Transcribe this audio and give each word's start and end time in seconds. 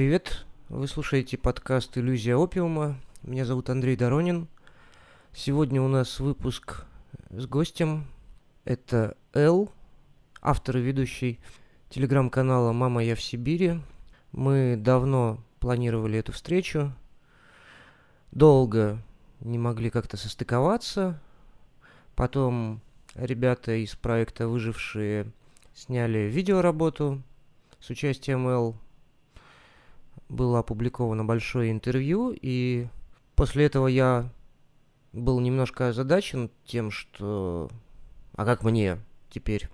привет! 0.00 0.46
Вы 0.70 0.88
слушаете 0.88 1.36
подкаст 1.36 1.98
«Иллюзия 1.98 2.34
опиума». 2.34 2.98
Меня 3.22 3.44
зовут 3.44 3.68
Андрей 3.68 3.96
Доронин. 3.96 4.48
Сегодня 5.34 5.82
у 5.82 5.88
нас 5.88 6.20
выпуск 6.20 6.86
с 7.28 7.44
гостем. 7.44 8.06
Это 8.64 9.14
Эл, 9.34 9.70
автор 10.40 10.78
и 10.78 10.80
ведущий 10.80 11.38
телеграм-канала 11.90 12.72
«Мама, 12.72 13.04
я 13.04 13.14
в 13.14 13.20
Сибири». 13.20 13.78
Мы 14.32 14.76
давно 14.78 15.44
планировали 15.58 16.18
эту 16.18 16.32
встречу. 16.32 16.94
Долго 18.32 19.02
не 19.40 19.58
могли 19.58 19.90
как-то 19.90 20.16
состыковаться. 20.16 21.20
Потом 22.16 22.80
ребята 23.14 23.72
из 23.72 23.96
проекта 23.96 24.48
«Выжившие» 24.48 25.30
сняли 25.74 26.20
видеоработу 26.20 27.22
с 27.80 27.90
участием 27.90 28.48
Эл. 28.48 28.76
Было 30.30 30.60
опубликовано 30.60 31.24
большое 31.24 31.72
интервью, 31.72 32.32
и 32.40 32.86
после 33.34 33.66
этого 33.66 33.88
я 33.88 34.32
был 35.12 35.40
немножко 35.40 35.88
озадачен 35.88 36.52
тем, 36.64 36.92
что... 36.92 37.68
А 38.36 38.44
как 38.44 38.62
мне 38.62 38.98
теперь 39.28 39.68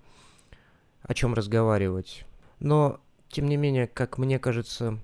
о 1.03 1.13
чем 1.13 1.35
разговаривать? 1.35 2.25
Но, 2.59 2.99
тем 3.29 3.45
не 3.45 3.55
менее, 3.55 3.85
как 3.85 4.17
мне 4.17 4.39
кажется, 4.39 4.97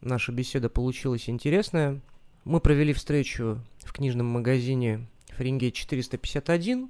наша 0.00 0.30
беседа 0.30 0.68
получилась 0.70 1.28
интересная. 1.28 2.00
Мы 2.44 2.60
провели 2.60 2.92
встречу 2.92 3.58
в 3.80 3.92
книжном 3.92 4.26
магазине 4.26 5.08
Фаренгейт 5.30 5.74
451. 5.74 6.88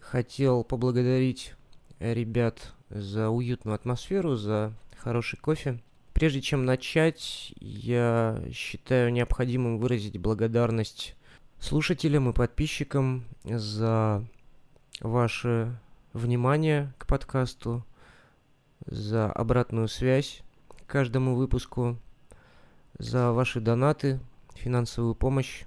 Хотел 0.00 0.64
поблагодарить 0.64 1.52
ребят 1.98 2.72
за 2.88 3.28
уютную 3.28 3.74
атмосферу, 3.74 4.36
за 4.36 4.72
хороший 4.96 5.38
кофе. 5.38 5.82
Прежде 6.16 6.40
чем 6.40 6.64
начать, 6.64 7.52
я 7.60 8.42
считаю 8.50 9.12
необходимым 9.12 9.76
выразить 9.76 10.16
благодарность 10.16 11.14
слушателям 11.60 12.30
и 12.30 12.32
подписчикам 12.32 13.26
за 13.44 14.24
ваше 15.00 15.78
внимание 16.14 16.94
к 16.96 17.06
подкасту, 17.06 17.84
за 18.86 19.30
обратную 19.30 19.88
связь 19.88 20.40
к 20.70 20.86
каждому 20.86 21.34
выпуску, 21.34 21.98
за 22.96 23.32
ваши 23.32 23.60
донаты, 23.60 24.18
финансовую 24.54 25.14
помощь. 25.14 25.64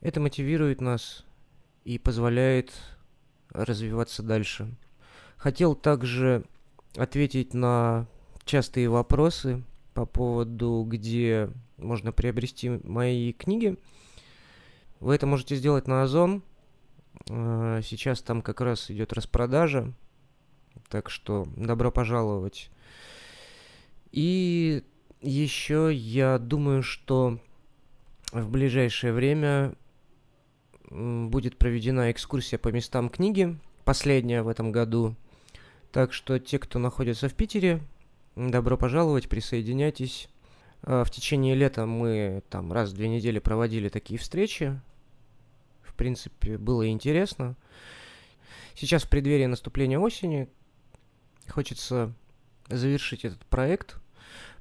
Это 0.00 0.18
мотивирует 0.18 0.80
нас 0.80 1.24
и 1.84 2.00
позволяет 2.00 2.72
развиваться 3.50 4.24
дальше. 4.24 4.68
Хотел 5.36 5.76
также 5.76 6.42
ответить 6.96 7.54
на 7.54 8.08
частые 8.44 8.88
вопросы 8.88 9.62
по 9.96 10.04
поводу, 10.04 10.84
где 10.86 11.48
можно 11.78 12.12
приобрести 12.12 12.68
мои 12.84 13.32
книги. 13.32 13.78
Вы 15.00 15.14
это 15.14 15.26
можете 15.26 15.56
сделать 15.56 15.88
на 15.88 16.02
Озон. 16.02 16.42
А, 17.30 17.80
сейчас 17.80 18.20
там 18.20 18.42
как 18.42 18.60
раз 18.60 18.90
идет 18.90 19.14
распродажа. 19.14 19.94
Так 20.90 21.08
что 21.08 21.48
добро 21.56 21.90
пожаловать. 21.90 22.70
И 24.12 24.84
еще 25.22 25.90
я 25.94 26.38
думаю, 26.38 26.82
что 26.82 27.40
в 28.32 28.50
ближайшее 28.50 29.14
время 29.14 29.74
будет 30.90 31.56
проведена 31.56 32.10
экскурсия 32.10 32.58
по 32.58 32.68
местам 32.68 33.08
книги, 33.08 33.58
последняя 33.86 34.42
в 34.42 34.48
этом 34.48 34.72
году. 34.72 35.16
Так 35.90 36.12
что 36.12 36.38
те, 36.38 36.58
кто 36.58 36.78
находится 36.78 37.30
в 37.30 37.34
Питере, 37.34 37.80
добро 38.36 38.76
пожаловать, 38.76 39.28
присоединяйтесь. 39.28 40.28
А, 40.82 41.04
в 41.04 41.10
течение 41.10 41.54
лета 41.54 41.86
мы 41.86 42.42
там 42.50 42.72
раз 42.72 42.90
в 42.90 42.94
две 42.94 43.08
недели 43.08 43.38
проводили 43.38 43.88
такие 43.88 44.20
встречи. 44.20 44.78
В 45.82 45.94
принципе, 45.94 46.58
было 46.58 46.88
интересно. 46.88 47.56
Сейчас 48.74 49.04
в 49.04 49.08
преддверии 49.08 49.46
наступления 49.46 49.98
осени 49.98 50.48
хочется 51.48 52.12
завершить 52.68 53.24
этот 53.24 53.44
проект. 53.46 53.96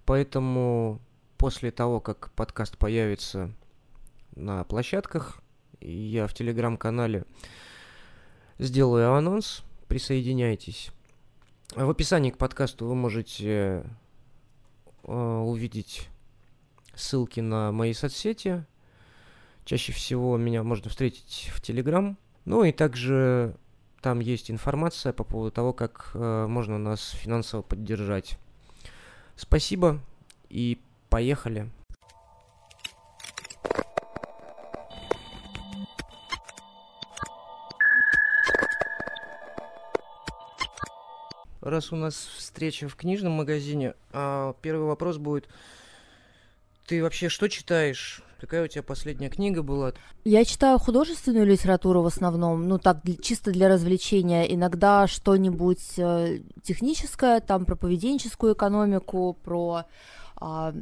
Поэтому 0.05 1.01
после 1.37 1.71
того, 1.71 1.99
как 1.99 2.31
подкаст 2.31 2.77
появится 2.77 3.51
на 4.35 4.63
площадках, 4.63 5.41
я 5.81 6.27
в 6.27 6.33
телеграм-канале 6.33 7.25
сделаю 8.57 9.13
анонс. 9.13 9.63
Присоединяйтесь. 9.87 10.91
В 11.75 11.89
описании 11.89 12.31
к 12.31 12.37
подкасту 12.37 12.85
вы 12.85 12.95
можете 12.95 13.83
э, 15.03 15.13
увидеть 15.13 16.07
ссылки 16.93 17.41
на 17.41 17.73
мои 17.73 17.91
соцсети. 17.91 18.63
Чаще 19.65 19.91
всего 19.91 20.37
меня 20.37 20.63
можно 20.63 20.89
встретить 20.89 21.51
в 21.53 21.59
Телеграм. 21.59 22.17
Ну 22.45 22.63
и 22.63 22.71
также 22.71 23.57
там 24.01 24.21
есть 24.21 24.49
информация 24.49 25.11
по 25.11 25.25
поводу 25.25 25.51
того, 25.51 25.73
как 25.73 26.11
э, 26.13 26.45
можно 26.47 26.77
нас 26.77 27.09
финансово 27.09 27.61
поддержать. 27.61 28.39
Спасибо 29.35 29.99
и 30.47 30.79
поехали. 31.09 31.69
Раз 41.65 41.91
у 41.91 41.95
нас 41.95 42.15
встреча 42.37 42.87
в 42.87 42.95
книжном 42.95 43.33
магазине, 43.33 43.93
а 44.13 44.55
первый 44.61 44.87
вопрос 44.87 45.17
будет, 45.17 45.47
ты 46.85 47.01
вообще 47.01 47.29
что 47.29 47.49
читаешь? 47.49 48.21
Какая 48.39 48.65
у 48.65 48.67
тебя 48.67 48.83
последняя 48.83 49.29
книга 49.29 49.63
была? 49.63 49.93
Я 50.23 50.45
читаю 50.45 50.77
художественную 50.77 51.45
литературу 51.45 52.01
в 52.03 52.05
основном, 52.05 52.67
ну 52.67 52.77
так 52.77 52.99
чисто 53.21 53.51
для 53.51 53.69
развлечения. 53.69 54.43
Иногда 54.53 55.07
что-нибудь 55.07 55.97
э, 55.97 56.39
техническое, 56.61 57.39
там 57.39 57.65
про 57.65 57.75
поведенческую 57.75 58.53
экономику, 58.53 59.37
про 59.43 59.85
э, 60.39 60.73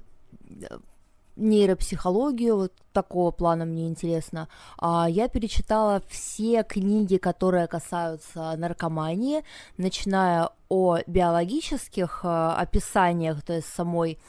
нейропсихологию, 1.35 2.55
вот 2.55 2.73
такого 2.91 3.31
плана 3.31 3.65
мне 3.65 3.87
интересно. 3.87 4.47
А, 4.77 5.07
я 5.09 5.27
перечитала 5.27 6.01
все 6.09 6.63
книги, 6.63 7.17
которые 7.17 7.67
касаются 7.67 8.55
наркомании, 8.57 9.43
начиная 9.77 10.49
о 10.69 10.99
биологических 11.07 12.21
а, 12.23 12.55
описаниях, 12.57 13.41
то 13.43 13.53
есть 13.53 13.67
самой 13.67 14.19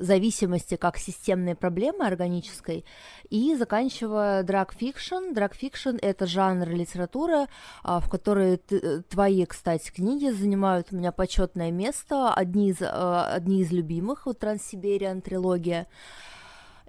зависимости 0.00 0.76
как 0.76 0.96
системной 0.96 1.54
проблемы 1.54 2.06
органической, 2.06 2.84
и 3.28 3.54
заканчивая. 3.54 4.42
Drug 4.42 4.70
fiction— 4.80 5.98
это 6.02 6.26
жанр 6.26 6.68
литературы, 6.68 7.46
а, 7.82 8.00
в 8.00 8.08
которой 8.08 8.56
твои, 9.08 9.44
кстати, 9.44 9.90
книги 9.90 10.30
занимают 10.30 10.88
у 10.90 10.96
меня 10.96 11.12
почетное 11.12 11.70
место, 11.70 12.32
одни 12.32 12.70
из, 12.70 12.78
а, 12.80 13.32
одни 13.32 13.60
из 13.60 13.70
любимых, 13.70 14.26
вот 14.26 14.38
Транссибериан 14.38 15.20
трилогия. 15.20 15.86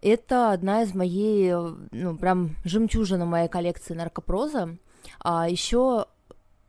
Это 0.02 0.52
одна 0.52 0.82
из 0.82 0.96
моей, 0.96 1.54
ну, 1.92 2.18
прям 2.18 2.56
жемчужина 2.64 3.26
моей 3.26 3.48
коллекции 3.48 3.94
наркопроза. 3.94 4.78
А 5.20 5.48
еще 5.48 6.08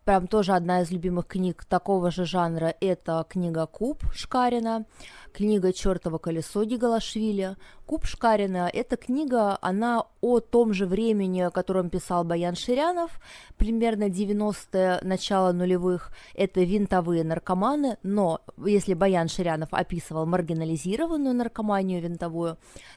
прям 0.05 0.27
тоже 0.27 0.53
одна 0.53 0.83
из 0.83 0.91
любимых 0.91 1.27
книг 1.27 1.65
такого 1.65 2.11
же 2.11 2.25
жанра, 2.25 2.75
это 2.81 3.25
книга 3.29 3.67
«Куб» 3.67 4.03
Шкарина, 4.13 4.85
книга 5.33 5.73
«Чертово 5.73 6.19
колесо» 6.19 6.65
Дигалашвили. 6.65 7.57
«Куб 7.87 8.07
Шкарина»— 8.07 8.71
эта 8.73 8.97
книга, 8.97 9.59
она 9.61 10.05
о 10.21 10.41
том 10.41 10.73
же 10.73 10.87
времени, 10.87 11.41
о 11.41 11.51
котором 11.51 11.91
писал 11.91 12.25
Баян 12.25 12.55
Ширянов, 12.55 13.21
примерно 13.57 14.05
90-е, 14.05 15.01
начало 15.03 15.53
нулевых, 15.53 16.13
это 16.35 16.61
винтовые 16.61 17.25
наркоманы, 17.25 17.99
но 18.03 18.41
если 18.65 18.95
Баян 18.95 19.29
Ширянов 19.29 19.69
описывал 19.73 20.27
маргинализированную 20.27 21.35
наркоманию 21.35 22.01
винтовую, 22.01 22.57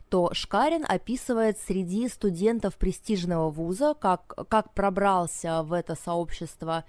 то 0.10 0.34
Шкарин 0.34 0.86
описывает 0.88 1.58
среди 1.60 2.08
студентов 2.08 2.76
престижного 2.76 3.50
вуза, 3.50 3.96
как, 4.00 4.48
как 4.50 4.74
пробрался 4.74 5.64
в 5.64 5.74
это 5.74 5.96
сообщество 5.96 6.86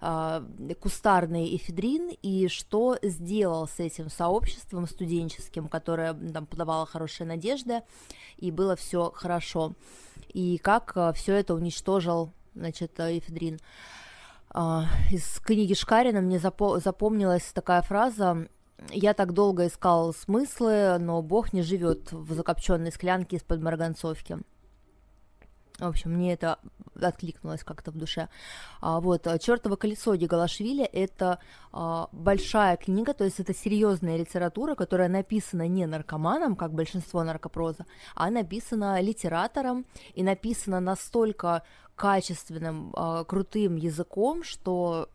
кустарный 0.00 1.56
эфедрин 1.56 2.10
и 2.22 2.48
что 2.48 2.98
сделал 3.02 3.66
с 3.66 3.78
этим 3.80 4.10
сообществом 4.10 4.86
студенческим, 4.86 5.68
которое 5.68 6.14
там 6.14 6.46
подавало 6.46 6.86
хорошие 6.86 7.26
надежды, 7.26 7.82
и 8.36 8.50
было 8.50 8.76
все 8.76 9.10
хорошо. 9.14 9.72
И 10.28 10.58
как 10.58 10.92
э, 10.96 11.12
все 11.14 11.34
это 11.34 11.54
уничтожил, 11.54 12.32
значит, 12.54 12.98
эфедрин. 12.98 13.58
Э, 14.54 14.82
из 15.10 15.40
книги 15.40 15.74
Шкарина 15.74 16.20
мне 16.20 16.36
запо- 16.36 16.80
запомнилась 16.80 17.52
такая 17.52 17.82
фраза 17.82 18.46
я 18.90 19.14
так 19.14 19.32
долго 19.32 19.66
искал 19.66 20.12
смыслы, 20.12 20.98
но 20.98 21.22
Бог 21.22 21.52
не 21.52 21.62
живет 21.62 22.12
в 22.12 22.32
закопченной 22.34 22.92
склянке 22.92 23.36
из-под 23.36 23.62
марганцовки. 23.62 24.38
В 25.78 25.84
общем, 25.86 26.12
мне 26.12 26.32
это 26.32 26.58
откликнулось 27.00 27.62
как-то 27.62 27.90
в 27.90 27.98
душе. 27.98 28.28
А, 28.80 29.00
вот, 29.00 29.26
«Чёртово 29.40 29.76
колесо» 29.76 30.14
Гигалашвили— 30.14 30.84
это 30.92 31.38
а, 31.72 32.08
большая 32.12 32.76
книга, 32.78 33.12
то 33.12 33.24
есть 33.24 33.40
это 33.40 33.54
серьезная 33.54 34.16
литература, 34.16 34.74
которая 34.74 35.08
написана 35.08 35.68
не 35.68 35.86
наркоманом, 35.86 36.56
как 36.56 36.72
большинство 36.72 37.24
наркопроза, 37.24 37.84
а 38.14 38.30
написана 38.30 39.00
литератором 39.02 39.84
и 40.14 40.22
написана 40.22 40.80
настолько 40.80 41.62
качественным, 41.94 42.92
а, 42.94 43.24
крутым 43.24 43.76
языком, 43.76 44.44
что 44.44 45.10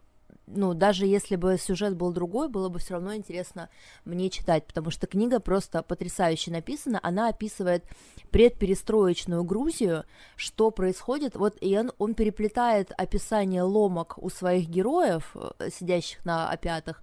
ну, 0.54 0.74
даже 0.74 1.06
если 1.06 1.36
бы 1.36 1.58
сюжет 1.58 1.96
был 1.96 2.12
другой, 2.12 2.50
было 2.50 2.70
бы 2.70 2.80
все 2.80 2.96
равно 2.96 3.16
интересно 3.16 3.70
мне 4.06 4.30
читать, 4.30 4.66
потому 4.66 4.92
что 4.92 5.08
книга 5.08 5.40
просто 5.40 5.84
потрясающе 5.84 6.52
написана, 6.52 7.00
она 7.04 7.30
описывает 7.30 7.84
предперестроечную 8.32 9.44
Грузию, 9.44 10.06
что 10.36 10.72
происходит, 10.72 11.36
вот 11.36 11.58
и 11.62 11.78
он, 11.78 11.92
он 11.98 12.14
переплетает 12.14 12.92
описание 12.98 13.64
ломок 13.64 14.18
у 14.18 14.30
своих 14.30 14.68
героев, 14.68 15.36
э, 15.36 15.70
сидящих 15.70 16.24
на 16.26 16.50
опятах, 16.50 17.02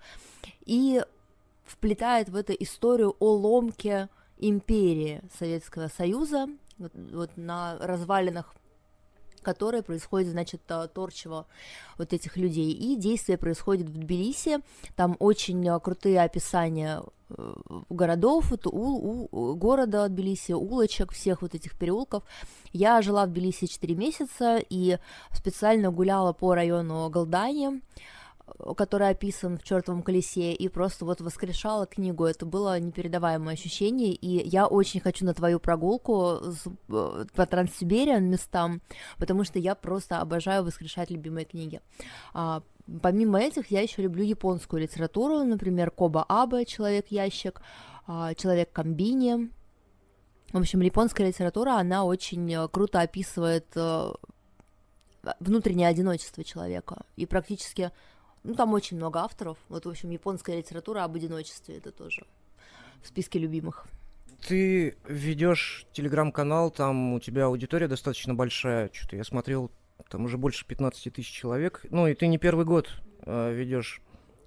и 0.65 1.03
вплетает 1.65 2.29
в 2.29 2.37
эту 2.37 2.53
историю 2.55 3.17
о 3.19 3.33
ломке 3.33 4.09
империи 4.39 5.23
Советского 5.39 5.89
Союза, 5.89 6.47
вот, 6.79 6.93
вот 6.95 7.37
на 7.37 7.77
развалинах 7.81 8.55
которое 9.49 9.83
происходит, 9.83 10.29
значит, 10.29 10.61
э, 10.69 10.89
торчево 10.93 11.47
вот 11.97 12.13
этих 12.13 12.37
людей. 12.37 12.71
И 12.71 12.97
действие 12.97 13.39
происходит 13.39 13.89
в 13.89 13.99
Тбилиси, 13.99 14.59
там 14.95 15.17
очень 15.21 15.67
э, 15.67 15.81
крутые 15.81 16.21
описания 16.21 17.03
э, 17.31 17.55
городов, 17.89 18.51
вот, 18.51 18.67
у, 18.67 19.29
у, 19.33 19.55
города 19.55 20.07
Тбилиси, 20.07 20.53
улочек, 20.53 21.13
всех 21.13 21.41
вот 21.41 21.55
этих 21.55 21.79
переулков. 21.79 22.25
Я 22.75 23.01
жила 23.01 23.25
в 23.25 23.31
Тбилиси 23.31 23.69
4 23.69 23.95
месяца 23.95 24.59
и 24.69 24.99
специально 25.33 25.91
гуляла 25.91 26.35
по 26.35 26.55
району 26.55 27.09
Голдани, 27.09 27.81
который 28.77 29.09
описан 29.09 29.59
в 29.59 29.63
чертовом 29.63 30.03
колесе, 30.03 30.53
и 30.53 30.69
просто 30.69 31.05
вот 31.05 31.21
воскрешала 31.21 31.87
книгу. 31.87 32.25
Это 32.25 32.47
было 32.47 32.79
непередаваемое 32.79 33.55
ощущение, 33.55 34.13
и 34.13 34.49
я 34.49 34.67
очень 34.67 35.01
хочу 35.01 35.25
на 35.25 35.35
твою 35.35 35.61
прогулку 35.61 36.41
э, 36.89 37.25
по 37.35 37.47
Транссибириан 37.47 38.25
местам, 38.25 38.81
потому 39.19 39.45
что 39.45 39.59
я 39.59 39.75
просто 39.75 40.21
обожаю 40.21 40.65
воскрешать 40.65 41.11
любимые 41.11 41.45
книги. 41.45 41.81
А, 42.35 42.63
помимо 43.03 43.41
этих, 43.41 43.71
я 43.71 43.81
еще 43.81 44.03
люблю 44.03 44.25
японскую 44.25 44.83
литературу, 44.83 45.45
например, 45.45 45.91
Коба 45.91 46.25
Абе 46.29 46.65
«Человек-ящик», 46.65 47.61
а, 48.07 48.35
«Человек 48.35 48.73
комбини». 48.73 49.51
В 50.53 50.59
общем, 50.59 50.81
японская 50.81 51.27
литература, 51.27 51.73
она 51.73 52.05
очень 52.05 52.51
э, 52.55 52.69
круто 52.69 53.01
описывает 53.01 53.67
э, 53.75 54.13
внутреннее 55.41 55.89
одиночество 55.89 56.45
человека 56.45 57.03
и 57.17 57.27
практически 57.27 57.91
ну, 58.43 58.55
там 58.55 58.73
очень 58.75 58.97
много 58.97 59.21
авторов. 59.21 59.59
Вот, 59.69 59.87
в 59.87 59.89
общем, 59.89 60.11
японская 60.11 60.57
литература 60.57 61.05
об 61.05 61.17
одиночестве 61.17 61.77
это 61.77 61.91
тоже 61.91 62.27
в 63.03 63.09
списке 63.09 63.39
любимых. 63.39 63.87
Ты 64.47 64.97
ведешь 65.09 65.87
телеграм-канал, 65.93 66.71
там 66.71 67.15
у 67.15 67.21
тебя 67.21 67.47
аудитория 67.47 67.89
достаточно 67.89 68.35
большая. 68.35 68.91
Что-то 68.93 69.17
я 69.17 69.25
смотрел, 69.25 69.71
там 70.09 70.25
уже 70.25 70.39
больше 70.39 70.65
15 70.67 71.13
тысяч 71.13 71.31
человек. 71.31 71.85
Ну, 71.91 72.07
и 72.07 72.15
ты 72.15 72.29
не 72.29 72.39
первый 72.39 72.65
год 72.65 72.89
э, 73.23 73.53
ведешь 73.53 74.01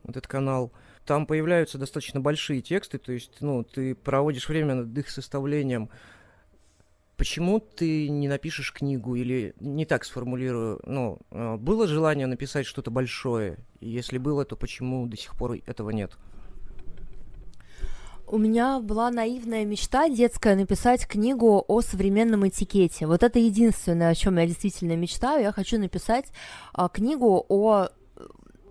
этот 0.07 0.27
канал. 0.27 0.71
Там 1.05 1.25
появляются 1.25 1.77
достаточно 1.77 2.19
большие 2.19 2.61
тексты, 2.61 2.99
то 2.99 3.11
есть, 3.11 3.41
ну, 3.41 3.63
ты 3.63 3.95
проводишь 3.95 4.47
время 4.47 4.75
над 4.75 4.97
их 4.97 5.09
составлением. 5.09 5.89
Почему 7.21 7.59
ты 7.59 8.09
не 8.09 8.27
напишешь 8.27 8.73
книгу 8.73 9.13
или 9.13 9.53
не 9.59 9.85
так 9.85 10.06
сформулирую? 10.06 10.79
Ну, 10.88 11.19
э, 11.29 11.56
было 11.57 11.85
желание 11.85 12.25
написать 12.25 12.65
что-то 12.65 12.89
большое? 12.89 13.59
Если 13.79 14.18
было, 14.18 14.44
то 14.44 14.56
почему 14.56 15.06
до 15.06 15.15
сих 15.15 15.35
пор 15.35 15.57
этого 15.68 15.91
нет? 15.91 16.13
У 18.25 18.39
меня 18.39 18.79
была 18.79 19.12
наивная 19.12 19.65
мечта 19.65 20.09
детская 20.09 20.56
написать 20.56 21.06
книгу 21.06 21.63
о 21.68 21.81
современном 21.81 22.47
этикете. 22.47 23.06
Вот 23.06 23.21
это 23.21 23.38
единственное, 23.38 24.09
о 24.09 24.15
чем 24.15 24.39
я 24.39 24.47
действительно 24.47 24.95
мечтаю. 24.95 25.44
Я 25.44 25.51
хочу 25.51 25.77
написать 25.77 26.25
а, 26.74 26.89
книгу 26.89 27.45
о 27.50 27.89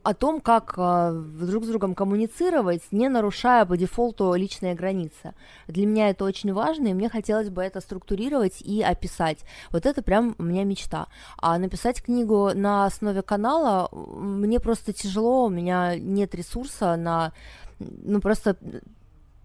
о 0.03 0.15
том, 0.15 0.41
как 0.41 0.75
э, 0.77 1.13
друг 1.13 1.65
с 1.65 1.69
другом 1.69 1.95
коммуницировать, 1.95 2.83
не 2.91 3.09
нарушая 3.09 3.65
по 3.67 3.77
дефолту 3.77 4.35
личные 4.35 4.75
границы. 4.75 5.35
Для 5.69 5.87
меня 5.87 6.11
это 6.11 6.25
очень 6.25 6.53
важно, 6.53 6.89
и 6.89 6.95
мне 6.95 7.09
хотелось 7.09 7.51
бы 7.51 7.63
это 7.63 7.81
структурировать 7.81 8.61
и 8.63 8.83
описать. 8.83 9.39
Вот 9.71 9.87
это 9.87 10.03
прям 10.03 10.35
у 10.39 10.43
меня 10.43 10.65
мечта. 10.65 11.09
А 11.39 11.59
написать 11.59 12.03
книгу 12.03 12.51
на 12.55 12.87
основе 12.87 13.23
канала 13.23 13.89
мне 13.93 14.61
просто 14.61 14.93
тяжело, 14.93 15.47
у 15.47 15.51
меня 15.51 15.97
нет 15.97 16.35
ресурса 16.35 16.97
на 16.97 17.33
ну, 17.81 18.21
просто 18.21 18.57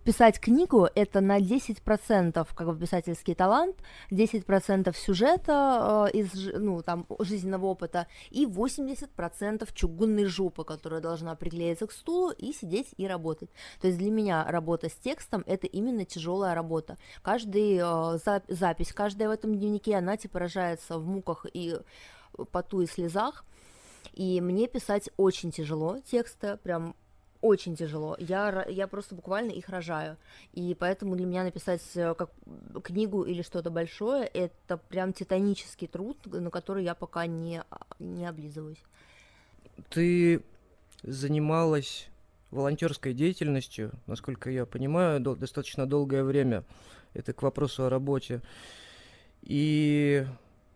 писать 0.05 0.39
книгу— 0.39 0.87
это 0.95 1.19
на 1.19 1.39
10% 1.39 2.47
как 2.55 2.67
бы 2.67 2.77
писательский 2.77 3.33
талант, 3.33 3.75
10% 4.11 4.95
сюжета 4.95 6.09
э, 6.13 6.17
из 6.17 6.31
ну, 6.53 6.83
там, 6.83 7.07
жизненного 7.19 7.65
опыта 7.65 8.07
и 8.29 8.45
80% 8.45 9.67
чугунной 9.73 10.25
жопы, 10.25 10.63
которая 10.63 11.01
должна 11.01 11.35
приклеиться 11.35 11.87
к 11.87 11.91
стулу 11.91 12.29
и 12.29 12.53
сидеть 12.53 12.93
и 12.97 13.07
работать. 13.07 13.49
То 13.81 13.87
есть 13.87 13.99
для 13.99 14.11
меня 14.11 14.45
работа 14.47 14.89
с 14.89 14.93
текстом— 14.93 15.43
это 15.47 15.65
именно 15.65 16.05
тяжелая 16.05 16.53
работа. 16.53 16.97
Каждый 17.23 17.77
э, 17.77 18.19
за, 18.23 18.43
запись, 18.47 18.93
каждая 18.93 19.27
в 19.27 19.31
этом 19.31 19.57
дневнике, 19.57 19.95
она 19.95 20.17
типа 20.17 20.37
рожается 20.37 20.99
в 20.99 21.05
муках 21.07 21.47
и 21.51 21.75
поту 22.51 22.81
и 22.81 22.85
слезах, 22.85 23.43
и 24.13 24.39
мне 24.39 24.67
писать 24.67 25.09
очень 25.17 25.51
тяжело 25.51 25.99
тексты, 25.99 26.57
прям 26.57 26.95
очень 27.45 27.75
тяжело. 27.75 28.15
Я, 28.19 28.65
я 28.67 28.87
просто 28.87 29.13
буквально 29.13 29.51
их 29.51 29.69
рожаю. 29.69 30.17
И 30.53 30.75
поэтому 30.79 31.15
для 31.15 31.25
меня 31.25 31.43
написать 31.43 31.83
э, 31.95 32.15
как 32.15 32.31
книгу 32.83 33.23
или 33.23 33.43
что-то 33.43 33.69
большое 33.69 34.25
это 34.25 34.77
прям 34.77 35.13
титанический 35.13 35.87
труд, 35.87 36.17
на 36.25 36.49
который 36.49 36.83
я 36.83 36.95
пока 36.95 37.27
не, 37.27 37.63
не 37.99 38.25
облизываюсь. 38.25 38.83
Ты 39.89 40.41
занималась 41.03 42.07
волонтерской 42.49 43.13
деятельностью, 43.13 43.91
насколько 44.07 44.49
я 44.49 44.65
понимаю, 44.65 45.19
до, 45.19 45.35
достаточно 45.35 45.85
долгое 45.85 46.23
время. 46.23 46.63
Это 47.13 47.31
к 47.33 47.43
вопросу 47.43 47.85
о 47.85 47.89
работе. 47.89 48.41
И 49.43 50.25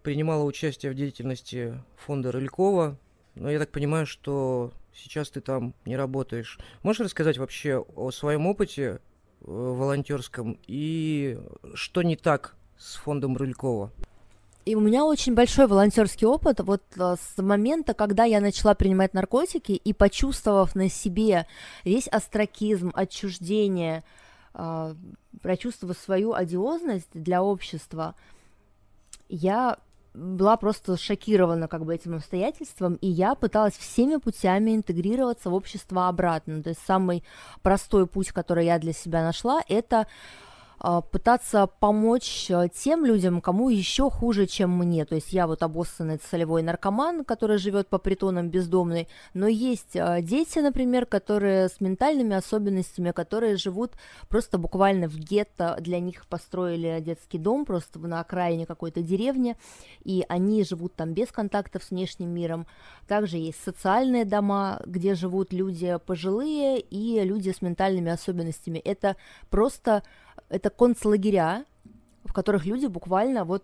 принимала 0.03 0.43
участие 0.43 0.91
в 0.91 0.95
деятельности 0.95 1.81
фонда 1.95 2.31
Рылькова. 2.31 2.97
Но 3.35 3.49
я 3.49 3.57
так 3.57 3.71
понимаю, 3.71 4.05
что 4.05 4.71
сейчас 5.03 5.29
ты 5.29 5.41
там 5.41 5.73
не 5.85 5.95
работаешь. 5.95 6.59
Можешь 6.83 7.01
рассказать 7.01 7.37
вообще 7.37 7.77
о 7.77 8.11
своем 8.11 8.47
опыте 8.47 8.83
э, 8.83 8.97
волонтерском 9.41 10.59
и 10.67 11.39
что 11.73 12.01
не 12.01 12.15
так 12.15 12.55
с 12.77 12.95
фондом 12.95 13.37
Рылькова? 13.37 13.91
И 14.65 14.75
у 14.75 14.81
меня 14.81 15.05
очень 15.05 15.33
большой 15.33 15.67
волонтерский 15.67 16.27
опыт. 16.27 16.59
Вот 16.59 16.83
э, 16.95 17.15
с 17.15 17.41
момента, 17.41 17.93
когда 17.93 18.25
я 18.25 18.41
начала 18.41 18.75
принимать 18.75 19.13
наркотики 19.13 19.71
и 19.71 19.93
почувствовав 19.93 20.75
на 20.75 20.89
себе 20.89 21.47
весь 21.83 22.07
остракизм, 22.07 22.91
отчуждение, 22.93 24.03
э, 24.53 24.95
прочувствовав 25.41 25.97
свою 25.97 26.33
одиозность 26.33 27.09
для 27.13 27.41
общества, 27.41 28.15
я 29.29 29.77
была 30.13 30.57
просто 30.57 30.97
шокирована 30.97 31.67
как 31.67 31.85
бы 31.85 31.93
этим 31.93 32.15
обстоятельством, 32.15 32.95
и 32.95 33.07
я 33.07 33.35
пыталась 33.35 33.77
всеми 33.77 34.17
путями 34.17 34.75
интегрироваться 34.75 35.49
в 35.49 35.53
общество 35.53 36.07
обратно. 36.07 36.63
То 36.63 36.69
есть 36.69 36.81
самый 36.85 37.23
простой 37.61 38.07
путь, 38.07 38.29
который 38.31 38.65
я 38.65 38.79
для 38.79 38.93
себя 38.93 39.23
нашла, 39.23 39.61
это 39.67 40.07
пытаться 41.11 41.67
помочь 41.67 42.49
э, 42.49 42.69
тем 42.73 43.05
людям, 43.05 43.41
кому 43.41 43.69
еще 43.69 44.09
хуже, 44.09 44.47
чем 44.47 44.77
мне. 44.77 45.03
То 45.05 45.15
есть 45.15 45.33
я 45.33 45.45
вот 45.45 45.61
обоссанный 45.61 46.19
солевой 46.29 46.63
наркоман, 46.63 47.25
который 47.25 47.57
живет 47.57 47.89
по 47.89 47.97
притонам 47.97 48.49
бездомный, 48.49 49.07
но 49.33 49.47
есть 49.47 49.95
э, 49.95 50.21
дети, 50.21 50.59
например, 50.59 51.05
которые 51.05 51.67
с 51.67 51.81
ментальными 51.81 52.35
особенностями, 52.35 53.11
которые 53.11 53.57
живут 53.57 53.93
просто 54.29 54.57
буквально 54.57 55.09
в 55.09 55.17
гетто, 55.17 55.77
для 55.81 55.99
них 55.99 56.25
построили 56.27 57.01
детский 57.01 57.37
дом 57.37 57.65
просто 57.65 57.99
на 57.99 58.21
окраине 58.21 58.65
какой-то 58.65 59.01
деревни, 59.01 59.57
и 60.03 60.23
они 60.29 60.63
живут 60.63 60.95
там 60.95 61.13
без 61.13 61.27
контактов 61.29 61.83
с 61.83 61.89
внешним 61.89 62.29
миром. 62.29 62.65
Также 63.07 63.37
есть 63.37 63.61
социальные 63.63 64.23
дома, 64.23 64.81
где 64.85 65.13
живут 65.15 65.51
люди 65.51 65.97
пожилые 66.05 66.79
и 66.79 67.21
люди 67.23 67.49
с 67.49 67.61
ментальными 67.61 68.11
особенностями. 68.11 68.79
Это 68.79 69.17
просто 69.49 70.03
это 70.49 70.69
концлагеря, 70.69 71.65
в 72.23 72.33
которых 72.33 72.65
люди 72.65 72.85
буквально 72.85 73.43
вот 73.43 73.63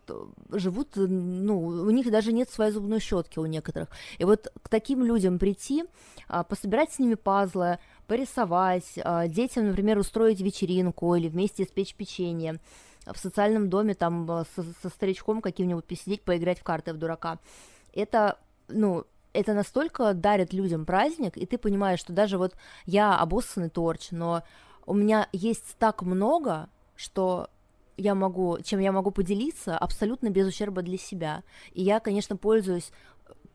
живут, 0.49 0.89
ну, 0.95 1.59
у 1.59 1.89
них 1.91 2.09
даже 2.09 2.33
нет 2.33 2.49
своей 2.49 2.71
зубной 2.71 2.99
щетки 2.99 3.39
у 3.39 3.45
некоторых. 3.45 3.89
И 4.17 4.25
вот 4.25 4.51
к 4.61 4.69
таким 4.69 5.03
людям 5.03 5.37
прийти, 5.39 5.85
а, 6.27 6.43
пособирать 6.43 6.91
с 6.91 6.99
ними 6.99 7.13
пазлы, 7.13 7.79
порисовать, 8.07 8.97
а, 9.03 9.27
детям, 9.27 9.67
например, 9.67 9.97
устроить 9.97 10.41
вечеринку 10.41 11.15
или 11.15 11.29
вместе 11.29 11.63
испечь 11.63 11.95
печенье, 11.95 12.59
в 13.05 13.17
социальном 13.19 13.69
доме 13.69 13.93
там 13.93 14.45
со, 14.55 14.63
со 14.81 14.89
старичком 14.89 15.41
каким-нибудь 15.41 15.85
посидеть, 15.85 16.23
поиграть 16.23 16.59
в 16.59 16.63
карты 16.63 16.91
в 16.91 16.97
дурака– 16.97 17.39
это, 17.95 18.37
ну, 18.67 19.05
это 19.33 19.53
настолько 19.53 20.13
дарит 20.13 20.53
людям 20.53 20.85
праздник, 20.85 21.37
и 21.37 21.45
ты 21.45 21.57
понимаешь, 21.57 21.99
что 21.99 22.13
даже 22.13 22.37
вот 22.37 22.53
я 22.85 23.17
обоссанный 23.17 23.69
торч, 23.69 24.11
но 24.11 24.43
у 24.85 24.93
меня 24.93 25.27
есть 25.31 25.75
так 25.77 26.01
много, 26.01 26.69
что 26.95 27.49
я 27.97 28.15
могу, 28.15 28.59
чем 28.63 28.79
я 28.79 28.91
могу 28.91 29.11
поделиться 29.11 29.77
абсолютно 29.77 30.29
без 30.29 30.47
ущерба 30.47 30.81
для 30.81 30.97
себя. 30.97 31.43
И 31.73 31.83
я, 31.83 31.99
конечно, 31.99 32.35
пользуюсь 32.35 32.91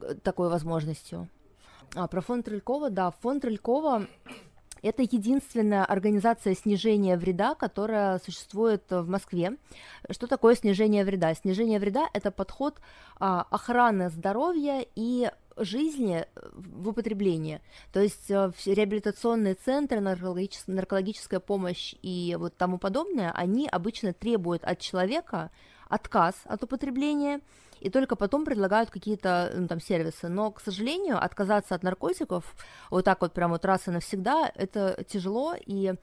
э, 0.00 0.14
такой 0.22 0.48
возможностью. 0.48 1.28
А, 1.94 2.06
про 2.06 2.20
фонд 2.20 2.48
Рылькова, 2.48 2.90
да, 2.90 3.10
фонд 3.10 3.44
Рылькова 3.44 4.06
это 4.82 5.02
единственная 5.02 5.84
организация 5.84 6.54
снижения 6.54 7.16
вреда, 7.16 7.54
которая 7.54 8.18
существует 8.18 8.82
в 8.88 9.06
Москве. 9.08 9.56
Что 10.08 10.26
такое 10.26 10.54
снижение 10.54 11.04
вреда? 11.04 11.34
Снижение 11.34 11.78
вреда– 11.78 12.08
это 12.14 12.30
подход 12.30 12.80
а, 13.18 13.46
охраны 13.50 14.08
здоровья 14.08 14.84
и 14.94 15.30
жизни 15.56 16.26
в 16.52 16.88
употреблении. 16.88 17.60
То 17.92 18.00
есть 18.00 18.30
э, 18.30 18.52
реабилитационные 18.66 19.54
центры, 19.54 19.98
наркологичес- 19.98 20.64
наркологическая 20.66 21.40
помощь 21.40 21.94
и 22.02 22.36
вот 22.38 22.56
тому 22.56 22.78
подобное, 22.78 23.32
они 23.32 23.68
обычно 23.68 24.12
требуют 24.12 24.64
от 24.64 24.78
человека 24.78 25.50
отказ 25.88 26.34
от 26.44 26.62
употребления, 26.62 27.40
и 27.80 27.90
только 27.90 28.14
потом 28.14 28.44
предлагают 28.44 28.90
какие-то 28.90 29.52
ну, 29.56 29.66
там 29.66 29.80
сервисы. 29.80 30.28
Но, 30.28 30.50
к 30.50 30.60
сожалению, 30.60 31.22
отказаться 31.22 31.74
от 31.74 31.82
наркотиков 31.82 32.54
вот 32.90 33.04
так 33.04 33.20
вот 33.22 33.32
прямо 33.32 33.54
вот 33.54 33.64
раз 33.64 33.88
и 33.88 33.90
навсегда, 33.90 34.52
это 34.54 35.02
тяжело, 35.08 35.54
и 35.58 35.94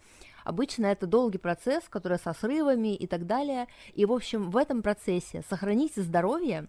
обычно 0.43 0.87
это 0.87 1.05
долгий 1.05 1.37
процесс, 1.37 1.83
который 1.87 2.17
со 2.17 2.33
срывами 2.33 2.95
и 2.95 3.05
так 3.05 3.27
далее. 3.27 3.67
И, 3.93 4.05
в 4.05 4.11
общем, 4.11 4.49
в 4.49 4.57
этом 4.57 4.81
процессе 4.81 5.43
сохранить 5.47 5.95
здоровье, 5.95 6.67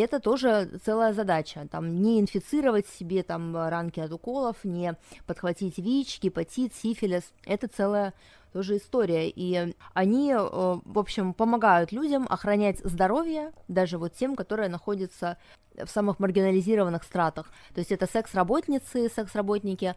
это 0.00 0.20
тоже 0.20 0.80
целая 0.84 1.12
задача, 1.12 1.68
там, 1.70 2.02
не 2.02 2.20
инфицировать 2.20 2.86
себе 2.88 3.22
там 3.22 3.56
ранки 3.56 4.00
от 4.00 4.12
уколов, 4.12 4.56
не 4.64 4.96
подхватить 5.26 5.78
ВИЧ, 5.78 6.20
гепатит, 6.20 6.74
сифилис, 6.74 7.32
это 7.44 7.68
целая 7.68 8.12
тоже 8.52 8.76
история, 8.76 9.28
и 9.28 9.74
они, 9.94 10.32
э, 10.32 10.38
в 10.38 10.98
общем, 10.98 11.34
помогают 11.34 11.90
людям 11.90 12.26
охранять 12.30 12.78
здоровье, 12.84 13.52
даже 13.66 13.98
вот 13.98 14.14
тем, 14.14 14.36
которые 14.36 14.68
находятся 14.68 15.38
в 15.76 15.88
самых 15.88 16.20
маргинализированных 16.20 17.02
стратах, 17.02 17.52
то 17.74 17.80
есть 17.80 17.90
это 17.90 18.06
секс-работницы, 18.06 19.08
секс-работники, 19.08 19.96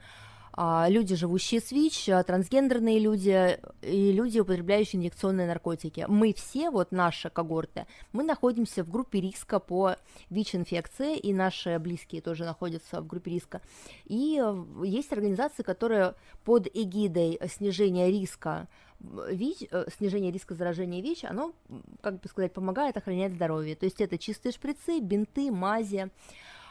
люди, 0.58 1.16
живущие 1.16 1.62
с 1.62 1.72
ВИЧ, 1.72 2.10
а, 2.10 2.24
трансгендерные 2.24 3.00
люди 3.00 3.60
и 3.84 4.12
люди, 4.12 4.40
употребляющие 4.40 5.00
инъекционные 5.00 5.46
наркотики. 5.46 6.06
Мы 6.08 6.34
все, 6.34 6.72
вот 6.72 6.92
наши 6.92 7.30
когорты, 7.30 7.86
мы 8.12 8.24
находимся 8.24 8.84
в 8.84 8.90
группе 8.90 9.22
риска 9.22 9.60
по 9.60 9.98
ВИЧ-инфекции, 10.32 11.18
и 11.18 11.32
наши 11.34 11.78
близкие 11.78 12.22
тоже 12.22 12.44
находятся 12.44 13.02
в 13.02 13.08
группе 13.08 13.32
риска. 13.32 13.62
И 14.06 14.42
э, 14.44 14.66
есть 14.84 15.14
организации, 15.14 15.62
которые 15.62 16.16
под 16.44 16.68
эгидой 16.74 17.40
снижения 17.48 18.10
риска 18.10 18.68
ВИЧ, 19.00 19.68
э, 19.70 19.86
снижение 19.96 20.32
риска 20.32 20.56
заражения 20.56 21.02
ВИЧ, 21.04 21.26
оно, 21.26 21.54
как 22.02 22.20
бы 22.20 22.28
сказать, 22.30 22.54
помогает 22.54 22.98
охранять 22.98 23.34
здоровье. 23.34 23.76
То 23.76 23.86
есть 23.86 24.02
это 24.02 24.18
чистые 24.18 24.52
шприцы, 24.54 25.00
бинты, 25.00 25.52
мази. 25.52 26.10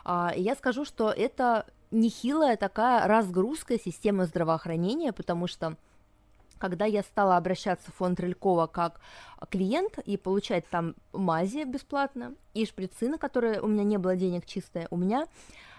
А, 0.05 0.33
я 0.37 0.55
скажу, 0.55 0.85
что 0.85 1.11
это 1.11 1.67
нехилая 1.91 2.57
такая 2.57 3.07
разгрузка 3.07 3.79
системы 3.79 4.27
здравоохранения, 4.27 5.13
потому 5.13 5.47
что 5.47 5.77
когда 6.59 6.87
я 6.87 7.03
стала 7.03 7.37
обращаться 7.37 7.91
в 7.91 7.95
фонд 7.95 8.19
Рылькова 8.21 8.67
как 8.67 9.01
клиент 9.51 9.99
и 9.99 10.17
получать 10.17 10.67
там 10.69 10.95
мази 11.13 11.65
бесплатно 11.65 12.35
и 12.55 12.65
шприцы, 12.65 13.09
на 13.09 13.19
которые 13.19 13.61
у 13.61 13.67
меня 13.67 13.85
не 13.85 13.99
было 13.99 14.17
денег 14.17 14.47
чистые, 14.47 14.89
у 14.91 14.97
меня 14.97 15.27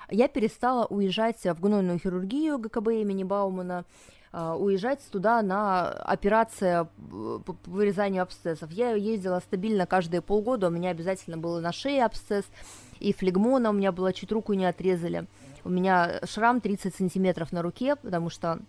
я 0.10 0.28
перестала 0.28 0.86
уезжать 0.86 1.44
в 1.44 1.60
гнойную 1.60 2.00
хирургию 2.00 2.60
ГКБ 2.60 2.90
имени 3.02 3.24
Баумана, 3.24 3.86
уезжать 4.38 5.02
туда 5.12 5.42
на 5.42 5.90
операции 5.90 6.88
по 7.44 7.56
вырезанию 7.66 8.24
абсцессов. 8.24 8.72
Я 8.72 8.94
ездила 8.94 9.40
стабильно 9.40 9.86
каждые 9.86 10.22
полгода, 10.22 10.68
у 10.68 10.72
меня 10.72 10.92
обязательно 10.92 11.38
было 11.38 11.60
на 11.60 11.72
шее 11.72 12.06
абсцесс, 12.06 12.46
и 13.00 13.14
флегмона 13.14 13.70
у 13.70 13.74
меня 13.74 13.92
была, 13.92 14.14
чуть 14.14 14.32
руку 14.32 14.54
не 14.54 14.66
отрезали. 14.66 15.28
У 15.64 15.70
меня 15.70 16.20
шрам 16.24 16.62
30 16.62 16.96
сантиметров 16.96 17.52
на 17.52 17.62
руке, 17.62 17.96
потому 17.96 18.30
что 18.30 18.60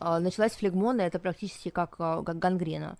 э, 0.00 0.18
началась 0.18 0.52
флегмона, 0.52 1.02
это 1.02 1.18
практически 1.18 1.68
как, 1.68 1.96
э, 1.98 2.22
как 2.24 2.38
гангрена. 2.38 2.96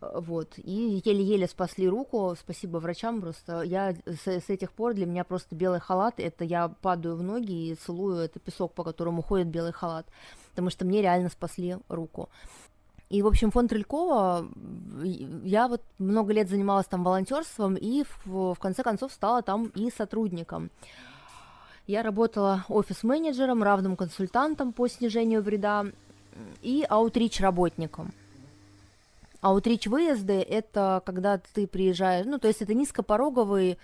Вот, 0.00 0.54
и 0.58 1.02
еле-еле 1.04 1.48
спасли 1.48 1.88
руку, 1.88 2.36
спасибо 2.38 2.78
врачам 2.78 3.20
просто. 3.20 3.62
Я 3.62 3.96
с, 4.06 4.28
с 4.28 4.48
этих 4.48 4.72
пор 4.72 4.94
для 4.94 5.06
меня 5.06 5.24
просто 5.24 5.56
белый 5.56 5.80
халат, 5.80 6.20
это 6.20 6.44
я 6.44 6.68
падаю 6.68 7.16
в 7.16 7.22
ноги 7.22 7.70
и 7.70 7.74
целую, 7.74 8.18
это 8.18 8.38
песок, 8.38 8.74
по 8.74 8.84
которому 8.84 9.22
ходит 9.22 9.48
белый 9.48 9.72
халат, 9.72 10.06
потому 10.58 10.70
что 10.70 10.84
мне 10.84 11.02
реально 11.02 11.28
спасли 11.28 11.76
руку. 11.88 12.28
И, 13.10 13.22
в 13.22 13.28
общем, 13.28 13.52
фонд 13.52 13.72
Рылькова, 13.72 14.48
я 15.44 15.68
вот 15.68 15.82
много 15.98 16.32
лет 16.32 16.48
занималась 16.48 16.86
там 16.86 17.04
волонтерством 17.04 17.76
и 17.76 18.02
в, 18.24 18.54
в 18.54 18.58
конце 18.58 18.82
концов 18.82 19.12
стала 19.12 19.40
там 19.42 19.66
и 19.76 19.88
сотрудником. 19.88 20.70
Я 21.86 22.02
работала 22.02 22.64
офис-менеджером, 22.68 23.62
равным 23.62 23.94
консультантом 23.94 24.72
по 24.72 24.88
снижению 24.88 25.42
вреда 25.42 25.86
и 26.60 26.84
аутрич-работником. 26.88 28.12
Аутрич-выезды– 29.40 30.42
это 30.50 31.02
когда 31.06 31.38
ты 31.38 31.68
приезжаешь, 31.68 32.26
ну, 32.26 32.40
то 32.40 32.48
есть 32.48 32.62
это 32.62 32.74
низкопороговый 32.74 33.78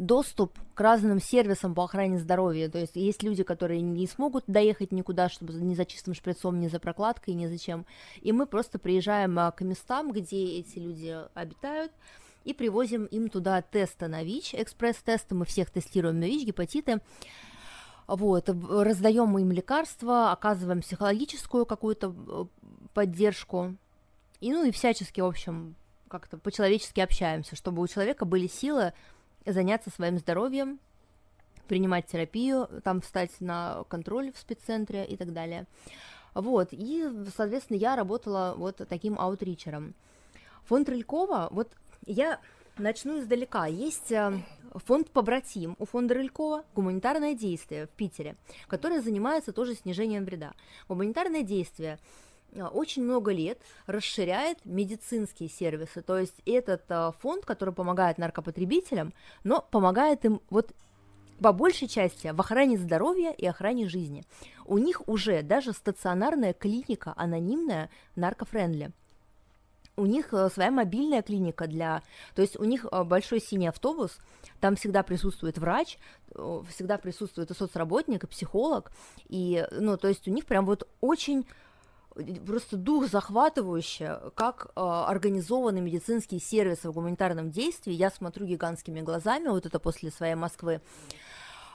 доступ 0.00 0.58
к 0.74 0.80
разным 0.80 1.20
сервисам 1.20 1.74
по 1.74 1.84
охране 1.84 2.18
здоровья. 2.18 2.70
То 2.70 2.78
есть 2.78 2.96
есть 2.96 3.22
люди, 3.22 3.42
которые 3.42 3.82
не 3.82 4.06
смогут 4.06 4.44
доехать 4.46 4.92
никуда, 4.92 5.28
чтобы 5.28 5.52
ни 5.52 5.74
за 5.74 5.84
чистым 5.84 6.14
шприцом, 6.14 6.58
ни 6.58 6.68
за 6.68 6.80
прокладкой, 6.80 7.34
ни 7.34 7.46
за 7.46 7.58
чем. 7.58 7.84
И 8.22 8.32
мы 8.32 8.46
просто 8.46 8.78
приезжаем 8.78 9.38
а, 9.38 9.50
к 9.50 9.60
местам, 9.60 10.10
где 10.10 10.58
эти 10.58 10.78
люди 10.78 11.14
обитают, 11.34 11.92
и 12.44 12.54
привозим 12.54 13.04
им 13.04 13.28
туда 13.28 13.60
тесты 13.60 14.08
на 14.08 14.24
ВИЧ, 14.24 14.54
экспресс-тесты, 14.54 15.34
мы 15.34 15.44
всех 15.44 15.70
тестируем 15.70 16.18
на 16.18 16.24
ВИЧ, 16.24 16.46
гепатиты, 16.46 17.02
вот, 18.06 18.48
раздаем 18.48 19.36
им 19.38 19.52
лекарства, 19.52 20.32
оказываем 20.32 20.80
психологическую 20.80 21.66
какую-то 21.66 22.14
э, 22.26 22.44
поддержку, 22.94 23.76
и, 24.40 24.50
ну, 24.50 24.64
и 24.64 24.70
всячески, 24.70 25.20
в 25.20 25.26
общем, 25.26 25.76
как-то 26.08 26.38
по-человечески 26.38 27.00
общаемся, 27.00 27.54
чтобы 27.54 27.82
у 27.82 27.86
человека 27.86 28.24
были 28.24 28.46
силы 28.46 28.94
заняться 29.46 29.90
своим 29.90 30.18
здоровьем, 30.18 30.78
принимать 31.68 32.06
терапию, 32.06 32.68
там 32.82 33.00
встать 33.00 33.40
на 33.40 33.84
контроль 33.88 34.32
в 34.32 34.38
спеццентре 34.38 35.04
и 35.04 35.16
так 35.16 35.32
далее. 35.32 35.66
Вот, 36.34 36.68
и, 36.72 37.08
соответственно, 37.36 37.76
я 37.76 37.96
работала 37.96 38.54
вот 38.56 38.80
таким 38.88 39.18
аутричером. 39.18 39.94
Фонд 40.64 40.88
Рылькова, 40.88 41.48
вот 41.50 41.72
я 42.06 42.40
начну 42.80 43.20
издалека. 43.20 43.66
Есть 43.66 44.12
э, 44.12 44.40
фонд 44.74 45.10
«Побратим» 45.10 45.76
у 45.78 45.84
фонда 45.84 46.14
Рылькова, 46.14 46.64
гуманитарное 46.74 47.34
действие 47.34 47.86
в 47.86 47.90
Питере, 47.90 48.36
которое 48.68 49.00
занимается 49.00 49.52
тоже 49.52 49.74
снижением 49.74 50.24
вреда. 50.24 50.52
Гуманитарное 50.88 51.42
действие 51.42 51.98
очень 52.72 53.02
много 53.02 53.32
лет 53.32 53.58
расширяет 53.86 54.64
медицинские 54.64 55.48
сервисы. 55.48 56.02
То 56.02 56.18
есть 56.18 56.40
этот 56.46 56.82
э, 56.88 57.12
фонд, 57.20 57.44
который 57.44 57.74
помогает 57.74 58.18
наркопотребителям, 58.18 59.12
но 59.44 59.66
помогает 59.70 60.24
им 60.24 60.40
вот 60.50 60.72
по 61.40 61.52
большей 61.52 61.88
части 61.88 62.30
в 62.32 62.40
охране 62.40 62.76
здоровья 62.76 63.30
и 63.32 63.46
охране 63.46 63.88
жизни. 63.88 64.24
У 64.66 64.78
них 64.78 65.08
уже 65.08 65.42
даже 65.42 65.72
стационарная 65.72 66.52
клиника 66.52 67.14
анонимная 67.16 67.90
наркофрендли 68.16 68.92
у 70.00 70.06
них 70.06 70.32
э, 70.32 70.48
своя 70.52 70.70
мобильная 70.70 71.22
клиника 71.22 71.66
для... 71.66 72.02
То 72.34 72.42
есть 72.42 72.58
у 72.58 72.64
них 72.64 72.86
э, 72.90 73.04
большой 73.04 73.40
синий 73.40 73.68
автобус, 73.68 74.18
там 74.60 74.76
всегда 74.76 75.02
присутствует 75.02 75.58
врач, 75.58 75.98
э, 76.34 76.62
всегда 76.68 76.98
присутствует 76.98 77.50
и 77.50 77.54
соцработник, 77.54 78.24
и 78.24 78.26
психолог, 78.26 78.90
и, 79.28 79.66
ну, 79.72 79.96
то 79.96 80.08
есть 80.08 80.26
у 80.26 80.30
них 80.30 80.46
прям 80.46 80.66
вот 80.66 80.88
очень 81.00 81.46
просто 82.46 82.76
дух 82.76 83.08
захватывающий, 83.08 84.30
как 84.34 84.72
э, 84.74 84.80
организованы 84.80 85.80
медицинские 85.80 86.40
сервисы 86.40 86.88
в 86.88 86.92
гуманитарном 86.92 87.50
действии. 87.50 87.92
Я 87.92 88.10
смотрю 88.10 88.46
гигантскими 88.46 89.00
глазами, 89.00 89.48
вот 89.48 89.66
это 89.66 89.78
после 89.78 90.10
своей 90.10 90.34
Москвы. 90.34 90.80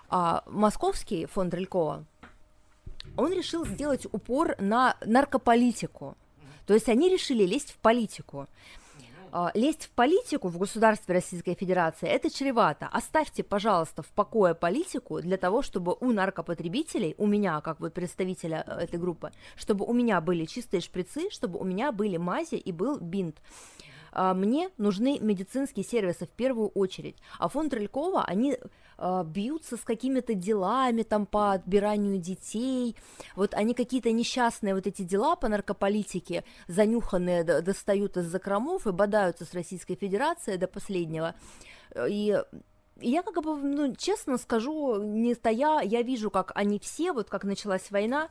А 0.10 0.44
московский 0.48 1.26
фонд 1.26 1.54
Рылькова, 1.54 2.06
он 3.18 3.32
решил 3.32 3.66
сделать 3.66 4.06
упор 4.12 4.56
на 4.60 4.98
наркополитику. 5.06 6.16
То 6.66 6.74
есть 6.74 6.90
они 6.90 7.10
решили 7.10 7.44
лезть 7.44 7.72
в 7.72 7.78
политику. 7.78 8.48
А, 9.38 9.52
лезть 9.54 9.88
в 9.88 9.90
политику 9.90 10.48
в 10.48 10.58
государстве 10.58 11.16
Российской 11.16 11.56
Федерации 11.56 12.08
это 12.08 12.30
чревато. 12.30 12.88
Оставьте, 12.90 13.44
пожалуйста, 13.44 14.02
в 14.02 14.08
покое 14.14 14.56
политику 14.56 15.20
для 15.20 15.36
того, 15.36 15.62
чтобы 15.62 15.98
у 16.00 16.14
наркопотребителей, 16.14 17.16
у 17.18 17.28
меня, 17.28 17.60
как 17.60 17.82
вот 17.82 17.94
представителя 17.94 18.64
э, 18.66 18.84
этой 18.84 18.98
группы, 18.98 19.34
чтобы 19.58 19.84
у 19.84 19.92
меня 19.92 20.22
были 20.22 20.46
чистые 20.46 20.80
шприцы, 20.80 21.30
чтобы 21.32 21.60
у 21.60 21.66
меня 21.66 21.92
были 21.92 22.16
мази 22.16 22.56
и 22.56 22.72
был 22.72 22.98
бинт 22.98 23.42
а, 24.14 24.34
мне 24.34 24.70
нужны 24.78 25.20
медицинские 25.20 25.84
сервисы 25.84 26.26
в 26.26 26.32
первую 26.32 26.70
очередь. 26.70 27.18
А 27.38 27.50
фонд 27.50 27.74
Рылькова, 27.74 28.24
они 28.24 28.58
бьются 29.26 29.78
с 29.78 29.82
какими-то 29.82 30.34
делами 30.34 31.04
там 31.04 31.26
по 31.26 31.52
отбиранию 31.52 32.18
детей, 32.18 32.96
вот 33.36 33.54
они 33.54 33.74
какие-то 33.74 34.12
несчастные 34.12 34.76
вот 34.76 34.88
эти 34.88 35.02
дела 35.02 35.36
по 35.36 35.48
наркополитике, 35.48 36.44
занюханные, 36.68 37.44
достают 37.44 38.18
из 38.18 38.26
закромов 38.26 38.88
и 38.88 38.92
бодаются 38.92 39.46
с 39.46 39.54
Российской 39.54 39.96
Федерацией 39.96 40.58
до 40.58 40.68
последнего. 40.68 41.36
И 42.08 42.42
я 43.02 43.24
как 43.24 43.44
бы, 43.44 43.58
ну, 43.58 43.94
честно 43.96 44.38
скажу, 44.38 45.02
не 45.02 45.34
стоя, 45.34 45.82
я 45.82 46.02
вижу, 46.02 46.32
как 46.32 46.52
они 46.56 46.80
все, 46.80 47.12
вот 47.12 47.30
как 47.30 47.44
началась 47.44 47.92
война, 47.92 48.30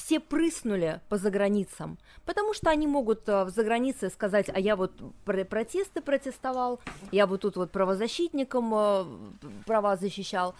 все 0.00 0.18
прыснули 0.18 1.00
по 1.10 1.18
заграницам, 1.18 1.98
потому 2.24 2.54
что 2.54 2.70
они 2.70 2.86
могут 2.86 3.28
э, 3.28 3.44
в 3.44 3.50
загранице 3.50 4.08
сказать, 4.08 4.48
а 4.48 4.58
я 4.58 4.74
вот 4.74 4.92
протесты 5.24 6.00
протестовал, 6.00 6.80
я 7.12 7.26
вот 7.26 7.42
тут 7.42 7.56
вот 7.56 7.70
правозащитником 7.70 8.72
э, 8.74 9.04
права 9.66 9.96
защищал, 9.96 10.54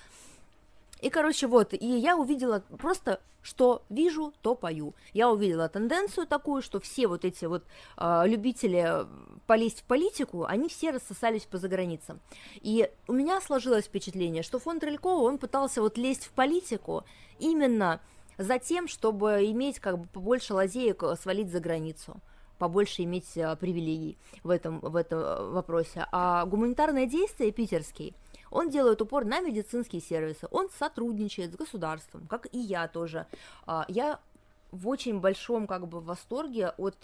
и, 1.01 1.09
короче, 1.09 1.47
вот, 1.47 1.73
и 1.73 1.87
я 1.87 2.19
увидела 2.19 2.63
просто, 2.79 3.21
что 3.43 3.83
вижу, 3.89 4.35
то 4.43 4.55
пою. 4.55 4.93
Я 5.15 5.31
увидела 5.31 5.71
тенденцию 5.71 6.27
такую, 6.27 6.61
что 6.61 6.79
все 6.79 7.07
вот 7.07 7.25
эти 7.25 7.47
вот 7.47 7.65
э, 7.97 8.25
любители 8.27 9.07
полезть 9.47 9.81
в 9.81 9.85
политику, 9.85 10.45
они 10.45 10.69
все 10.69 10.91
рассосались 10.91 11.45
по 11.45 11.57
заграницам. 11.57 12.21
И 12.61 12.91
у 13.09 13.15
меня 13.15 13.41
сложилось 13.41 13.87
впечатление, 13.87 14.43
что 14.43 14.59
фонд 14.59 14.85
Рылькова, 14.85 15.23
он 15.23 15.39
пытался 15.39 15.81
вот 15.81 15.97
лезть 15.97 16.27
в 16.27 16.33
политику 16.33 17.05
именно 17.39 18.01
за 18.41 18.59
тем, 18.59 18.89
чтобы 18.89 19.45
иметь 19.51 19.79
как 19.79 19.99
бы 19.99 20.07
побольше 20.07 20.55
лазеек 20.55 21.03
э, 21.03 21.17
свалить 21.17 21.51
за 21.51 21.61
границу 21.61 22.21
побольше 22.59 23.05
иметь 23.05 23.39
а, 23.39 23.57
привилегий 23.57 24.19
в 24.45 24.51
этом, 24.51 24.81
в 24.81 24.95
этом 24.95 25.19
э, 25.19 25.51
вопросе. 25.51 26.07
А 26.13 26.45
гуманитарное 26.45 27.07
действие 27.07 27.53
питерский– 27.53 28.15
он 28.51 28.69
делает 28.69 29.01
упор 29.01 29.25
на 29.25 29.41
медицинские 29.41 30.03
сервисы, 30.03 30.49
он 30.51 30.69
сотрудничает 30.71 31.53
с 31.53 31.57
государством, 31.57 32.27
как 32.27 32.53
и 32.53 32.59
я 32.59 32.89
тоже. 32.89 33.27
А, 33.67 33.85
я 33.89 34.19
в 34.73 34.89
очень 34.89 35.21
большом 35.21 35.67
как 35.67 35.89
бы 35.89 36.01
восторге 36.01 36.71
от 36.71 36.97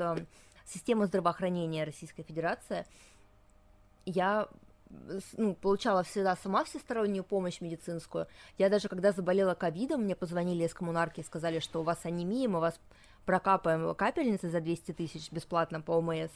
системы 0.65 1.07
здравоохранения 1.07 1.85
Российской 1.85 2.23
Федерации. 2.23 2.85
Я 4.05 4.49
ну, 5.37 5.55
получала 5.55 6.03
всегда 6.03 6.37
сама 6.37 6.65
всестороннюю 6.65 7.25
помощь 7.25 7.61
медицинскую. 7.61 8.27
Я 8.59 8.69
даже 8.69 8.89
когда 8.89 9.13
заболела 9.13 9.55
ковидом, 9.55 10.03
мне 10.03 10.15
позвонили 10.15 10.65
из 10.65 10.75
коммунарки 10.75 11.21
и 11.21 11.25
сказали, 11.25 11.59
что 11.59 11.81
у 11.81 11.83
вас 11.83 11.99
анемия, 12.05 12.49
мы 12.49 12.61
вас 12.61 12.79
прокапаем 13.27 13.93
капельницы 13.95 14.49
за 14.49 14.61
200 14.61 14.93
тысяч 14.93 15.33
бесплатно 15.33 15.81
по 15.81 15.93
ОМС, 15.99 16.31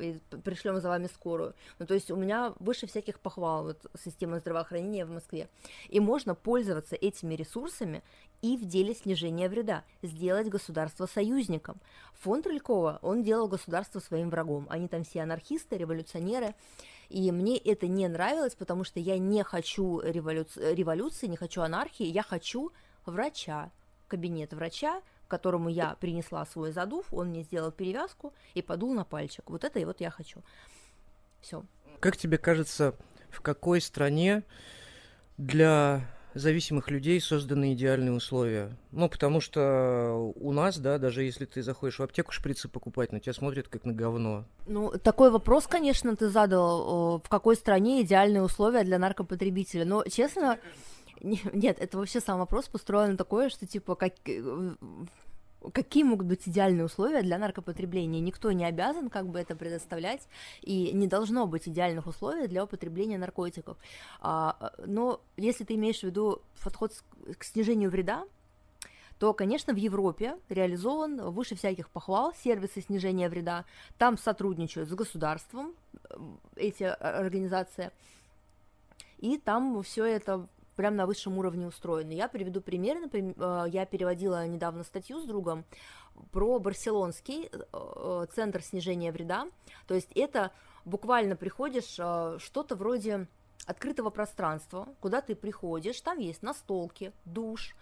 и 0.00 0.18
пришлем 0.44 0.80
за 0.80 0.88
вами 0.88 1.08
скорую. 1.08 1.54
Ну, 1.78 1.86
то 1.86 1.94
есть 1.94 2.10
у 2.10 2.16
меня 2.16 2.54
выше 2.60 2.86
всяких 2.86 3.18
похвал 3.18 3.64
вот, 3.64 3.84
система 4.02 4.38
здравоохранения 4.38 5.04
в 5.04 5.10
Москве. 5.10 5.48
И 5.88 5.98
можно 5.98 6.36
пользоваться 6.36 6.94
этими 6.94 7.34
ресурсами 7.34 8.02
и 8.42 8.56
в 8.56 8.64
деле 8.64 8.94
снижения 8.94 9.48
вреда, 9.48 9.82
сделать 10.02 10.48
государство 10.48 11.06
союзником. 11.06 11.80
Фонд 12.14 12.46
Рылькова, 12.46 13.00
он 13.02 13.24
делал 13.24 13.48
государство 13.48 13.98
своим 13.98 14.30
врагом. 14.30 14.66
Они 14.70 14.86
там 14.86 15.02
все 15.02 15.22
анархисты, 15.22 15.76
революционеры. 15.76 16.54
И 17.08 17.30
мне 17.32 17.56
это 17.56 17.86
не 17.86 18.08
нравилось, 18.08 18.54
потому 18.54 18.84
что 18.84 19.00
я 19.00 19.18
не 19.18 19.42
хочу 19.42 20.00
револю... 20.00 20.46
революции, 20.56 21.26
не 21.26 21.36
хочу 21.36 21.62
анархии, 21.62 22.06
я 22.06 22.22
хочу 22.22 22.72
врача, 23.04 23.70
кабинет 24.08 24.52
врача, 24.52 25.02
которому 25.28 25.68
я 25.68 25.96
принесла 26.00 26.44
свой 26.46 26.72
задув, 26.72 27.12
он 27.12 27.28
мне 27.28 27.42
сделал 27.42 27.72
перевязку 27.72 28.32
и 28.54 28.62
подул 28.62 28.94
на 28.94 29.04
пальчик. 29.04 29.48
Вот 29.50 29.64
это 29.64 29.78
и 29.78 29.84
вот 29.84 30.00
я 30.00 30.10
хочу. 30.10 30.42
Все. 31.40 31.64
Как 32.00 32.16
тебе 32.16 32.38
кажется, 32.38 32.94
в 33.30 33.40
какой 33.40 33.80
стране 33.80 34.42
для 35.36 36.06
зависимых 36.38 36.90
людей 36.90 37.20
созданы 37.20 37.72
идеальные 37.72 38.12
условия. 38.12 38.76
Ну, 38.92 39.08
потому 39.08 39.40
что 39.40 40.32
у 40.36 40.52
нас, 40.52 40.78
да, 40.78 40.98
даже 40.98 41.22
если 41.22 41.44
ты 41.44 41.62
заходишь 41.62 41.98
в 41.98 42.02
аптеку 42.02 42.32
шприцы 42.32 42.68
покупать, 42.68 43.12
на 43.12 43.20
тебя 43.20 43.32
смотрят 43.32 43.68
как 43.68 43.84
на 43.84 43.92
говно. 43.92 44.44
Ну, 44.66 44.92
такой 45.02 45.30
вопрос, 45.30 45.66
конечно, 45.66 46.14
ты 46.16 46.28
задал, 46.28 47.18
в 47.18 47.28
какой 47.28 47.56
стране 47.56 48.02
идеальные 48.02 48.42
условия 48.42 48.84
для 48.84 48.98
наркопотребителя. 48.98 49.84
Но, 49.84 50.04
честно, 50.04 50.58
нет, 51.20 51.78
это 51.80 51.98
вообще 51.98 52.20
сам 52.20 52.38
вопрос 52.38 52.66
построен 52.66 53.16
такое, 53.16 53.48
что 53.48 53.66
типа 53.66 53.94
как 53.94 54.12
э, 54.26 54.74
какие 55.72 56.02
могут 56.02 56.26
быть 56.26 56.46
идеальные 56.48 56.84
условия 56.84 57.22
для 57.22 57.38
наркопотребления. 57.38 58.20
Никто 58.20 58.52
не 58.52 58.64
обязан 58.64 59.08
как 59.08 59.28
бы 59.28 59.38
это 59.38 59.56
предоставлять, 59.56 60.28
и 60.62 60.92
не 60.92 61.06
должно 61.06 61.46
быть 61.46 61.68
идеальных 61.68 62.06
условий 62.06 62.46
для 62.46 62.64
употребления 62.64 63.18
наркотиков. 63.18 63.76
А, 64.20 64.72
но 64.84 65.20
если 65.36 65.64
ты 65.64 65.74
имеешь 65.74 66.00
в 66.00 66.04
виду 66.04 66.42
подход 66.62 66.92
к 67.38 67.44
снижению 67.44 67.90
вреда, 67.90 68.24
то, 69.18 69.32
конечно, 69.32 69.72
в 69.72 69.76
Европе 69.76 70.36
реализован 70.48 71.30
выше 71.30 71.54
всяких 71.54 71.88
похвал 71.88 72.34
сервисы 72.34 72.82
снижения 72.82 73.28
вреда. 73.28 73.64
Там 73.96 74.18
сотрудничают 74.18 74.90
с 74.90 74.94
государством 74.94 75.74
э, 75.94 76.16
эти 76.56 76.84
организации, 76.84 77.92
и 79.18 79.38
там 79.38 79.82
все 79.82 80.04
это 80.04 80.46
прям 80.76 80.94
на 80.94 81.06
высшем 81.06 81.38
уровне 81.38 81.66
устроены. 81.66 82.12
Я 82.12 82.28
приведу 82.28 82.60
пример, 82.60 83.00
например, 83.00 83.34
э, 83.36 83.64
я 83.68 83.86
переводила 83.86 84.46
недавно 84.46 84.84
статью 84.84 85.20
с 85.20 85.24
другом 85.24 85.64
про 86.30 86.58
барселонский 86.58 87.48
э, 87.50 87.58
э, 87.72 88.26
центр 88.34 88.62
снижения 88.62 89.10
вреда. 89.10 89.48
То 89.88 89.94
есть 89.94 90.12
это 90.14 90.52
буквально 90.84 91.34
приходишь 91.34 91.94
что-то 92.42 92.76
вроде 92.76 93.26
открытого 93.66 94.10
пространства, 94.10 94.86
куда 95.00 95.20
ты 95.20 95.34
приходишь, 95.34 96.00
там 96.00 96.18
есть 96.18 96.42
настолки, 96.42 97.12
душ, 97.24 97.74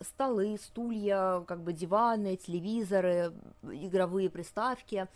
столы, 0.00 0.58
стулья, 0.62 1.40
как 1.46 1.62
бы 1.62 1.72
диваны, 1.72 2.36
телевизоры, 2.36 3.32
игровые 3.62 4.28
приставки, 4.28 5.08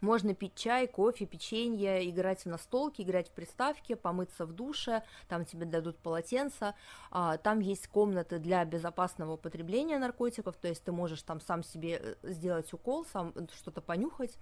можно 0.00 0.34
пить 0.34 0.54
чай, 0.54 0.86
кофе, 0.86 1.26
печенье, 1.26 2.08
играть 2.08 2.44
в 2.44 2.46
настолки, 2.46 3.02
играть 3.02 3.28
в 3.28 3.32
приставки, 3.32 3.94
помыться 3.94 4.46
в 4.46 4.52
душе, 4.52 5.02
там 5.28 5.44
тебе 5.44 5.66
дадут 5.66 5.98
полотенца, 5.98 6.74
а, 7.10 7.36
там 7.38 7.60
есть 7.60 7.88
комнаты 7.88 8.38
для 8.38 8.64
безопасного 8.64 9.32
употребления 9.32 9.98
наркотиков, 9.98 10.56
то 10.56 10.68
есть 10.68 10.84
ты 10.84 10.92
можешь 10.92 11.22
там 11.22 11.40
сам 11.40 11.62
себе 11.62 12.16
э, 12.22 12.32
сделать 12.32 12.72
укол, 12.72 13.04
сам 13.12 13.32
что-то 13.54 13.80
понюхать, 13.80 14.36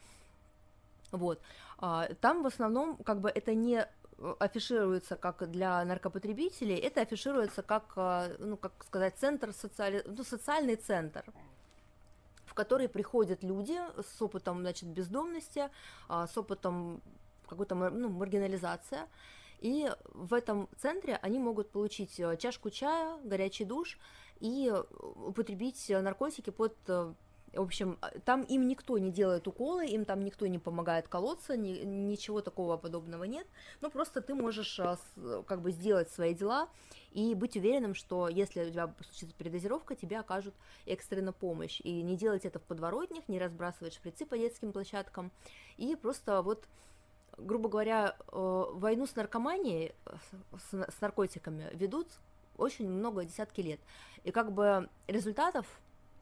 вот. 1.13 1.41
А, 1.79 2.09
там 2.21 2.43
в 2.43 2.47
основном 2.47 2.97
как 2.97 3.21
бы 3.21 3.31
это 3.31 3.55
не 3.55 3.87
э, 4.19 4.35
афишируется 4.39 5.17
как 5.17 5.51
для 5.51 5.85
наркопотребителей, 5.85 6.77
это 6.77 7.03
афишируется 7.03 7.63
как, 7.63 7.93
э, 7.97 8.37
ну, 8.39 8.57
как 8.57 8.73
сказать, 8.85 9.17
центр 9.17 9.53
социали... 9.53 10.03
ну, 10.07 10.25
социальный 10.25 10.77
центр, 10.77 11.25
который 12.57 12.89
приходят 12.89 13.45
люди 13.45 13.79
с 14.01 14.23
опытом, 14.23 14.61
значит, 14.61 14.89
бездомности, 14.89 15.69
а, 16.09 16.27
с 16.27 16.37
опытом 16.39 17.03
какой-то 17.47 17.75
ну, 17.75 18.09
маргинализация, 18.09 19.07
и 19.61 19.93
в 20.05 20.35
этом 20.35 20.69
центре 20.77 21.19
они 21.23 21.39
могут 21.39 21.71
получить 21.71 22.19
э, 22.19 22.37
чашку 22.37 22.71
чая, 22.71 23.19
горячий 23.25 23.65
душ 23.65 23.99
и 24.41 24.73
употребить 25.01 25.89
наркотики 25.89 26.51
под 26.51 26.77
э, 26.89 27.15
в 27.57 27.63
общем, 27.63 27.99
а, 28.01 28.11
там 28.25 28.43
им 28.43 28.67
никто 28.69 28.99
не 28.99 29.11
делает 29.11 29.47
уколы, 29.49 29.87
им 29.87 30.05
там 30.05 30.25
никто 30.25 30.47
не 30.47 30.59
помогает 30.59 31.09
колоться, 31.09 31.57
ни, 31.57 31.85
ничего 31.85 32.41
такого 32.41 32.77
подобного 32.77 33.25
нет. 33.25 33.47
Ну, 33.81 33.91
просто 33.91 34.21
ты 34.21 34.35
можешь 34.35 34.79
а, 34.81 34.99
как 35.47 35.63
бы 35.63 35.71
сделать 35.71 36.11
свои 36.11 36.35
дела 36.35 36.69
и 37.13 37.35
быть 37.35 37.57
уверенным, 37.57 37.95
что 37.95 38.29
если 38.29 38.65
у 38.65 38.71
тебя 38.71 38.95
случится 39.05 39.35
передозировка, 39.37 39.95
тебе 39.95 40.19
окажут 40.19 40.55
экстренно 40.87 41.33
помощь. 41.33 41.81
И 41.83 42.03
не 42.03 42.17
делать 42.17 42.45
это 42.45 42.59
в 42.59 42.63
подворотнях, 42.63 43.29
не 43.29 43.39
разбрасывать 43.39 43.95
шприцы 43.95 44.27
по 44.27 44.37
детским 44.37 44.73
площадкам. 44.73 45.33
И 45.77 45.97
просто 45.97 46.43
вот 46.43 46.67
грубо 47.39 47.69
говоря, 47.69 48.17
э, 48.33 48.65
войну 48.73 49.07
с 49.07 49.15
наркоманией, 49.15 49.95
с 50.59 51.01
наркотиками 51.03 51.69
ведут 51.75 52.09
очень 52.57 52.89
много, 52.89 53.25
десятки 53.25 53.61
лет. 53.61 53.81
И 54.25 54.31
как 54.31 54.53
бы 54.53 54.89
результатов 55.07 55.67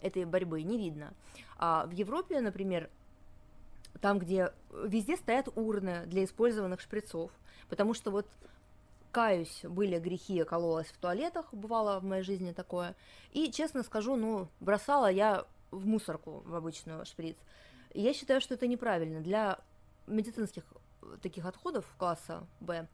этой 0.05 0.25
борьбы 0.25 0.63
не 0.63 0.79
видно. 0.79 1.13
А 1.57 1.87
в 1.87 1.91
Европе, 1.91 2.41
например, 2.41 2.91
там, 4.01 4.19
где 4.19 4.53
везде 4.73 5.17
стоят 5.17 5.49
урны 5.57 6.05
для 6.07 6.25
использованных 6.25 6.81
шприцов, 6.81 7.31
потому 7.69 7.95
что 7.95 8.11
вот 8.11 8.27
каюсь, 9.13 9.61
были 9.63 9.99
грехи, 9.99 10.43
кололась 10.45 10.89
в 10.89 10.99
туалетах, 10.99 11.55
бывало 11.55 12.01
в 12.01 12.05
моей 12.05 12.23
жизни 12.23 12.53
такое, 12.53 12.97
и, 13.33 13.51
честно 13.53 13.85
скажу, 13.85 14.17
ну, 14.17 14.49
бросала 14.61 15.11
я 15.11 15.47
в 15.71 15.87
мусорку, 15.87 16.43
в 16.45 16.55
обычную 16.55 17.05
шприц. 17.07 17.37
Я 17.95 18.13
считаю, 18.13 18.41
что 18.41 18.55
это 18.55 18.67
неправильно. 18.67 19.21
Для 19.21 19.61
медицинских 20.09 20.65
таких 21.23 21.47
отходов 21.47 21.85
класса 21.97 22.47
Б 22.61 22.89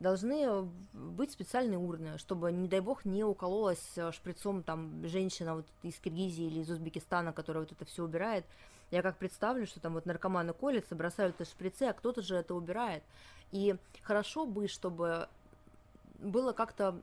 должны 0.00 0.62
быть 0.92 1.32
специальные 1.32 1.78
урны, 1.78 2.18
чтобы, 2.18 2.52
не 2.52 2.68
дай 2.68 2.80
бог, 2.80 3.04
не 3.04 3.24
укололась 3.24 3.96
э, 3.96 4.12
шприцом 4.12 4.62
там 4.62 5.06
женщина 5.06 5.56
вот 5.56 5.66
из 5.82 5.98
Киргизии 5.98 6.44
или 6.44 6.60
из 6.60 6.70
Узбекистана, 6.70 7.32
которая 7.32 7.64
вот 7.64 7.72
это 7.72 7.84
все 7.84 8.04
убирает. 8.04 8.44
Я 8.90 9.02
как 9.02 9.16
представлю, 9.16 9.66
что 9.66 9.80
там 9.80 9.94
вот 9.94 10.06
наркоманы 10.06 10.52
колятся, 10.52 10.94
бросают 10.94 11.36
это 11.36 11.48
шприцы, 11.48 11.84
а 11.84 11.92
кто-то 11.92 12.22
же 12.22 12.36
это 12.36 12.54
убирает. 12.54 13.02
И 13.50 13.76
хорошо 14.02 14.46
бы, 14.46 14.68
чтобы 14.68 15.28
было 16.18 16.52
как-то 16.52 17.00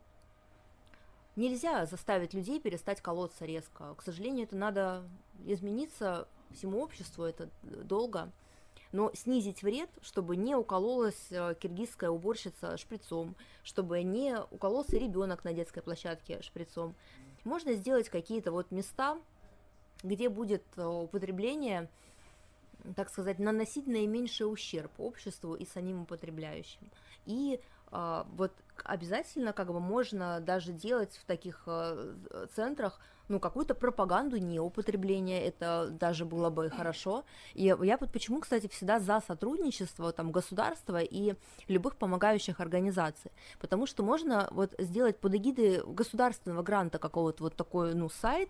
нельзя 1.36 1.86
заставить 1.86 2.34
людей 2.34 2.60
перестать 2.60 3.02
колоться 3.02 3.46
резко. 3.46 3.96
К 3.96 4.02
сожалению, 4.02 4.46
это 4.46 4.56
надо 4.56 5.04
измениться 5.46 6.28
всему 6.52 6.80
обществу, 6.82 7.24
это 7.24 7.50
долго. 7.64 8.32
Но 8.92 9.12
снизить 9.14 9.64
вред, 9.64 9.90
чтобы 10.02 10.36
не 10.36 10.56
укололась 10.56 11.28
э, 11.32 11.56
киргизская 11.60 12.10
уборщица 12.10 12.78
шприцом, 12.78 13.36
чтобы 13.64 14.04
не 14.04 14.38
укололся 14.52 14.98
ребенок 14.98 15.44
на 15.44 15.54
детской 15.54 15.82
площадке 15.82 16.42
шприцом. 16.42 16.96
Можно 17.44 17.74
сделать 17.74 18.10
какие-то 18.10 18.52
вот 18.52 18.72
места, 18.72 19.18
где 20.04 20.30
будет 20.30 20.64
э, 20.76 20.86
употребление, 20.86 21.90
так 22.96 23.10
сказать, 23.10 23.40
наносить 23.40 23.88
наименьший 23.88 24.52
ущерб 24.52 24.92
обществу 25.00 25.56
и 25.56 25.66
самим 25.66 26.02
употребляющим. 26.02 26.90
И 27.26 27.62
а, 27.92 28.26
вот 28.32 28.54
обязательно 28.84 29.54
как 29.54 29.68
бы 29.68 29.80
можно 29.80 30.40
даже 30.40 30.72
делать 30.72 31.16
в 31.18 31.26
таких 31.26 31.64
э, 31.68 32.48
центрах 32.56 33.00
ну, 33.32 33.40
какую-то 33.40 33.74
пропаганду 33.74 34.38
неупотребления, 34.38 35.42
это 35.42 35.88
даже 35.90 36.26
было 36.26 36.50
бы 36.50 36.70
хорошо. 36.70 37.24
И 37.54 37.64
я 37.64 37.98
вот 37.98 38.12
почему, 38.12 38.42
кстати, 38.42 38.68
всегда 38.68 39.00
за 39.00 39.22
сотрудничество 39.26 40.12
там 40.12 40.32
государства 40.32 41.02
и 41.02 41.36
любых 41.68 41.96
помогающих 41.96 42.60
организаций, 42.60 43.32
потому 43.60 43.88
что 43.88 44.04
можно 44.04 44.50
вот 44.52 44.76
сделать 44.78 45.18
под 45.18 45.36
эгидой 45.36 45.82
государственного 45.86 46.62
гранта 46.62 47.00
какого-то 47.00 47.44
вот 47.44 47.56
такой, 47.56 47.96
ну, 47.96 48.10
сайт, 48.10 48.50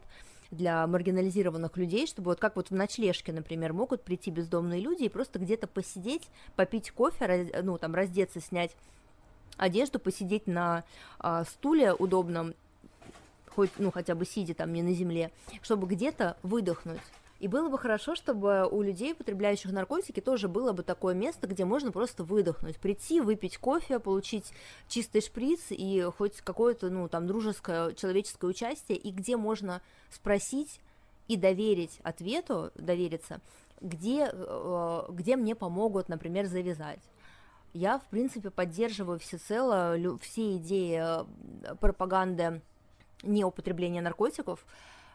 для 0.49 0.85
маргинализированных 0.85 1.77
людей, 1.77 2.05
чтобы 2.07 2.31
вот 2.31 2.39
как 2.41 2.57
вот 2.57 2.71
в 2.71 2.73
ночлежке, 2.73 3.31
например, 3.31 3.71
могут 3.71 4.03
прийти 4.03 4.31
бездомные 4.31 4.81
люди 4.81 5.03
и 5.03 5.09
просто 5.09 5.39
где-то 5.39 5.65
посидеть, 5.65 6.27
попить 6.57 6.91
кофе, 6.91 7.25
раз, 7.25 7.47
ну, 7.63 7.77
там, 7.77 7.95
раздеться, 7.95 8.41
снять 8.41 8.75
одежду, 9.57 9.97
посидеть 9.97 10.47
на 10.47 10.83
а, 11.19 11.45
стуле 11.45 11.93
удобном, 11.93 12.53
хоть, 13.55 13.71
ну, 13.77 13.91
хотя 13.91 14.15
бы 14.15 14.25
сидя 14.25 14.53
там 14.53 14.73
не 14.73 14.83
на 14.83 14.93
земле, 14.93 15.31
чтобы 15.61 15.87
где-то 15.87 16.37
выдохнуть. 16.43 17.01
И 17.41 17.47
было 17.47 17.69
бы 17.69 17.79
хорошо, 17.79 18.13
чтобы 18.13 18.67
у 18.69 18.83
людей, 18.83 19.15
потребляющих 19.15 19.71
наркотики, 19.71 20.19
тоже 20.19 20.47
было 20.47 20.73
бы 20.73 20.83
такое 20.83 21.15
место, 21.15 21.47
где 21.47 21.65
можно 21.65 21.91
просто 21.91 22.23
выдохнуть, 22.23 22.77
прийти, 22.77 23.19
выпить 23.19 23.57
кофе, 23.57 23.97
получить 23.97 24.53
чистый 24.87 25.21
шприц 25.21 25.59
и 25.69 26.07
хоть 26.15 26.39
какое-то, 26.41 26.91
ну, 26.91 27.09
там, 27.09 27.25
дружеское, 27.25 27.93
человеческое 27.93 28.45
участие, 28.45 28.95
и 28.95 29.09
где 29.09 29.37
можно 29.37 29.81
спросить 30.11 30.79
и 31.27 31.35
доверить 31.35 31.99
ответу, 32.03 32.71
довериться, 32.75 33.41
где, 33.79 34.29
э, 34.31 35.01
где 35.09 35.35
мне 35.35 35.55
помогут, 35.55 36.09
например, 36.09 36.45
завязать. 36.45 37.01
Я, 37.73 37.97
в 37.97 38.05
принципе, 38.05 38.51
поддерживаю 38.51 39.17
всецело 39.17 39.97
все 40.21 40.57
идеи 40.57 41.01
э, 41.01 41.75
пропаганды 41.79 42.61
неупотребления 43.23 44.01
наркотиков 44.01 44.65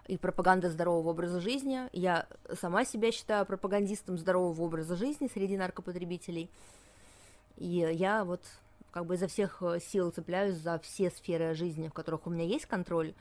и 0.06 0.16
пропаганды 0.16 0.70
здорового 0.70 1.10
образа 1.10 1.40
жизни. 1.40 1.88
Я 1.92 2.26
сама 2.60 2.84
себя 2.84 3.10
считаю 3.12 3.44
пропагандистом 3.46 4.18
здорового 4.18 4.62
образа 4.62 4.96
жизни 4.96 5.28
среди 5.32 5.56
наркопотребителей. 5.56 6.50
И 7.56 7.88
я 7.92 8.24
вот 8.24 8.42
как 8.96 9.04
бы 9.04 9.14
изо 9.16 9.26
всех 9.26 9.62
э, 9.62 9.78
сил 9.78 10.10
цепляюсь 10.10 10.56
за 10.56 10.78
все 10.78 11.10
сферы 11.10 11.54
жизни, 11.54 11.88
в 11.88 11.92
которых 11.92 12.26
у 12.26 12.30
меня 12.30 12.44
есть 12.44 12.64
контроль, 12.64 13.12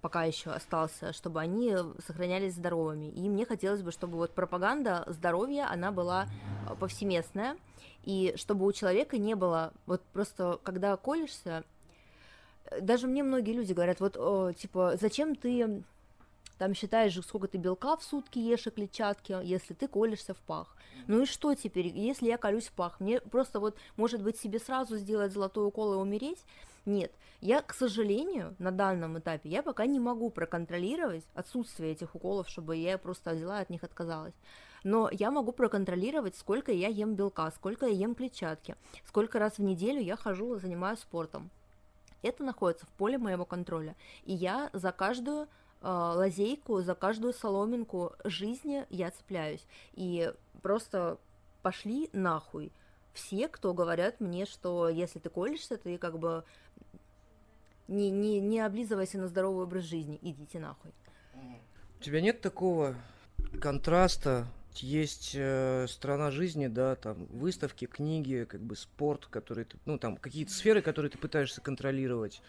пока 0.00 0.24
еще 0.24 0.50
остался, 0.50 1.12
чтобы 1.12 1.40
они 1.40 1.74
сохранялись 2.06 2.54
здоровыми. 2.54 3.06
И 3.06 3.28
мне 3.28 3.44
хотелось 3.44 3.82
бы, 3.82 3.90
чтобы 3.90 4.16
вот 4.16 4.32
пропаганда 4.32 5.04
здоровья, 5.08 5.68
она 5.68 5.90
была 5.90 6.26
э, 6.68 6.74
повсеместная, 6.76 7.56
и 8.04 8.34
чтобы 8.36 8.64
у 8.64 8.72
человека 8.72 9.18
не 9.18 9.34
было, 9.34 9.72
вот 9.86 10.02
просто 10.12 10.60
когда 10.62 10.96
колешься, 10.96 11.64
даже 12.80 13.06
мне 13.06 13.22
многие 13.22 13.52
люди 13.52 13.72
говорят, 13.72 14.00
вот, 14.00 14.16
о, 14.16 14.52
типа, 14.52 14.94
зачем 15.00 15.34
ты 15.34 15.82
там 16.58 16.74
считаешь, 16.74 17.18
сколько 17.24 17.48
ты 17.48 17.58
белка 17.58 17.96
в 17.96 18.04
сутки 18.04 18.38
ешь 18.38 18.66
и 18.66 18.70
клетчатки, 18.70 19.36
если 19.42 19.74
ты 19.74 19.88
колешься 19.88 20.32
в 20.34 20.38
пах. 20.38 20.76
Ну 21.08 21.22
и 21.22 21.26
что 21.26 21.54
теперь, 21.54 21.88
если 21.88 22.26
я 22.26 22.38
колюсь 22.38 22.68
в 22.68 22.72
пах? 22.72 23.00
Мне 23.00 23.20
просто 23.20 23.58
вот, 23.58 23.76
может 23.96 24.22
быть, 24.22 24.38
себе 24.38 24.60
сразу 24.60 24.96
сделать 24.96 25.32
золотой 25.32 25.66
укол 25.66 25.94
и 25.94 25.96
умереть? 25.96 26.38
Нет, 26.86 27.12
я, 27.40 27.62
к 27.62 27.74
сожалению, 27.74 28.54
на 28.58 28.70
данном 28.70 29.18
этапе, 29.18 29.48
я 29.48 29.62
пока 29.62 29.86
не 29.86 29.98
могу 29.98 30.30
проконтролировать 30.30 31.24
отсутствие 31.34 31.92
этих 31.92 32.14
уколов, 32.14 32.48
чтобы 32.48 32.76
я 32.76 32.98
просто 32.98 33.32
взяла 33.32 33.58
от 33.58 33.70
них 33.70 33.82
отказалась 33.82 34.34
но 34.84 35.08
я 35.12 35.30
могу 35.30 35.52
проконтролировать, 35.52 36.36
сколько 36.36 36.72
я 36.72 36.88
ем 36.88 37.14
белка, 37.14 37.50
сколько 37.52 37.86
я 37.86 37.92
ем 37.92 38.14
клетчатки, 38.14 38.76
сколько 39.06 39.38
раз 39.38 39.58
в 39.58 39.62
неделю 39.62 40.00
я 40.00 40.16
хожу, 40.16 40.58
занимаюсь 40.58 41.00
спортом. 41.00 41.50
Это 42.22 42.44
находится 42.44 42.86
в 42.86 42.90
поле 42.90 43.18
моего 43.18 43.44
контроля, 43.44 43.96
и 44.24 44.32
я 44.32 44.70
за 44.72 44.92
каждую 44.92 45.44
э, 45.44 45.46
лазейку, 45.82 46.80
за 46.80 46.94
каждую 46.94 47.32
соломинку 47.32 48.12
жизни 48.24 48.86
я 48.90 49.10
цепляюсь, 49.10 49.66
и 49.92 50.32
просто 50.62 51.18
пошли 51.62 52.08
нахуй. 52.12 52.72
Все, 53.12 53.48
кто 53.48 53.74
говорят 53.74 54.20
мне, 54.20 54.46
что 54.46 54.88
если 54.88 55.18
ты 55.18 55.28
колешься, 55.28 55.76
ты 55.76 55.98
как 55.98 56.18
бы 56.18 56.44
не, 57.88 58.10
не, 58.10 58.40
не 58.40 58.60
облизывайся 58.60 59.18
на 59.18 59.28
здоровый 59.28 59.64
образ 59.64 59.84
жизни, 59.84 60.18
идите 60.22 60.58
нахуй. 60.58 60.92
У 61.98 62.02
тебя 62.02 62.20
нет 62.20 62.40
такого 62.40 62.96
контраста 63.60 64.46
есть 64.80 65.32
э, 65.34 65.86
страна 65.88 66.30
жизни, 66.30 66.66
да, 66.66 66.96
там 66.96 67.26
выставки, 67.26 67.86
книги, 67.86 68.46
как 68.48 68.62
бы 68.62 68.76
спорт, 68.76 69.26
который 69.26 69.64
ты, 69.64 69.76
ну 69.84 69.98
там 69.98 70.16
какие-то 70.16 70.52
сферы, 70.52 70.82
которые 70.82 71.10
ты 71.10 71.18
пытаешься 71.18 71.60
контролировать, 71.60 72.42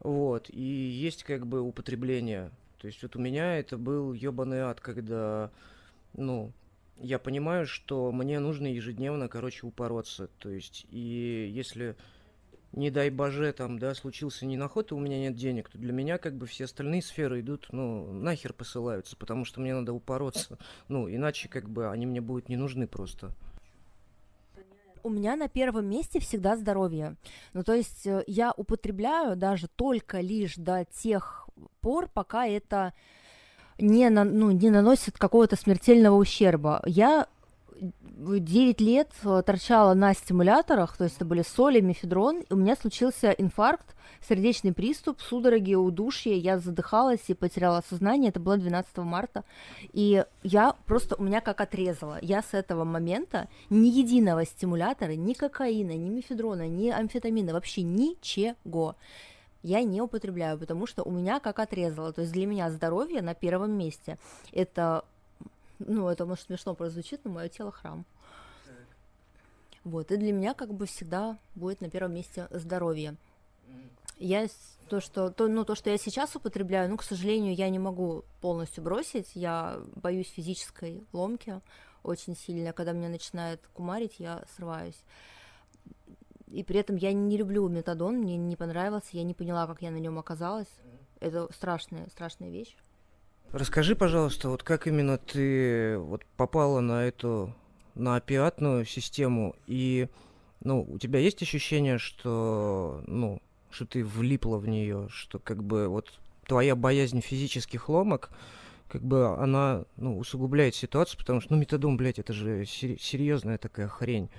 вот, 0.00 0.48
и 0.50 0.62
есть 0.62 1.24
как 1.24 1.46
бы 1.46 1.60
употребление. 1.60 2.50
То 2.78 2.86
есть 2.86 3.02
вот 3.02 3.16
у 3.16 3.18
меня 3.18 3.58
это 3.58 3.76
был 3.78 4.12
ебаный 4.12 4.60
ад, 4.60 4.80
когда, 4.80 5.50
ну, 6.14 6.52
я 6.98 7.18
понимаю, 7.18 7.66
что 7.66 8.12
мне 8.12 8.38
нужно 8.38 8.66
ежедневно, 8.66 9.28
короче, 9.28 9.66
упороться. 9.66 10.28
То 10.38 10.50
есть, 10.50 10.86
и 10.90 11.50
если 11.52 11.96
не 12.76 12.90
дай 12.90 13.10
боже, 13.10 13.52
там, 13.52 13.78
да, 13.78 13.94
случился 13.94 14.46
ненаход, 14.46 14.92
и 14.92 14.94
у 14.94 14.98
меня 14.98 15.18
нет 15.18 15.34
денег, 15.34 15.68
то 15.70 15.78
для 15.78 15.92
меня 15.92 16.18
как 16.18 16.36
бы 16.36 16.46
все 16.46 16.64
остальные 16.64 17.02
сферы 17.02 17.40
идут, 17.40 17.68
ну, 17.72 18.12
нахер 18.12 18.52
посылаются, 18.52 19.16
потому 19.16 19.44
что 19.44 19.60
мне 19.60 19.74
надо 19.74 19.92
упороться. 19.92 20.58
Ну, 20.88 21.10
иначе 21.10 21.48
как 21.48 21.68
бы 21.68 21.88
они 21.88 22.06
мне 22.06 22.20
будут 22.20 22.48
не 22.48 22.56
нужны 22.56 22.86
просто. 22.86 23.32
У 25.02 25.08
меня 25.08 25.36
на 25.36 25.48
первом 25.48 25.88
месте 25.88 26.20
всегда 26.20 26.56
здоровье. 26.56 27.16
Ну, 27.54 27.62
то 27.62 27.74
есть 27.74 28.06
э, 28.06 28.24
я 28.26 28.52
употребляю 28.52 29.36
даже 29.36 29.68
только 29.68 30.20
лишь 30.20 30.56
до 30.56 30.84
тех 30.84 31.48
пор, 31.80 32.08
пока 32.12 32.46
это 32.46 32.92
не, 33.78 34.10
на, 34.10 34.24
ну, 34.24 34.50
не 34.50 34.68
наносит 34.68 35.16
какого-то 35.16 35.54
смертельного 35.56 36.16
ущерба. 36.16 36.82
Я 36.86 37.28
9 38.16 38.80
лет 38.80 39.10
э, 39.24 39.42
торчала 39.44 39.92
на 39.92 40.14
стимуляторах, 40.14 40.96
то 40.96 41.04
есть 41.04 41.16
это 41.16 41.26
были 41.26 41.42
соли, 41.42 41.80
мефедрон, 41.80 42.44
у 42.48 42.56
меня 42.56 42.74
случился 42.74 43.30
инфаркт, 43.30 43.94
сердечный 44.26 44.72
приступ, 44.72 45.20
судороги, 45.20 45.74
удушье, 45.74 46.36
я 46.38 46.58
задыхалась 46.58 47.20
и 47.28 47.34
потеряла 47.34 47.82
сознание, 47.86 48.30
это 48.30 48.40
было 48.40 48.56
12 48.56 48.96
марта, 48.98 49.44
и 49.92 50.24
я 50.42 50.74
просто, 50.86 51.16
у 51.16 51.22
меня 51.22 51.42
как 51.42 51.60
отрезала, 51.60 52.18
я 52.22 52.40
с 52.40 52.54
этого 52.54 52.84
момента 52.84 53.48
ни 53.68 53.88
единого 53.88 54.46
стимулятора, 54.46 55.12
ни 55.12 55.34
кокаина, 55.34 55.92
ни 55.92 56.08
мефедрона, 56.08 56.66
ни 56.68 56.88
амфетамина, 56.88 57.52
вообще 57.52 57.82
ничего 57.82 58.96
я 59.62 59.82
не 59.82 60.00
употребляю, 60.00 60.58
потому 60.58 60.86
что 60.86 61.02
у 61.02 61.10
меня 61.10 61.40
как 61.40 61.58
отрезало. 61.58 62.12
То 62.12 62.20
есть 62.20 62.32
для 62.32 62.46
меня 62.46 62.70
здоровье 62.70 63.20
на 63.20 63.34
первом 63.34 63.72
месте. 63.72 64.16
Это 64.52 65.04
ну, 65.78 66.08
это, 66.08 66.26
может, 66.26 66.46
смешно 66.46 66.74
прозвучит, 66.74 67.24
но 67.24 67.30
мое 67.30 67.48
тело 67.48 67.70
храм. 67.70 68.04
Вот, 69.84 70.10
и 70.10 70.16
для 70.16 70.32
меня 70.32 70.54
как 70.54 70.74
бы 70.74 70.86
всегда 70.86 71.38
будет 71.54 71.80
на 71.80 71.88
первом 71.88 72.14
месте 72.14 72.48
здоровье. 72.50 73.16
Я 74.18 74.48
то, 74.88 75.00
что, 75.00 75.30
то, 75.30 75.46
ну, 75.46 75.64
то, 75.64 75.74
что 75.74 75.90
я 75.90 75.98
сейчас 75.98 76.34
употребляю, 76.34 76.88
ну, 76.88 76.96
к 76.96 77.02
сожалению, 77.02 77.54
я 77.54 77.68
не 77.68 77.78
могу 77.78 78.24
полностью 78.40 78.82
бросить. 78.82 79.30
Я 79.34 79.80
боюсь 79.94 80.28
физической 80.28 81.04
ломки 81.12 81.60
очень 82.02 82.36
сильно. 82.36 82.72
Когда 82.72 82.92
меня 82.92 83.08
начинает 83.08 83.60
кумарить, 83.74 84.14
я 84.18 84.44
срываюсь. 84.56 85.00
И 86.46 86.62
при 86.62 86.78
этом 86.78 86.96
я 86.96 87.12
не 87.12 87.36
люблю 87.36 87.68
метадон, 87.68 88.16
мне 88.16 88.36
не 88.36 88.56
понравился, 88.56 89.08
я 89.12 89.24
не 89.24 89.34
поняла, 89.34 89.66
как 89.66 89.82
я 89.82 89.90
на 89.90 89.98
нем 89.98 90.18
оказалась. 90.18 90.70
Это 91.20 91.52
страшная, 91.52 92.08
страшная 92.08 92.50
вещь. 92.50 92.76
Расскажи, 93.52 93.94
пожалуйста, 93.96 94.48
вот 94.48 94.62
как 94.62 94.86
именно 94.86 95.18
ты 95.18 95.98
вот 95.98 96.24
попала 96.36 96.80
на 96.80 97.04
эту, 97.04 97.54
на 97.94 98.16
опиатную 98.16 98.84
систему, 98.84 99.54
и, 99.66 100.08
ну, 100.62 100.86
у 100.88 100.98
тебя 100.98 101.20
есть 101.20 101.42
ощущение, 101.42 101.98
что, 101.98 103.02
ну, 103.06 103.40
что 103.70 103.86
ты 103.86 104.04
влипла 104.04 104.58
в 104.58 104.68
нее, 104.68 105.08
что 105.10 105.38
как 105.38 105.62
бы 105.62 105.88
вот 105.88 106.18
твоя 106.46 106.76
боязнь 106.76 107.20
физических 107.20 107.88
ломок 107.88 108.30
как 108.88 109.02
бы 109.02 109.36
она, 109.36 109.84
ну, 109.96 110.18
усугубляет 110.18 110.74
ситуацию, 110.74 111.18
потому 111.18 111.40
что, 111.40 111.52
ну, 111.52 111.60
метадон, 111.60 111.96
блядь, 111.96 112.18
это 112.18 112.32
же 112.32 112.64
серьезная 112.64 113.58
такая 113.58 113.88
хрень. 113.88 114.30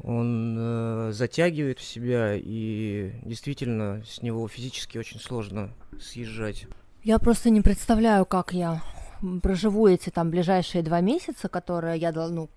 Он 0.00 0.56
э, 0.56 1.10
затягивает 1.12 1.80
в 1.80 1.84
себя, 1.84 2.34
и 2.36 3.12
действительно 3.24 4.04
с 4.06 4.22
него 4.22 4.46
физически 4.46 4.96
очень 4.96 5.18
сложно 5.18 5.72
съезжать. 6.00 6.68
Я 7.04 7.18
просто 7.18 7.50
не 7.50 7.60
представляю, 7.60 8.26
как 8.26 8.52
я 8.52 8.82
проживу 9.42 9.86
эти 9.86 10.10
там 10.10 10.30
ближайшие 10.30 10.82
два 10.82 11.00
месяца, 11.00 11.48
которые 11.48 11.98
я, 11.98 12.12
ну, 12.12 12.48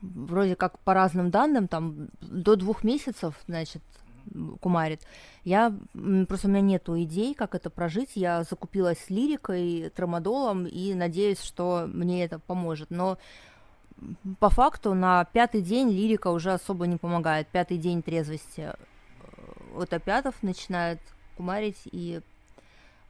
вроде 0.00 0.56
как 0.56 0.78
по 0.80 0.94
разным 0.94 1.30
данным, 1.30 1.68
там 1.68 2.08
до 2.20 2.56
двух 2.56 2.84
месяцев, 2.84 3.34
значит, 3.46 3.82
кумарит. 4.60 5.02
Я 5.44 5.74
просто 6.28 6.48
у 6.48 6.50
меня 6.50 6.60
нету 6.60 7.00
идей, 7.00 7.34
как 7.34 7.54
это 7.54 7.70
прожить. 7.70 8.10
Я 8.14 8.44
закупилась 8.44 9.08
лирикой, 9.08 9.90
трамадолом 9.94 10.66
и 10.66 10.94
надеюсь, 10.94 11.40
что 11.40 11.88
мне 11.92 12.24
это 12.24 12.38
поможет. 12.38 12.90
Но 12.90 13.18
по 14.38 14.50
факту 14.50 14.94
на 14.94 15.24
пятый 15.24 15.60
день 15.62 15.90
лирика 15.90 16.28
уже 16.28 16.52
особо 16.52 16.86
не 16.86 16.96
помогает. 16.96 17.48
Пятый 17.48 17.78
день 17.78 18.02
трезвости 18.02 18.72
вот 19.72 19.92
опятов 19.92 20.34
начинает 20.42 21.00
кумарить 21.36 21.80
и 21.84 22.20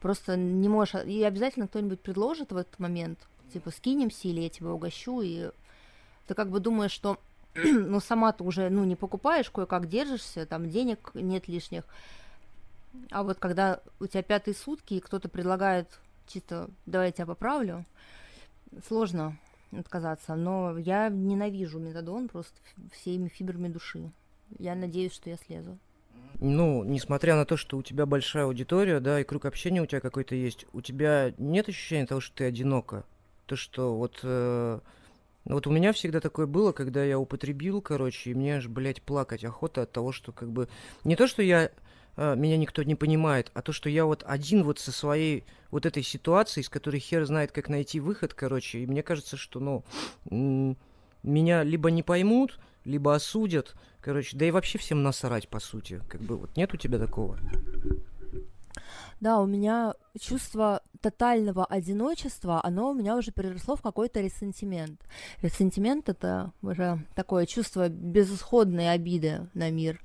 просто 0.00 0.36
не 0.36 0.68
можешь... 0.68 1.02
И 1.04 1.22
обязательно 1.22 1.68
кто-нибудь 1.68 2.00
предложит 2.00 2.52
в 2.52 2.56
этот 2.56 2.78
момент, 2.78 3.18
типа, 3.52 3.70
скинемся 3.70 4.28
или 4.28 4.40
я 4.40 4.48
тебя 4.48 4.70
угощу, 4.70 5.20
и 5.22 5.50
ты 6.26 6.34
как 6.34 6.50
бы 6.50 6.60
думаешь, 6.60 6.92
что 6.92 7.18
ну, 7.54 8.00
сама 8.00 8.32
ты 8.32 8.44
уже, 8.44 8.70
ну, 8.70 8.84
не 8.84 8.96
покупаешь, 8.96 9.50
кое-как 9.50 9.88
держишься, 9.88 10.46
там 10.46 10.68
денег 10.68 11.10
нет 11.14 11.48
лишних. 11.48 11.84
А 13.10 13.22
вот 13.22 13.38
когда 13.38 13.80
у 14.00 14.06
тебя 14.06 14.22
пятые 14.22 14.54
сутки, 14.54 14.94
и 14.94 15.00
кто-то 15.00 15.28
предлагает 15.28 15.88
чисто, 16.26 16.68
давай 16.86 17.08
я 17.08 17.12
тебя 17.12 17.26
поправлю, 17.26 17.84
сложно 18.86 19.38
отказаться. 19.76 20.34
Но 20.34 20.78
я 20.78 21.08
ненавижу 21.08 21.78
метадон 21.78 22.28
просто 22.28 22.58
всеми 22.92 23.28
фибрами 23.28 23.68
души. 23.68 24.10
Я 24.58 24.74
надеюсь, 24.74 25.12
что 25.12 25.30
я 25.30 25.36
слезу. 25.36 25.78
Ну, 26.40 26.84
несмотря 26.84 27.34
на 27.34 27.44
то, 27.44 27.56
что 27.56 27.76
у 27.76 27.82
тебя 27.82 28.06
большая 28.06 28.44
аудитория, 28.44 29.00
да, 29.00 29.20
и 29.20 29.24
круг 29.24 29.44
общения 29.44 29.82
у 29.82 29.86
тебя 29.86 30.00
какой-то 30.00 30.36
есть, 30.36 30.66
у 30.72 30.80
тебя 30.80 31.34
нет 31.36 31.68
ощущения 31.68 32.06
того, 32.06 32.20
что 32.20 32.36
ты 32.36 32.44
одинока? 32.44 33.04
То, 33.46 33.56
что 33.56 33.96
вот 33.96 34.20
э, 34.22 34.78
ну, 35.48 35.54
вот 35.54 35.66
у 35.66 35.70
меня 35.70 35.94
всегда 35.94 36.20
такое 36.20 36.46
было, 36.46 36.72
когда 36.72 37.02
я 37.02 37.18
употребил, 37.18 37.80
короче, 37.80 38.30
и 38.30 38.34
мне 38.34 38.58
аж, 38.58 38.68
блядь, 38.68 39.00
плакать 39.00 39.44
охота 39.44 39.82
от 39.82 39.92
того, 39.92 40.12
что 40.12 40.30
как 40.30 40.50
бы... 40.50 40.68
Не 41.04 41.16
то, 41.16 41.26
что 41.26 41.42
я 41.42 41.70
э, 42.16 42.36
меня 42.36 42.58
никто 42.58 42.82
не 42.82 42.94
понимает, 42.94 43.50
а 43.54 43.62
то, 43.62 43.72
что 43.72 43.88
я 43.88 44.04
вот 44.04 44.22
один 44.26 44.62
вот 44.62 44.78
со 44.78 44.92
своей 44.92 45.44
вот 45.70 45.86
этой 45.86 46.02
ситуацией, 46.02 46.64
из 46.64 46.68
которой 46.68 47.00
хер 47.00 47.24
знает, 47.24 47.50
как 47.50 47.70
найти 47.70 47.98
выход, 47.98 48.34
короче, 48.34 48.80
и 48.80 48.86
мне 48.86 49.02
кажется, 49.02 49.38
что, 49.38 49.82
ну, 50.30 50.76
меня 51.28 51.62
либо 51.62 51.90
не 51.90 52.02
поймут, 52.02 52.58
либо 52.84 53.14
осудят, 53.14 53.74
короче, 54.00 54.36
да 54.36 54.46
и 54.46 54.50
вообще 54.50 54.78
всем 54.78 55.02
насрать, 55.02 55.48
по 55.48 55.60
сути, 55.60 56.02
как 56.08 56.20
бы 56.20 56.36
вот 56.36 56.56
нет 56.56 56.72
у 56.74 56.76
тебя 56.76 56.98
такого? 56.98 57.38
Да, 59.20 59.40
у 59.40 59.46
меня 59.46 59.94
чувство 60.20 60.80
тотального 61.00 61.64
одиночества, 61.64 62.60
оно 62.64 62.90
у 62.90 62.94
меня 62.94 63.16
уже 63.16 63.32
переросло 63.32 63.76
в 63.76 63.82
какой-то 63.82 64.20
ресентимент. 64.20 65.00
Ресентимент— 65.42 66.08
это 66.10 66.52
уже 66.62 67.04
такое 67.14 67.46
чувство 67.46 67.88
безысходной 67.88 68.92
обиды 68.92 69.48
на 69.54 69.70
мир. 69.70 70.00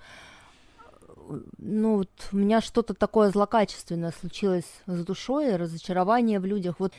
Ну, 1.58 1.98
вот 1.98 2.10
у 2.32 2.38
меня 2.38 2.60
что-то 2.60 2.94
такое 2.94 3.32
злокачественное 3.32 4.14
случилось 4.20 4.66
с 4.88 5.06
душой, 5.06 5.56
разочарование 5.56 6.40
в 6.40 6.46
людях. 6.46 6.80
Вот 6.80 6.94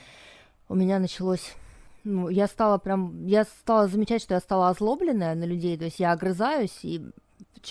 у 0.68 0.74
меня 0.74 0.98
началось 0.98 1.52
ну, 2.04 2.28
я 2.28 2.46
стала 2.46 2.78
прям, 2.78 3.26
я 3.26 3.44
стала 3.44 3.88
замечать, 3.88 4.22
что 4.22 4.34
я 4.34 4.40
стала 4.40 4.68
озлобленная 4.68 5.34
на 5.34 5.44
людей, 5.44 5.76
то 5.76 5.84
есть 5.84 5.98
я 5.98 6.12
огрызаюсь, 6.12 6.78
и 6.82 7.02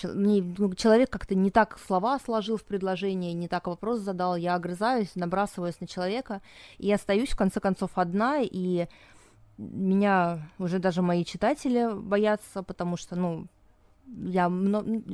ну, 0.02 0.74
человек 0.74 1.10
как-то 1.10 1.36
не 1.36 1.50
так 1.50 1.78
слова 1.78 2.18
сложил 2.18 2.56
в 2.56 2.64
предложении, 2.64 3.32
не 3.32 3.46
так 3.46 3.68
вопрос 3.68 4.00
задал, 4.00 4.34
я 4.36 4.56
огрызаюсь, 4.56 5.14
набрасываюсь 5.14 5.80
на 5.80 5.86
человека, 5.86 6.42
и 6.78 6.92
остаюсь 6.92 7.30
в 7.30 7.36
конце 7.36 7.60
концов 7.60 7.92
одна, 7.94 8.40
и 8.40 8.86
меня 9.56 10.48
уже 10.58 10.80
даже 10.80 11.00
мои 11.00 11.24
читатели 11.24 11.88
боятся, 11.94 12.64
потому 12.64 12.96
что, 12.96 13.14
ну, 13.14 13.46
я 14.06 14.50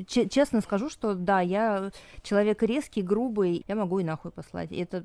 честно 0.06 0.62
скажу, 0.62 0.88
что 0.88 1.14
да, 1.14 1.40
я 1.40 1.92
человек 2.22 2.62
резкий, 2.62 3.02
грубый, 3.02 3.64
я 3.68 3.76
могу 3.76 3.98
и 3.98 4.04
нахуй 4.04 4.30
послать. 4.30 4.72
И 4.72 4.76
это 4.76 5.04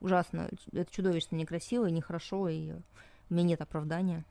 ужасно, 0.00 0.48
это 0.72 0.92
чудовищно 0.92 1.36
некрасиво 1.36 1.86
и 1.86 1.92
нехорошо, 1.92 2.48
и 2.48 2.72
у 3.30 3.34
меня 3.34 3.44
нет 3.44 3.60
оправдания. 3.60 4.24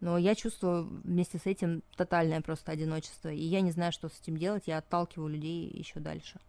Но 0.00 0.16
я 0.16 0.34
чувствую 0.34 0.84
вместе 1.04 1.38
с 1.38 1.46
этим 1.46 1.82
тотальное 1.96 2.40
просто 2.40 2.72
одиночество, 2.72 3.28
и 3.28 3.42
я 3.42 3.60
не 3.60 3.70
знаю, 3.70 3.92
что 3.92 4.08
с 4.08 4.18
этим 4.20 4.36
делать, 4.36 4.64
я 4.66 4.78
отталкиваю 4.78 5.28
людей 5.28 5.68
еще 5.68 6.00
дальше. 6.00 6.40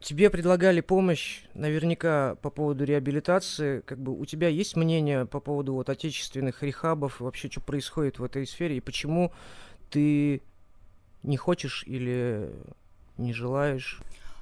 Тебе 0.00 0.30
предлагали 0.30 0.80
помощь 0.80 1.42
наверняка 1.54 2.36
по 2.36 2.50
поводу 2.50 2.84
реабилитации. 2.84 3.80
Как 3.80 3.98
бы 3.98 4.16
у 4.16 4.24
тебя 4.26 4.46
есть 4.46 4.76
мнение 4.76 5.26
по 5.26 5.40
поводу 5.40 5.74
вот 5.74 5.90
отечественных 5.90 6.62
рехабов, 6.62 7.18
вообще 7.18 7.50
что 7.50 7.60
происходит 7.60 8.20
в 8.20 8.24
этой 8.24 8.46
сфере, 8.46 8.76
и 8.76 8.80
почему 8.80 9.32
ты 9.90 10.40
не 11.24 11.36
хочешь 11.36 11.82
или 11.84 12.52
не 13.16 13.32
желаешь? 13.32 14.00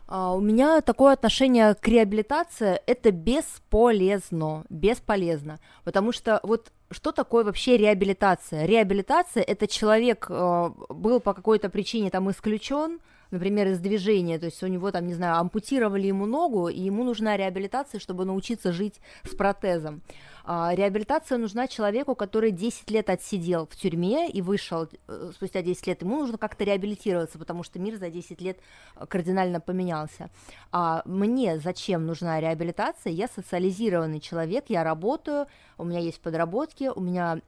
А, 0.08 0.32
у 0.34 0.40
меня 0.40 0.80
такое 0.80 1.14
отношение 1.14 1.74
к 1.74 1.86
реабилитации– 1.88 2.80
это 2.86 3.10
бесполезно, 3.10 4.64
бесполезно, 4.68 5.58
потому 5.84 6.12
что 6.12 6.40
вот 6.42 6.72
что 6.90 7.10
такое 7.10 7.42
вообще 7.44 7.76
реабилитация? 7.76 8.64
Реабилитация– 8.64 9.42
это 9.46 9.66
человек 9.66 10.26
э, 10.28 10.70
был 10.88 11.18
по 11.18 11.34
какой-то 11.34 11.68
причине 11.68 12.10
там 12.10 12.30
исключен, 12.30 13.00
например, 13.32 13.66
из 13.68 13.80
движения, 13.80 14.38
то 14.38 14.46
есть 14.46 14.62
у 14.62 14.68
него 14.68 14.92
там, 14.92 15.06
не 15.06 15.14
знаю, 15.14 15.38
ампутировали 15.38 16.06
ему 16.06 16.26
ногу, 16.26 16.68
и 16.68 16.80
ему 16.80 17.02
нужна 17.02 17.36
реабилитация, 17.36 17.98
чтобы 17.98 18.24
научиться 18.24 18.72
жить 18.72 19.00
с 19.24 19.34
протезом. 19.34 20.02
А, 20.48 20.72
реабилитация 20.76 21.38
нужна 21.38 21.66
человеку, 21.66 22.14
который 22.14 22.52
10 22.52 22.88
лет 22.92 23.10
отсидел 23.10 23.66
в 23.66 23.74
тюрьме 23.74 24.30
и 24.30 24.40
вышел 24.40 24.88
э, 25.08 25.30
спустя 25.34 25.60
10 25.60 25.88
лет. 25.88 26.02
Ему 26.02 26.20
нужно 26.20 26.38
как-то 26.38 26.62
реабилитироваться, 26.62 27.36
потому 27.36 27.64
что 27.64 27.80
мир 27.80 27.96
за 27.96 28.10
10 28.10 28.40
лет 28.40 28.60
э, 28.94 29.06
кардинально 29.06 29.60
поменялся. 29.60 30.30
А 30.70 31.02
мне 31.04 31.58
зачем 31.58 32.06
нужна 32.06 32.40
реабилитация? 32.40 33.12
Я 33.12 33.26
социализированный 33.26 34.20
человек, 34.20 34.66
я 34.68 34.84
работаю, 34.84 35.48
у 35.78 35.84
меня 35.84 35.98
есть 35.98 36.20
подработки, 36.20 36.92
у 36.94 37.00
меня 37.00 37.40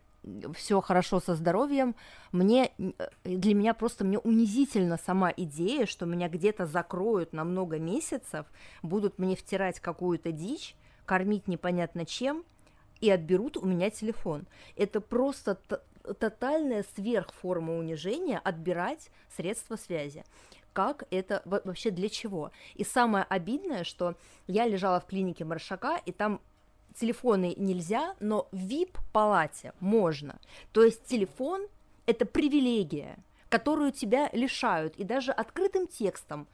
все 0.57 0.81
хорошо 0.81 1.21
со 1.21 1.37
здоровьем, 1.37 1.95
мне, 2.33 2.73
э, 2.79 2.91
для 3.23 3.55
меня 3.55 3.75
просто 3.75 4.05
мне 4.05 4.19
унизительно 4.19 4.99
сама 4.99 5.33
идея, 5.37 5.87
что 5.87 6.05
меня 6.05 6.29
где-то 6.29 6.67
закроют 6.67 7.33
на 7.33 7.45
много 7.45 7.79
месяцев, 7.79 8.47
будут 8.83 9.21
мне 9.21 9.37
втирать 9.37 9.79
какую-то 9.79 10.33
дичь, 10.33 10.75
кормить 11.07 11.47
непонятно 11.47 12.05
чем, 12.05 12.43
и 13.01 13.11
отберут 13.11 13.57
у 13.57 13.67
меня 13.67 13.91
телефон. 13.91 14.47
Это 14.77 15.01
просто 15.01 15.59
тотальная 16.19 16.85
сверхформа 16.95 17.77
унижения 17.77 18.39
отбирать 18.39 19.11
средства 19.37 19.77
связи 19.77 20.25
как 20.75 21.09
это 21.11 21.43
вообще 21.45 21.91
для 21.91 22.09
чего. 22.09 22.53
И 22.77 22.85
самое 22.85 23.25
обидное, 23.25 23.83
что 23.83 24.15
я 24.47 24.65
лежала 24.65 25.01
в 25.01 25.07
клинике 25.07 25.45
Маршака, 25.45 26.01
и 26.07 26.13
там 26.13 26.41
телефоны 26.95 27.55
нельзя, 27.57 28.15
но 28.21 28.49
в 28.53 28.65
VIP-палате 28.65 29.73
можно. 29.81 30.39
То 30.73 30.85
есть 30.85 31.05
телефон– 31.05 31.67
это 32.07 32.27
привилегия, 32.27 33.19
которую 33.49 33.91
тебя 33.91 34.31
лишают, 34.33 34.95
и 34.97 35.03
даже 35.03 35.33
открытым 35.33 35.89
текстом 35.89 36.47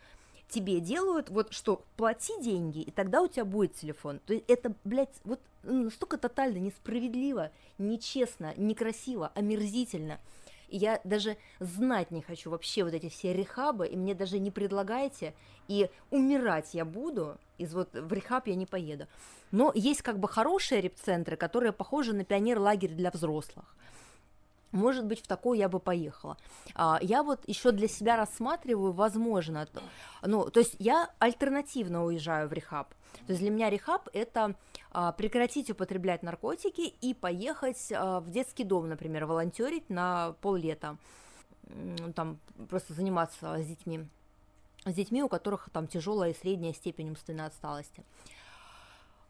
тебе 0.49 0.81
делают, 0.81 1.31
вот 1.31 1.53
что, 1.53 1.85
плати 1.97 2.33
деньги, 2.41 2.81
и 2.81 2.91
тогда 2.91 3.23
у 3.23 3.29
тебя 3.29 3.45
будет 3.45 3.75
телефон. 3.75 4.21
То 4.27 4.35
есть 4.35 4.45
это, 4.49 4.75
блядь, 4.85 5.15
вот 5.25 5.41
настолько 5.63 6.19
тотально 6.19 6.59
несправедливо, 6.59 7.51
нечестно, 7.79 8.55
некрасиво, 8.57 9.33
омерзительно– 9.35 10.21
я 10.69 11.01
даже 11.05 11.37
знать 11.61 12.11
не 12.11 12.23
хочу 12.23 12.51
вообще 12.51 12.85
вот 12.85 12.95
эти 12.95 13.09
все 13.09 13.33
рехабы, 13.33 13.87
и 13.87 13.97
мне 13.97 14.15
даже 14.15 14.39
не 14.39 14.51
предлагайте, 14.51 15.35
и 15.69 15.89
умирать 16.11 16.75
я 16.75 16.85
буду, 16.85 17.39
из 17.59 17.73
вот 17.75 17.91
в 17.93 18.13
рехаб 18.13 18.47
я 18.49 18.55
не 18.55 18.67
поеду. 18.67 19.07
Но 19.51 19.71
есть 19.75 20.03
как 20.03 20.19
бы 20.19 20.27
хорошие 20.27 20.81
репцентры, 20.81 21.37
которые 21.37 21.73
похожи 21.73 22.13
на 22.13 22.25
пионер-лагерь 22.25 22.93
для 22.93 23.11
взрослых. 23.11 23.77
Может 24.75 25.07
быть, 25.07 25.21
в 25.21 25.29
такой 25.29 25.59
я 25.59 25.69
бы 25.69 25.79
поехала. 25.79 26.37
А, 26.75 26.99
я 27.01 27.23
вот 27.23 27.49
еще 27.49 27.71
для 27.71 27.87
себя 27.87 28.17
рассматриваю, 28.17 28.93
возможно, 28.93 29.69
ну, 30.23 30.51
то 30.51 30.59
есть 30.59 30.75
я 30.81 31.11
альтернативно 31.21 32.05
уезжаю 32.05 32.49
в 32.49 32.53
рехаб. 32.53 32.89
То 33.27 33.33
есть 33.33 33.41
для 33.41 33.51
меня 33.51 33.71
рехаб– 33.71 34.09
это 34.13 34.57
а, 34.91 35.13
прекратить 35.13 35.71
употреблять 35.71 36.25
наркотики 36.25 36.93
и 37.01 37.15
поехать 37.15 37.93
а, 37.93 38.19
в 38.19 38.31
детский 38.31 38.65
дом, 38.65 38.89
например, 38.89 39.27
волонтерить 39.27 39.89
на 39.91 40.35
поллета, 40.41 40.97
там 42.17 42.41
просто 42.69 42.95
заниматься 42.95 43.57
с 43.57 43.67
детьми, 43.67 44.09
с 44.85 44.93
детьми, 44.93 45.23
у 45.23 45.29
которых 45.29 45.71
там 45.71 45.87
тяжелая 45.87 46.33
и 46.33 46.37
средняя 46.37 46.73
степень 46.73 47.11
умственной 47.11 47.47
отсталости. 47.47 48.03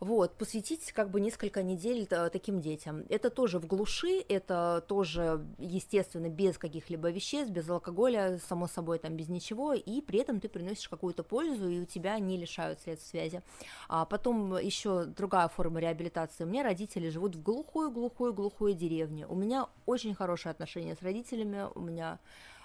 Вот, 0.05 0.37
посвятить 0.37 0.93
как 0.93 1.09
бы 1.09 1.19
несколько 1.19 1.63
недель 1.63 2.07
э, 2.11 2.29
таким 2.29 2.61
детям. 2.61 3.07
Это 3.09 3.31
тоже 3.31 3.59
в 3.59 3.67
глуши, 3.67 4.23
это 4.29 4.85
тоже, 4.87 5.47
естественно, 5.57 6.29
без 6.29 6.59
каких-либо 6.59 7.11
веществ, 7.11 7.51
без 7.51 7.71
алкоголя, 7.71 8.39
само 8.47 8.67
собой, 8.67 8.99
там, 8.99 9.17
без 9.17 9.31
ничего, 9.31 9.73
и 9.73 10.03
при 10.03 10.19
этом 10.19 10.41
ты 10.41 10.51
приносишь 10.51 10.91
какую-то 10.91 11.23
пользу, 11.23 11.71
и 11.71 11.81
у 11.81 11.87
тебя 11.87 12.19
не 12.19 12.37
лишают 12.37 12.81
средств 12.81 13.09
связи. 13.09 13.41
А 13.89 14.05
потом 14.05 14.59
еще 14.59 15.07
другая 15.07 15.49
форма 15.49 15.81
реабилитации. 15.81 16.45
У 16.45 16.49
меня 16.49 16.65
родители 16.65 17.09
живут 17.09 17.37
в 17.37 17.43
глухой-глухой-глухой 17.43 18.75
деревне. 18.75 19.27
У 19.27 19.35
меня 19.35 19.69
очень 19.87 20.15
хорошие 20.15 20.51
отношения 20.51 20.97
с 20.97 21.03
родителями, 21.03 21.67
у 21.75 21.81
меня 21.81 22.19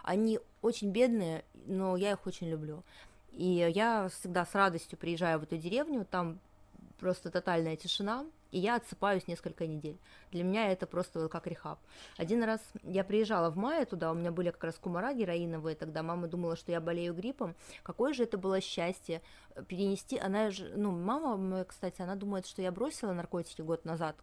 они 0.03 0.41
очень 0.61 0.91
бедные, 0.91 1.45
но 1.67 1.95
я 1.95 2.11
их 2.11 2.27
очень 2.27 2.49
люблю. 2.49 2.83
И 3.31 3.71
я 3.73 4.09
всегда 4.09 4.45
с 4.45 4.53
радостью 4.53 4.97
приезжаю 4.97 5.39
в 5.39 5.43
эту 5.43 5.55
деревню, 5.55 6.03
там 6.03 6.39
просто 6.99 7.31
тотальная 7.31 7.75
тишина, 7.75 8.25
и 8.51 8.59
я 8.59 8.75
отсыпаюсь 8.75 9.27
несколько 9.27 9.65
недель. 9.67 9.99
Для 10.31 10.43
меня 10.43 10.71
это 10.71 10.87
просто 10.87 11.27
как 11.29 11.47
рехаб. 11.47 11.79
Один 12.17 12.43
раз 12.43 12.61
я 12.83 13.03
приезжала 13.03 13.49
в 13.49 13.57
мае 13.57 13.85
туда, 13.85 14.11
у 14.11 14.15
меня 14.15 14.31
были 14.31 14.49
как 14.51 14.63
раз 14.63 14.75
кумара 14.75 15.13
героиновые, 15.13 15.75
тогда 15.75 16.03
мама 16.03 16.27
думала, 16.27 16.55
что 16.55 16.71
я 16.71 16.81
болею 16.81 17.13
гриппом. 17.13 17.55
Какое 17.83 18.13
же 18.13 18.23
это 18.23 18.37
было 18.37 18.61
счастье 18.61 19.21
перенести, 19.67 20.17
она 20.17 20.51
же, 20.51 20.71
ну, 20.75 20.91
мама, 20.91 21.63
кстати, 21.65 22.01
она 22.01 22.15
думает, 22.15 22.47
что 22.47 22.61
я 22.61 22.71
бросила 22.71 23.13
наркотики 23.13 23.61
год 23.61 23.85
назад, 23.85 24.15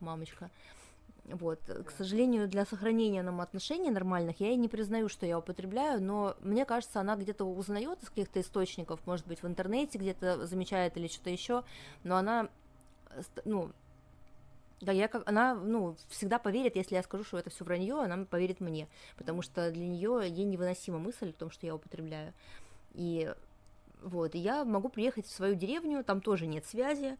мамочка. 0.00 0.50
Вот. 1.32 1.60
К 1.84 1.90
сожалению, 1.90 2.48
для 2.48 2.64
сохранения 2.64 3.22
нам 3.22 3.40
отношений 3.40 3.90
нормальных 3.90 4.40
я 4.40 4.50
и 4.50 4.56
не 4.56 4.68
признаю, 4.68 5.08
что 5.08 5.26
я 5.26 5.38
употребляю, 5.38 6.02
но 6.02 6.36
мне 6.40 6.64
кажется, 6.64 7.00
она 7.00 7.16
где-то 7.16 7.44
узнает 7.44 8.02
из 8.02 8.08
каких-то 8.08 8.40
источников, 8.40 9.00
может 9.06 9.26
быть, 9.26 9.42
в 9.42 9.46
интернете 9.46 9.98
где-то 9.98 10.46
замечает 10.46 10.96
или 10.96 11.06
что-то 11.08 11.30
еще, 11.30 11.64
но 12.02 12.16
она, 12.16 12.48
ну, 13.44 13.72
да, 14.80 14.92
я 14.92 15.08
как 15.08 15.28
она, 15.28 15.54
ну, 15.54 15.96
всегда 16.08 16.38
поверит, 16.38 16.76
если 16.76 16.94
я 16.94 17.02
скажу, 17.02 17.24
что 17.24 17.38
это 17.38 17.50
все 17.50 17.64
вранье, 17.64 18.00
она 18.00 18.24
поверит 18.24 18.60
мне, 18.60 18.88
потому 19.16 19.42
что 19.42 19.70
для 19.70 19.86
нее 19.86 20.22
ей 20.24 20.44
невыносима 20.44 20.98
мысль 20.98 21.30
о 21.30 21.32
том, 21.32 21.50
что 21.50 21.66
я 21.66 21.74
употребляю. 21.74 22.32
И 22.94 23.32
вот, 24.00 24.34
и 24.34 24.38
я 24.38 24.64
могу 24.64 24.88
приехать 24.88 25.26
в 25.26 25.30
свою 25.34 25.56
деревню, 25.56 26.04
там 26.04 26.20
тоже 26.20 26.46
нет 26.46 26.64
связи, 26.64 27.18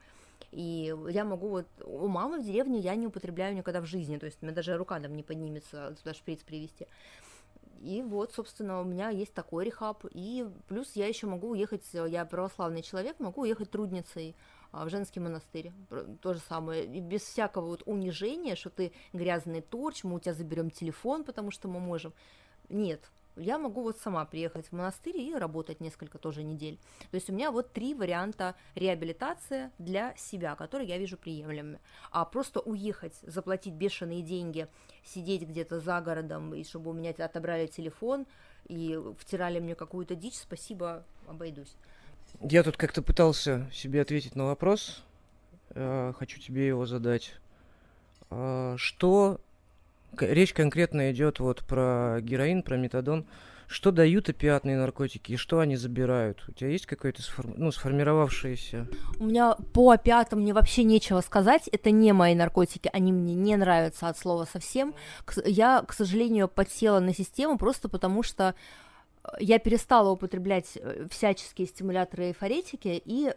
и 0.50 0.94
я 1.08 1.24
могу 1.24 1.48
вот... 1.48 1.66
У 1.84 2.08
мамы 2.08 2.40
в 2.40 2.44
деревне 2.44 2.78
я 2.78 2.94
не 2.94 3.06
употребляю 3.06 3.54
никогда 3.54 3.80
в 3.80 3.86
жизни, 3.86 4.16
то 4.18 4.26
есть 4.26 4.38
у 4.40 4.46
меня 4.46 4.54
даже 4.54 4.76
рука 4.76 4.98
там 5.00 5.14
не 5.14 5.22
поднимется 5.22 5.94
туда 5.98 6.14
шприц 6.14 6.42
привезти. 6.42 6.86
И 7.80 8.02
вот, 8.02 8.32
собственно, 8.32 8.80
у 8.80 8.84
меня 8.84 9.10
есть 9.10 9.34
такой 9.34 9.64
рехаб. 9.64 10.04
И 10.10 10.48
плюс 10.66 10.96
я 10.96 11.06
еще 11.06 11.26
могу 11.26 11.50
уехать, 11.50 11.84
я 11.92 12.24
православный 12.24 12.82
человек, 12.82 13.20
могу 13.20 13.42
уехать 13.42 13.70
трудницей 13.70 14.34
а, 14.72 14.84
в 14.84 14.90
женский 14.90 15.20
монастырь. 15.20 15.72
То 16.20 16.34
же 16.34 16.40
самое. 16.40 16.84
И 16.84 17.00
без 17.00 17.22
всякого 17.22 17.66
вот 17.66 17.82
унижения, 17.86 18.56
что 18.56 18.70
ты 18.70 18.92
грязный 19.12 19.60
торч, 19.60 20.02
мы 20.02 20.16
у 20.16 20.20
тебя 20.20 20.34
заберем 20.34 20.70
телефон, 20.70 21.24
потому 21.24 21.50
что 21.50 21.68
мы 21.68 21.78
можем. 21.78 22.12
Нет, 22.68 23.10
я 23.38 23.58
могу 23.58 23.82
вот 23.82 23.98
сама 23.98 24.24
приехать 24.24 24.66
в 24.68 24.72
монастырь 24.72 25.18
и 25.18 25.34
работать 25.34 25.80
несколько 25.80 26.18
тоже 26.18 26.42
недель. 26.42 26.78
То 27.10 27.14
есть 27.14 27.30
у 27.30 27.32
меня 27.32 27.50
вот 27.50 27.72
три 27.72 27.94
варианта 27.94 28.54
реабилитации 28.74 29.70
для 29.78 30.14
себя, 30.16 30.54
которые 30.54 30.88
я 30.88 30.98
вижу 30.98 31.16
приемлемыми. 31.16 31.80
А 32.10 32.24
просто 32.24 32.60
уехать, 32.60 33.14
заплатить 33.22 33.74
бешеные 33.74 34.22
деньги, 34.22 34.68
сидеть 35.04 35.42
где-то 35.42 35.80
за 35.80 36.00
городом, 36.00 36.54
и 36.54 36.64
чтобы 36.64 36.90
у 36.90 36.94
меня 36.94 37.10
отобрали 37.10 37.66
телефон 37.66 38.26
и 38.66 38.98
втирали 39.18 39.60
мне 39.60 39.74
какую-то 39.74 40.14
дичь, 40.14 40.36
спасибо, 40.36 41.04
обойдусь. 41.26 41.74
Я 42.40 42.62
тут 42.62 42.76
как-то 42.76 43.02
пытался 43.02 43.68
себе 43.72 44.02
ответить 44.02 44.36
на 44.36 44.44
вопрос, 44.46 45.02
э, 45.70 46.12
хочу 46.18 46.38
тебе 46.38 46.66
его 46.66 46.86
задать. 46.86 47.34
Э, 48.30 48.74
что 48.76 49.40
речь 50.18 50.52
конкретно 50.52 51.10
идет 51.12 51.40
вот 51.40 51.64
про 51.64 52.18
героин, 52.20 52.62
про 52.62 52.76
метадон. 52.76 53.26
Что 53.66 53.90
дают 53.90 54.30
опиатные 54.30 54.78
наркотики 54.78 55.32
и 55.32 55.36
что 55.36 55.60
они 55.60 55.76
забирают? 55.76 56.42
У 56.48 56.52
тебя 56.52 56.70
есть 56.70 56.86
какое-то 56.86 57.20
сформ... 57.20 57.52
ну, 57.58 57.70
сформировавшееся? 57.70 58.88
У 59.20 59.24
меня 59.26 59.56
по 59.74 59.90
опиатам 59.90 60.40
мне 60.40 60.54
вообще 60.54 60.84
нечего 60.84 61.20
сказать. 61.20 61.68
Это 61.68 61.90
не 61.90 62.14
мои 62.14 62.34
наркотики, 62.34 62.88
они 62.94 63.12
мне 63.12 63.34
не 63.34 63.56
нравятся 63.56 64.08
от 64.08 64.16
слова 64.16 64.46
совсем. 64.50 64.94
Я, 65.44 65.82
к 65.86 65.92
сожалению, 65.92 66.48
подсела 66.48 66.98
на 67.00 67.12
систему 67.12 67.58
просто 67.58 67.90
потому, 67.90 68.22
что 68.22 68.54
я 69.38 69.58
перестала 69.58 70.10
употреблять 70.10 70.76
э, 70.76 71.06
всяческие 71.10 71.66
стимуляторы 71.66 72.24
и 72.24 72.28
эйфоретики, 72.28 73.02
и, 73.04 73.34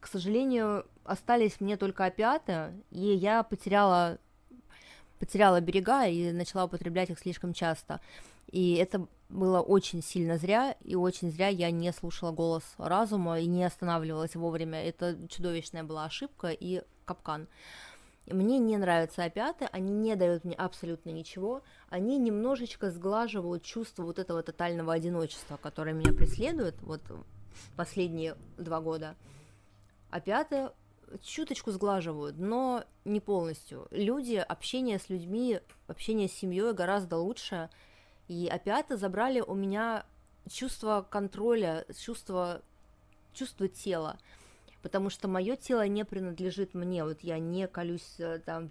к 0.00 0.06
сожалению, 0.06 0.86
остались 1.04 1.60
мне 1.60 1.76
только 1.76 2.06
опиаты, 2.06 2.72
и 2.90 3.00
я 3.00 3.42
потеряла 3.42 4.18
потеряла 5.18 5.60
берега 5.60 6.06
и 6.06 6.32
начала 6.32 6.64
употреблять 6.64 7.10
их 7.10 7.18
слишком 7.18 7.52
часто. 7.52 8.00
И 8.50 8.74
это 8.74 9.06
было 9.28 9.60
очень 9.60 10.02
сильно 10.02 10.38
зря, 10.38 10.76
и 10.82 10.94
очень 10.94 11.30
зря 11.30 11.48
я 11.48 11.70
не 11.70 11.92
слушала 11.92 12.30
голос 12.30 12.62
разума 12.78 13.40
и 13.40 13.46
не 13.46 13.64
останавливалась 13.64 14.36
вовремя. 14.36 14.82
Это 14.82 15.16
чудовищная 15.28 15.82
была 15.82 16.04
ошибка 16.04 16.48
и 16.48 16.82
капкан. 17.04 17.48
Мне 18.26 18.58
не 18.58 18.78
нравятся 18.78 19.24
опиаты, 19.24 19.66
они 19.70 19.92
не 19.92 20.16
дают 20.16 20.44
мне 20.44 20.54
абсолютно 20.54 21.10
ничего, 21.10 21.62
они 21.90 22.16
немножечко 22.16 22.90
сглаживают 22.90 23.64
чувство 23.64 24.04
вот 24.04 24.18
этого 24.18 24.42
тотального 24.42 24.94
одиночества, 24.94 25.58
которое 25.58 25.92
меня 25.92 26.12
преследует 26.12 26.74
вот 26.80 27.02
последние 27.76 28.36
два 28.56 28.80
года. 28.80 29.14
Опиаты 30.10 30.70
чуточку 31.22 31.70
сглаживают, 31.70 32.38
но 32.38 32.84
не 33.04 33.20
полностью. 33.20 33.86
Люди, 33.90 34.36
общение 34.36 34.98
с 34.98 35.08
людьми, 35.08 35.60
общение 35.86 36.28
с 36.28 36.32
семьей 36.32 36.72
гораздо 36.72 37.16
лучше. 37.18 37.70
И 38.28 38.48
опиаты 38.48 38.96
забрали 38.96 39.40
у 39.40 39.54
меня 39.54 40.06
чувство 40.50 41.06
контроля, 41.08 41.84
чувство, 41.98 42.62
чувство 43.32 43.68
тела. 43.68 44.18
Потому 44.82 45.10
что 45.10 45.28
мое 45.28 45.56
тело 45.56 45.86
не 45.86 46.04
принадлежит 46.04 46.74
мне. 46.74 47.04
Вот 47.04 47.20
я 47.20 47.38
не 47.38 47.66
колюсь 47.68 48.16
э, 48.18 48.40
там 48.44 48.70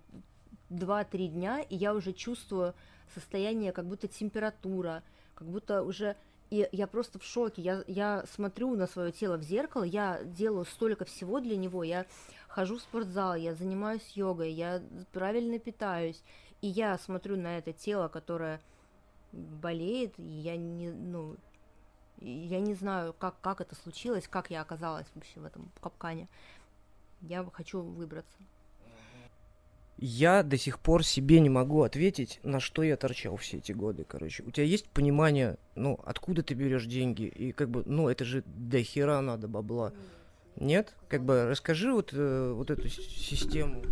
2-3 0.69 1.27
дня, 1.27 1.61
и 1.61 1.75
я 1.75 1.93
уже 1.93 2.13
чувствую 2.13 2.73
состояние, 3.13 3.71
как 3.71 3.87
будто 3.87 4.07
температура, 4.07 5.03
как 5.35 5.47
будто 5.47 5.83
уже 5.83 6.15
и 6.53 6.69
я 6.71 6.85
просто 6.85 7.17
в 7.17 7.23
шоке. 7.23 7.63
Я, 7.63 7.83
я 7.87 8.25
смотрю 8.31 8.75
на 8.75 8.85
свое 8.85 9.11
тело 9.11 9.37
в 9.37 9.41
зеркало, 9.41 9.83
я 9.83 10.23
делаю 10.23 10.65
столько 10.65 11.03
всего 11.03 11.39
для 11.39 11.57
него. 11.57 11.83
Я 11.83 12.05
хожу 12.47 12.77
в 12.77 12.81
спортзал, 12.81 13.33
я 13.33 13.55
занимаюсь 13.55 14.07
йогой, 14.13 14.51
я 14.51 14.83
правильно 15.13 15.57
питаюсь. 15.57 16.21
И 16.61 16.67
я 16.67 16.99
смотрю 16.99 17.37
на 17.37 17.57
это 17.57 17.73
тело, 17.73 18.07
которое 18.07 18.61
болеет, 19.31 20.13
и 20.19 20.21
я 20.21 20.55
не, 20.55 20.91
ну, 20.91 21.37
я 22.19 22.59
не 22.59 22.75
знаю, 22.75 23.13
как, 23.13 23.41
как 23.41 23.59
это 23.59 23.73
случилось, 23.73 24.27
как 24.27 24.51
я 24.51 24.61
оказалась 24.61 25.07
вообще 25.15 25.39
в 25.39 25.45
этом 25.45 25.71
капкане. 25.81 26.27
Я 27.21 27.43
хочу 27.51 27.81
выбраться. 27.81 28.37
Я 29.97 30.43
до 30.43 30.57
сих 30.57 30.79
пор 30.79 31.05
себе 31.05 31.39
не 31.39 31.49
могу 31.49 31.83
ответить, 31.83 32.39
на 32.43 32.59
что 32.59 32.83
я 32.83 32.97
торчал 32.97 33.37
все 33.37 33.57
эти 33.57 33.71
годы, 33.71 34.05
короче. 34.07 34.43
У 34.43 34.51
тебя 34.51 34.65
есть 34.65 34.89
понимание, 34.89 35.57
ну, 35.75 35.99
откуда 36.03 36.41
ты 36.41 36.55
берешь 36.55 36.85
деньги? 36.85 37.23
И 37.23 37.51
как 37.51 37.69
бы, 37.69 37.83
ну, 37.85 38.09
это 38.09 38.25
же 38.25 38.43
до 38.45 38.81
хера 38.81 39.21
надо 39.21 39.47
бабла. 39.47 39.93
Нет? 40.55 40.95
Как 41.07 41.23
бы 41.23 41.45
расскажи 41.45 41.93
вот, 41.93 42.09
э, 42.11 42.53
вот 42.55 42.71
эту 42.71 42.89
систему. 42.89 43.83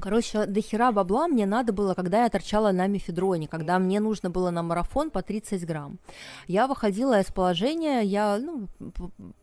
Короче, 0.00 0.46
до 0.46 0.60
хера 0.60 0.92
бабла 0.92 1.28
мне 1.28 1.46
надо 1.46 1.72
было, 1.72 1.94
когда 1.94 2.24
я 2.24 2.30
торчала 2.30 2.72
на 2.72 2.86
мефедроне, 2.86 3.48
когда 3.48 3.78
мне 3.78 4.00
нужно 4.00 4.30
было 4.30 4.50
на 4.50 4.62
марафон 4.62 5.10
по 5.10 5.22
30 5.22 5.66
грамм. 5.66 5.98
Я 6.46 6.66
выходила 6.66 7.20
из 7.20 7.26
положения, 7.26 8.00
я 8.00 8.38
ну, 8.38 8.68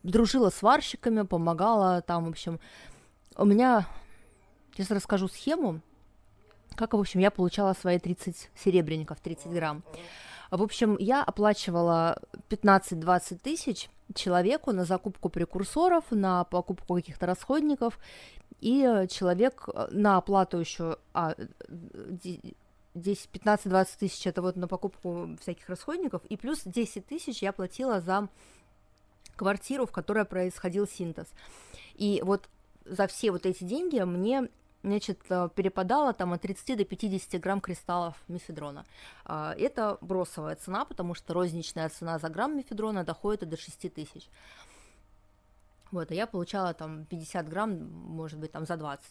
дружила 0.02 0.50
с 0.50 0.62
варщиками, 0.62 1.22
помогала 1.22 2.02
там, 2.02 2.24
в 2.24 2.28
общем. 2.28 2.60
У 3.36 3.44
меня 3.44 3.86
Сейчас 4.72 4.90
расскажу 4.90 5.28
схему, 5.28 5.82
как, 6.76 6.94
в 6.94 6.98
общем, 6.98 7.20
я 7.20 7.30
получала 7.30 7.74
свои 7.74 7.98
30 7.98 8.50
серебряников, 8.56 9.20
30 9.20 9.52
грамм. 9.52 9.82
В 10.50 10.62
общем, 10.62 10.96
я 10.98 11.22
оплачивала 11.22 12.20
15-20 12.50 13.38
тысяч 13.38 13.88
человеку 14.14 14.72
на 14.72 14.84
закупку 14.84 15.30
прекурсоров, 15.30 16.04
на 16.10 16.44
покупку 16.44 16.94
каких-то 16.94 17.26
расходников, 17.26 17.98
и 18.60 19.06
человек 19.10 19.68
э, 19.72 19.88
на 19.90 20.18
оплату 20.18 20.58
еще, 20.58 20.98
а, 21.14 21.34
10, 22.94 23.28
15-20 23.32 23.86
тысяч 23.98 24.26
это 24.26 24.42
вот 24.42 24.56
на 24.56 24.68
покупку 24.68 25.36
всяких 25.40 25.68
расходников, 25.68 26.22
и 26.26 26.36
плюс 26.36 26.60
10 26.64 27.06
тысяч 27.06 27.42
я 27.42 27.52
платила 27.52 28.00
за 28.00 28.28
квартиру, 29.36 29.86
в 29.86 29.92
которой 29.92 30.24
происходил 30.24 30.86
синтез. 30.86 31.26
И 31.94 32.20
вот 32.24 32.48
за 32.84 33.06
все 33.06 33.30
вот 33.30 33.46
эти 33.46 33.64
деньги 33.64 34.00
мне 34.00 34.48
значит, 34.82 35.20
э, 35.30 35.48
перепадало 35.54 36.12
там 36.12 36.32
от 36.32 36.42
30 36.42 36.76
до 36.76 36.84
50 36.84 37.40
грамм 37.40 37.60
кристаллов 37.60 38.14
мифедрона. 38.28 38.84
А, 39.24 39.54
это 39.58 39.98
бросовая 40.00 40.56
цена, 40.56 40.84
потому 40.84 41.14
что 41.14 41.34
розничная 41.34 41.88
цена 41.88 42.18
за 42.18 42.28
грамм 42.28 42.56
мифедрона 42.56 43.04
доходит 43.04 43.48
до 43.48 43.56
6 43.56 43.88
тысяч. 43.88 44.28
Вот, 45.90 46.10
а 46.10 46.14
я 46.14 46.26
получала 46.26 46.72
там 46.74 47.04
50 47.04 47.48
грамм, 47.48 47.90
может 47.90 48.38
быть, 48.38 48.52
там 48.52 48.66
за 48.66 48.76
20. 48.76 49.04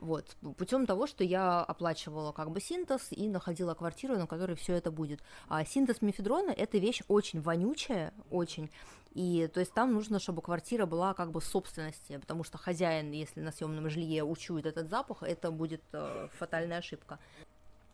Вот, 0.00 0.34
путем 0.56 0.86
того, 0.86 1.06
что 1.06 1.24
я 1.24 1.62
оплачивала 1.62 2.32
как 2.32 2.50
бы 2.50 2.58
синтез 2.58 3.08
и 3.10 3.28
находила 3.28 3.74
квартиру, 3.74 4.16
на 4.16 4.26
которой 4.26 4.56
все 4.56 4.72
это 4.72 4.90
будет. 4.90 5.20
А 5.48 5.62
синтез 5.62 6.00
мефедрона 6.00 6.52
это 6.52 6.78
вещь 6.78 7.02
очень 7.06 7.42
вонючая, 7.42 8.14
очень. 8.30 8.70
И 9.12 9.46
то 9.52 9.60
есть 9.60 9.74
там 9.74 9.92
нужно, 9.92 10.18
чтобы 10.18 10.40
квартира 10.40 10.86
была 10.86 11.12
как 11.12 11.32
бы 11.32 11.42
собственности, 11.42 12.16
потому 12.16 12.44
что 12.44 12.56
хозяин, 12.56 13.10
если 13.10 13.40
на 13.40 13.52
съемном 13.52 13.90
жилье 13.90 14.24
учует 14.24 14.64
этот 14.64 14.88
запах, 14.88 15.22
это 15.22 15.50
будет 15.50 15.82
э, 15.92 16.28
фатальная 16.38 16.78
ошибка 16.78 17.18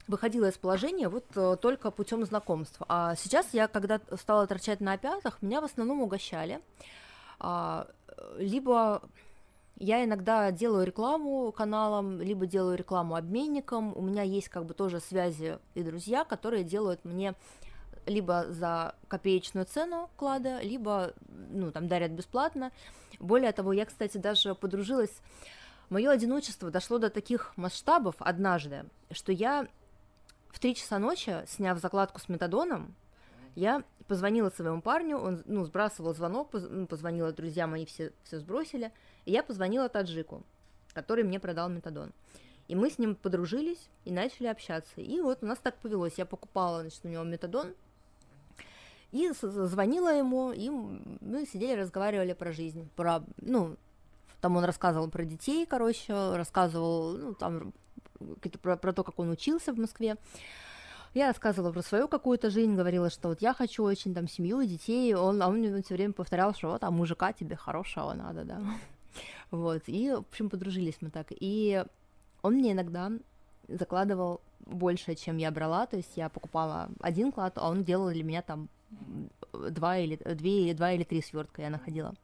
выходила 0.07 0.49
из 0.49 0.57
положения 0.57 1.09
вот 1.09 1.25
э, 1.35 1.57
только 1.61 1.91
путем 1.91 2.25
знакомств. 2.25 2.81
А 2.89 3.17
сейчас 3.17 3.49
я, 3.53 3.67
когда 3.67 4.01
стала 4.17 4.47
торчать 4.47 4.81
на 4.81 4.93
опятах, 4.93 5.43
меня 5.43 5.61
в 5.61 5.65
основном 5.65 6.01
угощали. 6.01 6.61
А, 7.41 7.89
либо 8.39 9.03
я 9.79 10.05
иногда 10.05 10.51
делаю 10.51 10.87
рекламу 10.87 11.53
каналам, 11.53 12.21
либо 12.21 12.47
делаю 12.47 12.77
рекламу 12.77 13.15
обменникам. 13.15 13.97
У 13.97 14.01
меня 14.01 14.23
есть 14.23 14.49
как 14.49 14.65
бы 14.65 14.75
тоже 14.75 15.01
связи 15.01 15.59
и 15.75 15.83
друзья, 15.83 16.25
которые 16.25 16.65
делают 16.65 17.05
мне 17.05 17.35
либо 18.07 18.47
за 18.49 18.95
копеечную 19.09 19.67
цену 19.67 20.09
клада, 20.17 20.61
либо, 20.61 21.13
ну, 21.51 21.73
там, 21.73 21.89
дарят 21.89 22.13
бесплатно. 22.13 22.71
Более 23.19 23.53
того, 23.53 23.73
я, 23.73 23.85
кстати, 23.85 24.19
даже 24.19 24.55
подружилась... 24.55 25.21
Мое 25.89 26.11
одиночество 26.11 26.73
дошло 26.73 26.99
до 26.99 27.11
таких 27.11 27.53
масштабов 27.57 28.17
однажды, 28.19 28.87
что 29.13 29.31
я 29.31 29.69
в 30.49 30.59
три 30.59 30.75
часа 30.75 30.99
ночи, 30.99 31.45
сняв 31.47 31.79
закладку 31.79 32.19
с 32.21 32.29
метадоном, 32.29 32.97
я 33.55 33.85
позвонила 34.09 34.51
своему 34.51 34.83
парню, 34.83 35.17
он, 35.17 35.43
ну, 35.47 35.65
сбрасывал 35.65 36.13
звонок, 36.13 36.51
ну, 36.53 36.89
позвонила 36.89 37.33
друзьям, 37.33 37.75
они 37.75 37.87
все, 37.87 38.13
все 38.25 38.41
сбросили, 38.41 38.91
и 39.27 39.33
я 39.33 39.43
позвонила 39.43 39.89
таджику, 39.89 40.43
который 40.95 41.25
мне 41.25 41.39
продал 41.39 41.69
метадон. 41.69 42.13
И 42.69 42.75
мы 42.75 42.91
с 42.91 42.99
ним 42.99 43.15
подружились 43.15 43.89
и 44.05 44.11
начали 44.11 44.47
общаться. 44.47 45.01
И 45.01 45.21
вот 45.21 45.43
у 45.43 45.47
нас 45.47 45.59
так 45.59 45.77
повелось. 45.77 46.15
Я 46.17 46.27
покупала, 46.27 46.81
значит, 46.81 47.05
у 47.05 47.09
него 47.09 47.23
метадон, 47.23 47.75
и 49.13 49.31
звонила 49.33 50.17
ему, 50.17 50.53
и 50.53 50.69
мы 50.69 51.47
сидели, 51.47 51.81
разговаривали 51.81 52.33
про 52.33 52.53
жизнь, 52.53 52.89
про, 52.97 53.23
ну, 53.41 53.77
там 54.41 54.57
он 54.57 54.65
рассказывал 54.65 55.09
про 55.09 55.25
детей, 55.25 55.65
короче, 55.65 56.13
рассказывал, 56.13 57.17
ну, 57.17 57.35
там, 57.35 57.73
про, 58.63 58.77
про 58.77 58.93
то, 58.93 59.05
как 59.05 59.19
он 59.19 59.31
учился 59.31 59.73
в 59.73 59.79
Москве. 59.79 60.17
Я 61.15 61.29
рассказывала 61.29 61.73
про 61.73 61.83
свою 61.83 62.09
какую-то 62.09 62.51
жизнь, 62.51 62.75
говорила, 62.75 63.09
что 63.09 63.29
вот 63.29 63.41
я 63.41 63.55
хочу 63.55 63.85
очень 63.85 64.13
там 64.13 64.29
семью 64.29 64.63
детей, 64.65 65.15
он, 65.15 65.41
а 65.41 65.49
он 65.49 65.59
мне 65.59 65.83
все 65.83 65.95
время 65.95 66.13
повторял, 66.13 66.53
что 66.53 66.73
вот, 66.73 66.85
а 66.85 66.91
мужика 66.91 67.33
тебе 67.33 67.57
хорошего 67.57 68.13
надо, 68.13 68.45
да. 68.45 68.61
Вот, 69.51 69.83
и, 69.87 70.11
в 70.11 70.19
общем, 70.19 70.51
подружились 70.51 70.97
мы 71.01 71.11
так. 71.11 71.29
И 71.31 71.85
он 72.43 72.55
мне 72.55 72.73
иногда 72.73 73.11
закладывал 73.69 74.41
больше, 74.61 75.15
чем 75.15 75.37
я 75.37 75.51
брала, 75.51 75.87
то 75.87 75.97
есть 75.97 76.17
я 76.17 76.29
покупала 76.29 76.89
один 77.01 77.33
клад, 77.33 77.59
а 77.59 77.71
он 77.71 77.85
делал 77.85 78.11
для 78.11 78.25
меня 78.25 78.43
там 78.43 78.69
два 79.53 79.99
или, 79.99 80.17
две, 80.17 80.75
два 80.75 80.93
или 80.93 81.05
три 81.05 81.23
свертка 81.23 81.63
я 81.63 81.71
находила. 81.71 82.15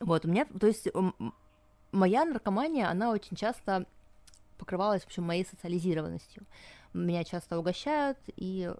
Вот, 0.00 0.24
у 0.24 0.28
меня, 0.28 0.46
то 0.46 0.66
есть 0.66 0.88
моя 1.92 2.24
наркомания, 2.24 2.88
она 2.88 3.10
очень 3.10 3.36
часто 3.36 3.86
покрывалась, 4.58 5.02
в 5.02 5.06
общем, 5.06 5.24
моей 5.24 5.44
социализированностью. 5.44 6.44
Меня 6.92 7.24
часто 7.24 7.58
угощают, 7.58 8.18
и 8.36 8.72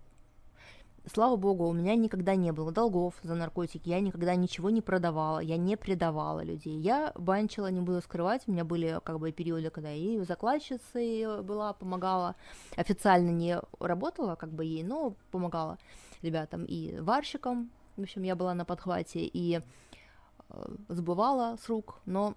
слава 1.07 1.36
богу, 1.36 1.66
у 1.66 1.72
меня 1.72 1.94
никогда 1.96 2.34
не 2.34 2.53
было 2.53 2.72
долгов 2.72 3.14
за 3.22 3.34
наркотики, 3.34 3.88
я 3.88 4.00
никогда 4.00 4.34
ничего 4.34 4.70
не 4.70 4.80
продавала, 4.80 5.40
я 5.40 5.57
не 5.57 5.76
предавала 5.76 6.42
людей. 6.42 6.78
Я 6.78 7.12
банчила, 7.16 7.70
не 7.70 7.80
буду 7.80 8.00
скрывать, 8.00 8.42
у 8.46 8.53
меня 8.53 8.64
были 8.64 9.00
как 9.05 9.18
бы 9.18 9.32
периоды, 9.32 9.70
когда 9.70 9.92
и 9.92 10.18
закладчицей 10.20 11.42
была, 11.42 11.72
помогала, 11.72 12.36
официально 12.76 13.30
не 13.30 13.61
работала 13.80 14.36
как 14.36 14.50
бы 14.50 14.64
ей, 14.64 14.84
но 14.84 15.14
помогала 15.30 15.78
ребятам 16.22 16.64
и 16.64 16.98
варщикам, 17.00 17.70
в 17.96 18.03
общем, 18.03 18.22
я 18.22 18.36
была 18.36 18.55
на 18.55 18.64
подхвате 18.64 19.20
и 19.20 19.61
э, 20.48 20.64
сбывала 20.88 21.59
с 21.62 21.68
рук, 21.68 22.00
но 22.07 22.34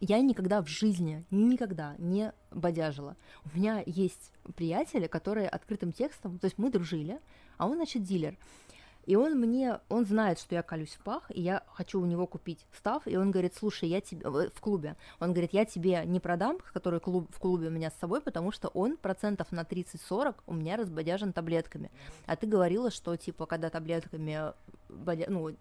я 0.00 0.20
никогда 0.20 0.62
в 0.62 0.68
жизни, 0.68 1.24
никогда 1.30 1.94
не 1.98 2.32
бодяжила. 2.50 3.16
У 3.44 3.56
меня 3.56 3.82
есть 3.84 4.32
приятели, 4.56 5.06
которые 5.06 5.48
открытым 5.48 5.92
текстом, 5.92 6.38
то 6.38 6.46
есть 6.46 6.58
мы 6.58 6.70
дружили, 6.70 7.20
а 7.56 7.66
он, 7.66 7.76
значит, 7.76 8.02
дилер. 8.02 8.36
И 9.06 9.14
он 9.14 9.38
мне, 9.38 9.78
он 9.88 10.04
знает, 10.04 10.40
что 10.40 10.56
я 10.56 10.62
колюсь 10.62 10.94
в 10.94 11.04
пах, 11.04 11.30
и 11.30 11.40
я 11.40 11.62
хочу 11.68 12.00
у 12.00 12.06
него 12.06 12.26
купить 12.26 12.66
став, 12.76 13.06
и 13.06 13.16
он 13.16 13.30
говорит, 13.30 13.54
слушай, 13.54 13.88
я 13.88 14.00
тебе, 14.00 14.28
в 14.28 14.60
клубе, 14.60 14.96
он 15.20 15.30
говорит, 15.32 15.52
я 15.52 15.64
тебе 15.64 16.02
не 16.04 16.18
продам, 16.18 16.58
который 16.72 16.98
клуб, 16.98 17.30
в 17.32 17.38
клубе 17.38 17.68
у 17.68 17.70
меня 17.70 17.90
с 17.90 18.00
собой, 18.00 18.20
потому 18.20 18.50
что 18.50 18.66
он 18.68 18.96
процентов 18.96 19.52
на 19.52 19.60
30-40 19.60 20.34
у 20.46 20.54
меня 20.54 20.76
разбодяжен 20.76 21.32
таблетками. 21.32 21.92
А 22.26 22.34
ты 22.34 22.48
говорила, 22.48 22.90
что, 22.90 23.16
типа, 23.16 23.46
когда 23.46 23.70
таблетками, 23.70 24.52
ну, 24.88 25.54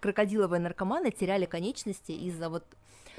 крокодиловые 0.00 0.60
наркоманы 0.60 1.10
теряли 1.10 1.46
конечности 1.46 2.12
из-за 2.12 2.48
вот 2.48 2.64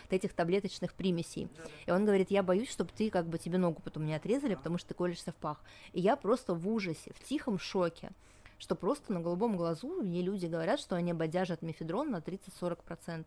этих 0.10 0.34
таблеточных 0.34 0.94
примесей. 0.94 1.50
И 1.86 1.92
он 1.92 2.06
говорит, 2.06 2.32
я 2.32 2.44
боюсь, 2.44 2.70
чтобы 2.70 2.92
ты 2.96 3.10
как 3.10 3.26
бы 3.28 3.38
тебе 3.38 3.58
ногу 3.58 3.82
потом 3.82 4.06
не 4.06 4.14
отрезали, 4.14 4.56
потому 4.56 4.78
что 4.78 4.90
ты 4.90 4.94
колешься 4.94 5.32
в 5.32 5.36
пах. 5.36 5.62
И 5.94 6.02
я 6.02 6.16
просто 6.16 6.54
в 6.54 6.68
ужасе, 6.68 7.14
в 7.14 7.24
тихом 7.24 7.58
шоке, 7.58 8.12
что 8.58 8.76
просто 8.76 9.14
на 9.14 9.22
голубом 9.22 9.58
глазу 9.58 10.02
мне 10.02 10.22
люди 10.22 10.46
говорят, 10.46 10.80
что 10.80 10.96
они 10.96 11.14
бодяжат 11.14 11.62
мефедрон 11.62 12.12
на 12.12 12.18
30-40%. 12.18 13.26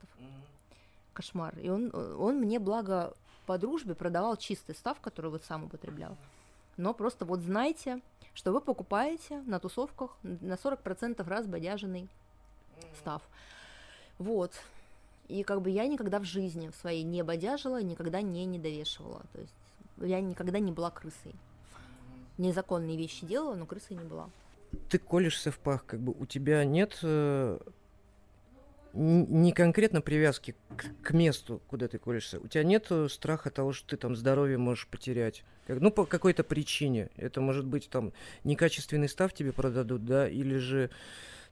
Кошмар. 1.12 1.56
И 1.58 1.68
он, 1.68 1.94
он 1.94 2.40
мне, 2.40 2.58
благо, 2.58 3.14
по 3.46 3.56
дружбе 3.56 3.94
продавал 3.94 4.36
чистый 4.36 4.74
став, 4.74 5.00
который 5.00 5.30
вот 5.30 5.44
сам 5.44 5.64
употреблял. 5.64 6.16
Но 6.76 6.92
просто 6.92 7.24
вот 7.24 7.40
знайте, 7.40 8.00
что 8.34 8.52
вы 8.52 8.60
покупаете 8.60 9.38
на 9.42 9.60
тусовках 9.60 10.16
на 10.22 10.54
40% 10.54 11.26
раз 11.28 11.46
бодяженный 11.46 12.08
став. 12.98 13.22
Вот. 14.18 14.52
И 15.28 15.42
как 15.42 15.62
бы 15.62 15.70
я 15.70 15.86
никогда 15.86 16.18
в 16.18 16.24
жизни 16.24 16.68
в 16.68 16.76
своей 16.76 17.02
не 17.02 17.22
бодяжила, 17.22 17.82
никогда 17.82 18.20
не 18.20 18.44
недовешивала. 18.44 19.22
То 19.32 19.40
есть 19.40 19.54
я 20.02 20.20
никогда 20.20 20.58
не 20.58 20.72
была 20.72 20.90
крысой. 20.90 21.34
Незаконные 22.36 22.96
вещи 22.96 23.24
делала, 23.24 23.54
но 23.54 23.64
крысой 23.64 23.96
не 23.96 24.04
была. 24.04 24.28
Ты 24.90 24.98
колешься 24.98 25.50
в 25.50 25.58
пах, 25.58 25.86
как 25.86 26.00
бы 26.00 26.12
у 26.18 26.26
тебя 26.26 26.64
нет 26.64 26.98
э, 27.02 27.58
не 28.94 29.52
конкретно 29.52 30.00
привязки 30.00 30.54
к, 30.76 30.86
к 31.02 31.12
месту, 31.12 31.60
куда 31.68 31.88
ты 31.88 31.98
колешься. 31.98 32.38
У 32.38 32.46
тебя 32.48 32.64
нет 32.64 32.90
страха 33.08 33.50
того, 33.50 33.72
что 33.72 33.88
ты 33.88 33.96
там 33.96 34.14
здоровье 34.14 34.56
можешь 34.56 34.86
потерять. 34.86 35.44
Как, 35.66 35.80
ну, 35.80 35.90
по 35.90 36.06
какой-то 36.06 36.44
причине. 36.44 37.10
Это 37.16 37.40
может 37.40 37.66
быть 37.66 37.88
там 37.88 38.12
некачественный 38.44 39.08
став 39.08 39.32
тебе 39.32 39.52
продадут, 39.52 40.04
да, 40.04 40.28
или 40.28 40.56
же 40.56 40.90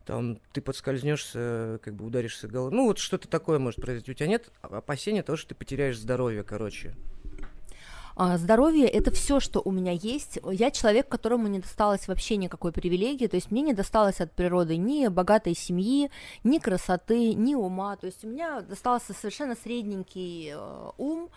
там 0.05 0.39
ты 0.53 0.61
подскользнешься, 0.61 1.81
как 1.83 1.95
бы 1.95 2.07
ударишься 2.07 2.49
головой. 2.49 2.73
Ну, 2.73 2.87
вот 2.87 2.99
что-то 2.99 3.29
такое 3.29 3.59
может 3.59 3.81
произойти. 3.81 4.11
У 4.11 4.15
тебя 4.15 4.29
нет 4.29 4.51
опасения 4.63 5.23
того, 5.23 5.37
что 5.37 5.51
ты 5.51 5.55
потеряешь 5.55 5.99
здоровье, 5.99 6.43
короче. 6.43 6.95
А, 8.15 8.37
здоровье 8.37 8.87
это 8.87 9.11
все, 9.11 9.41
что 9.41 9.63
у 9.65 9.71
меня 9.71 9.93
есть. 9.93 10.39
Я 10.51 10.71
человек, 10.71 11.09
которому 11.09 11.49
не 11.49 11.61
досталось 11.61 12.09
вообще 12.09 12.37
никакой 12.37 12.73
привилегии, 12.73 13.27
то 13.27 13.37
есть 13.37 13.51
мне 13.51 13.63
не 13.63 13.73
досталось 13.73 14.21
от 14.21 14.33
природы 14.33 14.77
ни 14.77 15.09
богатой 15.09 15.55
семьи, 15.55 16.11
ни 16.45 16.59
красоты, 16.59 17.35
ни 17.35 17.55
ума. 17.55 17.97
То 17.97 18.07
есть 18.07 18.25
у 18.25 18.29
меня 18.29 18.61
достался 18.61 19.15
совершенно 19.15 19.57
средненький 19.57 20.53
э, 20.55 20.91
ум, 20.99 21.31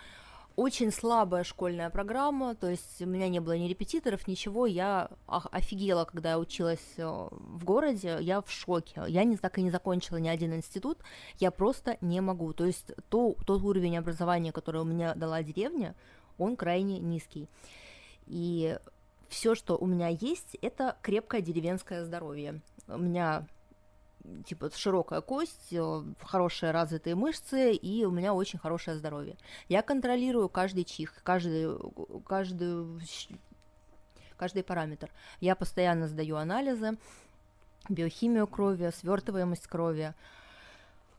очень 0.56 0.90
слабая 0.90 1.44
школьная 1.44 1.90
программа, 1.90 2.54
то 2.54 2.68
есть 2.68 3.00
у 3.02 3.06
меня 3.06 3.28
не 3.28 3.40
было 3.40 3.56
ни 3.56 3.68
репетиторов, 3.68 4.26
ничего, 4.26 4.66
я 4.66 5.10
офигела, 5.26 6.06
когда 6.06 6.30
я 6.30 6.38
училась 6.38 6.94
э, 6.96 7.04
в 7.04 7.64
городе, 7.64 8.16
я 8.20 8.40
в 8.40 8.50
шоке, 8.50 9.02
я 9.06 9.24
не, 9.24 9.36
так 9.36 9.58
и 9.58 9.62
не 9.62 9.70
закончила 9.70 10.16
ни 10.16 10.28
один 10.28 10.54
институт, 10.54 10.98
я 11.38 11.50
просто 11.50 11.98
не 12.00 12.22
могу, 12.22 12.54
то 12.54 12.64
есть 12.64 12.90
то, 13.10 13.36
тот 13.46 13.62
уровень 13.62 13.98
образования, 13.98 14.50
который 14.50 14.80
у 14.80 14.84
меня 14.84 15.14
дала 15.14 15.42
деревня, 15.42 15.94
он 16.38 16.56
крайне 16.56 16.98
низкий, 17.00 17.48
и 18.26 18.78
все, 19.28 19.54
что 19.54 19.76
у 19.76 19.86
меня 19.86 20.08
есть, 20.08 20.56
это 20.62 20.96
крепкое 21.02 21.40
деревенское 21.40 22.04
здоровье. 22.04 22.60
У 22.88 22.98
меня 22.98 23.46
типа 24.46 24.70
широкая 24.74 25.20
кость, 25.20 25.72
э, 25.72 26.02
хорошие 26.22 26.72
развитые 26.72 27.14
мышцы, 27.14 27.72
и 27.72 28.04
у 28.04 28.10
меня 28.10 28.34
очень 28.34 28.58
хорошее 28.58 28.96
здоровье. 28.96 29.36
Я 29.68 29.82
контролирую 29.82 30.48
каждый 30.48 30.84
чих, 30.84 31.14
каждый, 31.22 31.76
каждый, 32.26 32.86
каждый 34.36 34.64
параметр. 34.64 35.10
Я 35.40 35.56
постоянно 35.56 36.08
сдаю 36.08 36.36
анализы, 36.36 36.98
биохимию 37.88 38.46
крови, 38.46 38.90
свертываемость 38.94 39.66
крови, 39.66 40.14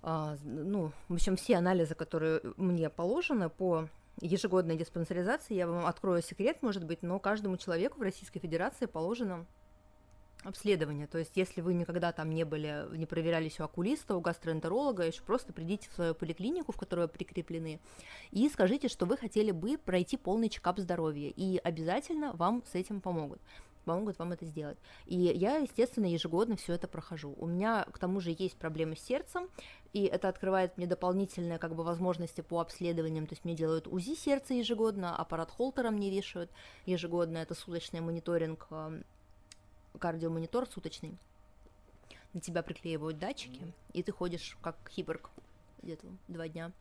а, 0.04 0.38
ну, 0.44 0.92
в 1.10 1.16
общем, 1.16 1.36
все 1.36 1.58
анализы, 1.58 1.96
которые 1.96 2.42
мне 2.56 2.90
положены 2.90 3.50
по 3.50 3.90
ежегодной 4.22 4.78
диспансеризации, 4.78 5.56
я 5.56 5.68
вам 5.68 5.86
открою 5.86 6.22
секрет, 6.22 6.62
может 6.62 6.86
быть, 6.86 7.04
но 7.04 7.20
каждому 7.20 7.58
человеку 7.58 8.00
в 8.00 8.02
Российской 8.02 8.40
Федерации 8.40 8.86
положено 8.86 9.46
обследование. 10.44 11.08
То 11.08 11.18
есть, 11.18 11.36
если 11.36 11.62
вы 11.62 11.74
никогда 11.74 12.12
там 12.12 12.30
не 12.30 12.44
были, 12.44 12.86
не 12.96 13.06
проверялись 13.06 13.60
у 13.60 13.64
окулиста, 13.64 14.16
у 14.16 14.22
гастроэнтеролога, 14.22 15.04
еще 15.04 15.22
просто 15.22 15.54
придите 15.54 15.90
в 15.90 15.94
свою 15.94 16.16
поликлинику, 16.16 16.72
в 16.72 16.78
которую 16.78 17.08
вы 17.08 17.14
прикреплены, 17.14 17.80
и 18.32 18.48
скажите, 18.50 18.88
что 18.88 19.06
вы 19.06 19.18
хотели 19.18 19.52
бы 19.52 19.78
пройти 19.78 20.18
полный 20.18 20.50
чекап 20.50 20.80
здоровья, 20.80 21.32
и 21.36 21.58
обязательно 21.58 22.34
вам 22.34 22.64
с 22.72 22.76
этим 22.76 23.02
помогут 23.02 23.42
помогут 23.88 24.20
вам 24.20 24.34
это 24.34 24.46
сделать. 24.46 24.78
И 25.06 25.16
я, 25.16 25.58
естественно, 25.58 26.06
ежегодно 26.06 26.58
все 26.58 26.74
это 26.74 26.90
прохожу. 26.90 27.34
У 27.38 27.48
меня, 27.48 27.86
к 27.86 27.98
тому 27.98 28.20
же, 28.20 28.36
есть 28.38 28.58
проблемы 28.58 28.98
с 28.98 29.00
сердцем, 29.00 29.48
и 29.94 30.04
это 30.04 30.28
открывает 30.28 30.78
мне 30.78 30.86
дополнительные 30.86 31.58
как 31.58 31.74
бы 31.74 31.84
возможности 31.84 32.42
по 32.42 32.60
обследованиям, 32.60 33.26
то 33.26 33.34
есть 33.34 33.46
мне 33.46 33.56
делают 33.56 33.88
УЗИ 33.88 34.16
сердца 34.16 34.54
ежегодно, 34.54 35.16
аппарат 35.16 35.50
Холтера 35.50 35.90
мне 35.90 36.12
вешают 36.12 36.52
ежегодно, 36.86 37.38
это 37.38 37.56
суточный 37.56 38.02
мониторинг 38.02 38.68
кардиомонитор 40.00 40.68
суточный. 40.68 41.18
На 42.34 42.42
тебя 42.42 42.62
приклеивают 42.62 43.20
датчики, 43.20 43.62
и 43.94 44.04
ты 44.04 44.12
ходишь 44.12 44.58
как 44.62 44.76
киборг 44.90 45.30
где-то 45.82 46.08
два 46.28 46.48
дня. 46.48 46.72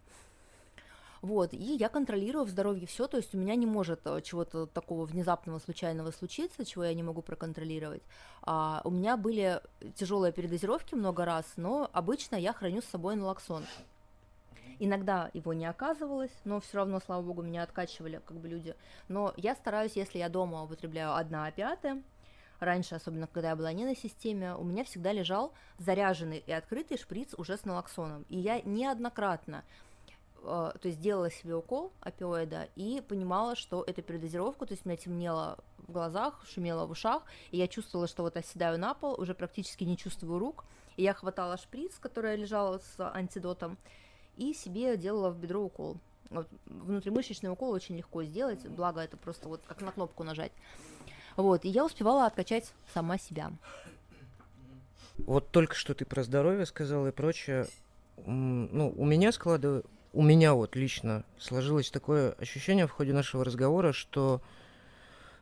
Вот, 1.23 1.55
и 1.55 1.57
я 1.57 1.89
контролирую 1.89 2.45
в 2.45 2.51
здоровье 2.51 2.87
все, 2.87 3.09
то 3.09 3.17
есть 3.17 3.35
у 3.35 3.39
меня 3.39 3.55
не 3.57 3.67
может 3.67 4.01
э, 4.05 4.21
чего-то 4.23 4.67
такого 4.67 5.07
внезапного, 5.07 5.59
случайного 5.59 6.11
случиться, 6.11 6.65
чего 6.65 6.85
я 6.85 6.95
не 6.95 7.03
могу 7.03 7.23
проконтролировать. 7.23 8.03
А, 8.43 8.83
у 8.85 8.91
меня 8.91 9.17
были 9.17 9.61
тяжелые 9.97 10.33
передозировки 10.33 10.95
много 10.95 11.25
раз, 11.25 11.45
но 11.57 11.91
обычно 11.93 12.37
я 12.37 12.53
храню 12.53 12.83
с 12.83 12.85
собой 12.85 13.17
налоксон. 13.17 13.65
Иногда 14.79 15.31
его 15.33 15.55
не 15.55 15.65
оказывалось, 15.65 16.31
но 16.45 16.61
все 16.61 16.77
равно, 16.77 17.01
слава 17.01 17.23
богу, 17.23 17.43
меня 17.43 17.63
откачивали 17.63 18.21
как 18.25 18.37
бы 18.37 18.47
люди. 18.47 18.75
Но 19.09 19.33
я 19.37 19.55
стараюсь, 19.55 19.97
если 19.97 20.19
я 20.19 20.29
дома 20.29 20.63
употребляю 20.63 21.17
одна 21.17 21.47
опятая, 21.47 22.03
раньше, 22.61 22.95
особенно 22.95 23.27
когда 23.27 23.51
я 23.51 23.57
была 23.57 23.73
не 23.73 23.85
на 23.85 23.95
системе, 23.95 24.55
у 24.55 24.65
меня 24.65 24.85
всегда 24.85 25.13
лежал 25.13 25.53
заряженный 25.79 26.43
и 26.47 26.53
открытый 26.53 26.99
шприц 26.99 27.35
уже 27.37 27.57
с 27.57 27.65
налоксоном. 27.65 28.25
И 28.29 28.39
я 28.39 28.61
неоднократно 28.63 29.65
э, 30.43 30.73
то 30.81 30.89
есть 30.89 31.01
делала 31.01 31.31
себе 31.31 31.55
укол 31.55 31.93
опиоида 32.01 32.69
и 32.77 33.03
понимала, 33.07 33.57
что 33.57 33.85
это 33.87 34.03
передозировка, 34.03 34.67
то 34.67 34.75
есть 34.75 34.87
у 34.87 34.89
меня 34.89 34.97
темнело 34.97 35.59
в 35.79 35.93
глазах, 35.93 36.45
шумело 36.47 36.87
в 36.87 36.91
ушах, 36.91 37.23
и 37.51 37.59
я 37.59 37.69
чувствовала, 37.69 38.09
что 38.09 38.23
вот 38.23 38.37
оседаю 38.37 38.79
на 38.79 38.95
пол, 38.95 39.21
уже 39.21 39.35
практически 39.35 39.85
не 39.85 39.97
чувствую 39.97 40.39
рук, 40.39 40.65
и 40.97 41.03
я 41.03 41.15
хватала 41.15 41.57
шприц, 41.57 41.99
который 41.99 42.37
лежал 42.37 42.81
с 42.81 42.95
антидотом, 42.99 43.79
и 44.37 44.53
себе 44.53 44.97
делала 44.97 45.31
в 45.31 45.39
бедро 45.39 45.63
укол. 45.63 45.99
Вот, 46.31 46.49
внутримышечный 46.67 47.51
укол 47.51 47.71
очень 47.71 47.97
легко 47.97 48.25
сделать, 48.25 48.67
благо 48.67 49.01
это 49.01 49.17
просто 49.17 49.49
вот 49.49 49.63
как 49.67 49.81
на 49.81 49.93
кнопку 49.93 50.25
нажать. 50.25 50.53
Вот, 51.37 51.65
и 51.65 51.69
я 51.69 51.85
успевала 51.85 52.27
откачать 52.27 52.73
сама 52.93 53.19
себя. 53.19 53.53
Вот 55.19 55.51
только 55.51 55.75
что 55.75 55.95
ты 55.95 56.05
про 56.05 56.23
здоровье 56.23 56.67
сказала 56.67 57.09
и 57.09 57.13
прочее. 57.13 57.67
Ну, 58.25 58.93
у 58.97 59.05
меня 59.05 59.33
складывается, 59.33 59.89
у 60.13 60.23
меня 60.23 60.55
вот 60.55 60.77
лично 60.77 61.25
сложилось 61.39 61.91
такое 61.91 62.33
ощущение 62.33 62.87
в 62.87 62.91
ходе 62.91 63.13
нашего 63.13 63.45
разговора, 63.45 63.93
что 63.93 64.41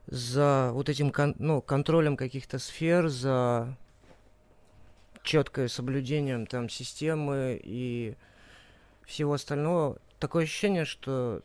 за 0.06 0.70
вот 0.72 0.88
этим 0.88 1.10
кон, 1.10 1.34
ну, 1.38 1.62
контролем 1.62 2.16
каких-то 2.16 2.58
сфер, 2.58 3.08
за 3.08 3.76
четкое 5.22 5.68
соблюдением 5.68 6.46
там 6.46 6.68
системы 6.68 7.58
и 7.62 8.16
всего 9.06 9.34
остального, 9.34 9.98
такое 10.18 10.44
ощущение, 10.44 10.84
что 10.84 11.42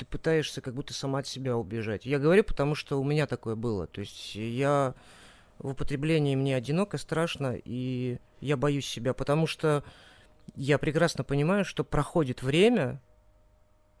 ты 0.00 0.06
пытаешься 0.06 0.62
как 0.62 0.72
будто 0.74 0.94
сама 0.94 1.18
от 1.18 1.26
себя 1.26 1.58
убежать. 1.58 2.06
Я 2.06 2.18
говорю, 2.18 2.42
потому 2.42 2.74
что 2.74 2.98
у 2.98 3.04
меня 3.04 3.26
такое 3.26 3.54
было. 3.54 3.86
То 3.86 4.00
есть 4.00 4.34
я 4.34 4.94
в 5.58 5.68
употреблении 5.68 6.34
мне 6.36 6.56
одиноко, 6.56 6.96
страшно, 6.96 7.54
и 7.62 8.18
я 8.40 8.56
боюсь 8.56 8.86
себя, 8.86 9.12
потому 9.12 9.46
что 9.46 9.84
я 10.56 10.78
прекрасно 10.78 11.22
понимаю, 11.22 11.66
что 11.66 11.84
проходит 11.84 12.42
время, 12.42 12.98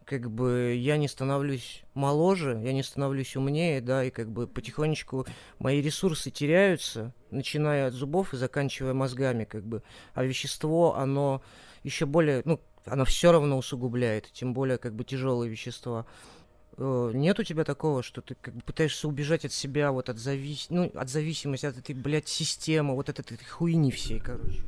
как 0.06 0.30
бы 0.30 0.74
я 0.74 0.96
не 0.96 1.06
становлюсь 1.06 1.82
моложе, 1.92 2.58
я 2.64 2.72
не 2.72 2.82
становлюсь 2.82 3.36
умнее, 3.36 3.82
да, 3.82 4.02
и 4.02 4.08
как 4.08 4.30
бы 4.30 4.46
потихонечку 4.46 5.26
мои 5.58 5.82
ресурсы 5.82 6.30
теряются, 6.30 7.12
начиная 7.30 7.88
от 7.88 7.92
зубов 7.92 8.32
и 8.32 8.38
заканчивая 8.38 8.94
мозгами, 8.94 9.44
как 9.44 9.66
бы, 9.66 9.82
а 10.14 10.24
вещество, 10.24 10.96
оно 10.96 11.42
еще 11.82 12.06
более, 12.06 12.40
ну, 12.46 12.58
оно 12.84 13.04
все 13.04 13.32
равно 13.32 13.58
усугубляет, 13.58 14.30
тем 14.32 14.52
более 14.54 14.78
как 14.78 14.94
бы 14.94 15.04
тяжелые 15.04 15.50
вещества. 15.50 16.06
Э, 16.76 17.10
нет 17.14 17.38
у 17.38 17.42
тебя 17.42 17.64
такого, 17.64 18.02
что 18.02 18.22
ты 18.22 18.34
как 18.40 18.54
бы 18.54 18.62
пытаешься 18.62 19.08
убежать 19.08 19.44
от 19.44 19.52
себя, 19.52 19.92
вот 19.92 20.08
от, 20.08 20.18
завис... 20.18 20.66
ну, 20.70 20.90
от 20.94 21.08
зависимости, 21.08 21.66
от 21.66 21.76
этой, 21.76 21.94
блядь, 21.94 22.28
системы, 22.28 22.94
вот 22.94 23.08
от 23.08 23.20
этой 23.20 23.38
хуйни 23.44 23.90
всей, 23.90 24.20
короче. 24.20 24.62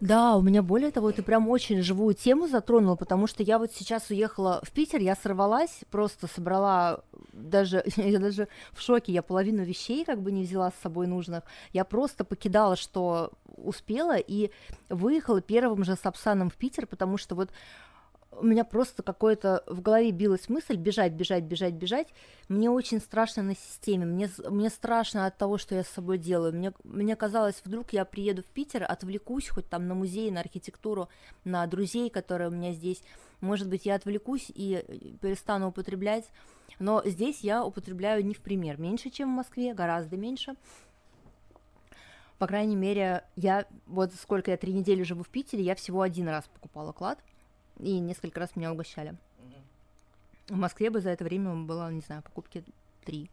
Да, 0.00 0.36
у 0.36 0.40
меня 0.42 0.62
более 0.62 0.90
того, 0.90 1.12
ты 1.12 1.22
прям 1.22 1.48
очень 1.50 1.82
живую 1.82 2.14
тему 2.14 2.48
затронул, 2.48 2.96
потому 2.96 3.26
что 3.26 3.42
я 3.42 3.58
вот 3.58 3.72
сейчас 3.74 4.08
уехала 4.08 4.62
в 4.64 4.70
Питер, 4.72 5.00
я 5.00 5.14
сорвалась, 5.14 5.80
просто 5.90 6.26
собрала 6.26 7.00
даже, 7.34 7.84
я 7.96 8.18
даже 8.18 8.48
в 8.72 8.80
шоке, 8.80 9.12
я 9.12 9.22
половину 9.22 9.62
вещей 9.62 10.06
как 10.06 10.22
бы 10.22 10.32
не 10.32 10.44
взяла 10.44 10.70
с 10.70 10.82
собой 10.82 11.06
нужных, 11.06 11.44
я 11.74 11.84
просто 11.84 12.24
покидала, 12.24 12.76
что 12.76 13.32
успела, 13.56 14.16
и 14.16 14.50
выехала 14.88 15.42
первым 15.42 15.84
же 15.84 15.96
Сапсаном 15.96 16.48
в 16.48 16.54
Питер, 16.54 16.86
потому 16.86 17.18
что 17.18 17.34
вот 17.34 17.50
у 18.32 18.44
меня 18.44 18.64
просто 18.64 19.02
какое-то 19.02 19.64
в 19.66 19.80
голове 19.80 20.12
билась 20.12 20.48
мысль 20.48 20.76
бежать, 20.76 21.12
бежать, 21.12 21.44
бежать, 21.44 21.74
бежать. 21.74 22.08
Мне 22.48 22.70
очень 22.70 23.00
страшно 23.00 23.42
на 23.42 23.54
системе, 23.54 24.06
мне, 24.06 24.30
мне 24.48 24.70
страшно 24.70 25.26
от 25.26 25.36
того, 25.36 25.58
что 25.58 25.74
я 25.74 25.82
с 25.82 25.88
собой 25.88 26.18
делаю. 26.18 26.54
Мне, 26.54 26.72
мне 26.84 27.16
казалось, 27.16 27.60
вдруг 27.64 27.92
я 27.92 28.04
приеду 28.04 28.42
в 28.42 28.46
Питер, 28.46 28.84
отвлекусь 28.88 29.48
хоть 29.48 29.68
там 29.68 29.88
на 29.88 29.94
музей, 29.94 30.30
на 30.30 30.40
архитектуру, 30.40 31.08
на 31.44 31.66
друзей, 31.66 32.08
которые 32.08 32.48
у 32.48 32.52
меня 32.52 32.72
здесь. 32.72 33.02
Может 33.40 33.68
быть, 33.68 33.84
я 33.84 33.96
отвлекусь 33.96 34.50
и 34.54 34.84
перестану 35.20 35.68
употреблять. 35.68 36.26
Но 36.78 37.02
здесь 37.04 37.40
я 37.40 37.64
употребляю 37.64 38.24
не 38.24 38.34
в 38.34 38.40
пример 38.40 38.80
меньше, 38.80 39.10
чем 39.10 39.32
в 39.32 39.36
Москве, 39.36 39.74
гораздо 39.74 40.16
меньше. 40.16 40.54
По 42.38 42.46
крайней 42.46 42.76
мере, 42.76 43.24
я 43.36 43.66
вот 43.86 44.14
сколько 44.14 44.50
я 44.50 44.56
три 44.56 44.72
недели 44.72 45.02
живу 45.02 45.24
в 45.24 45.28
Питере, 45.28 45.62
я 45.62 45.74
всего 45.74 46.00
один 46.00 46.28
раз 46.28 46.44
покупала 46.54 46.92
клад– 46.92 47.18
и 47.82 47.98
несколько 47.98 48.40
раз 48.40 48.56
меня 48.56 48.72
угощали. 48.72 49.16
В 50.48 50.56
Москве 50.56 50.90
бы 50.90 51.00
за 51.00 51.10
это 51.10 51.24
время 51.24 51.54
было, 51.54 51.90
не 51.92 52.00
знаю, 52.00 52.22
покупки 52.22 52.64
три. 53.04 53.30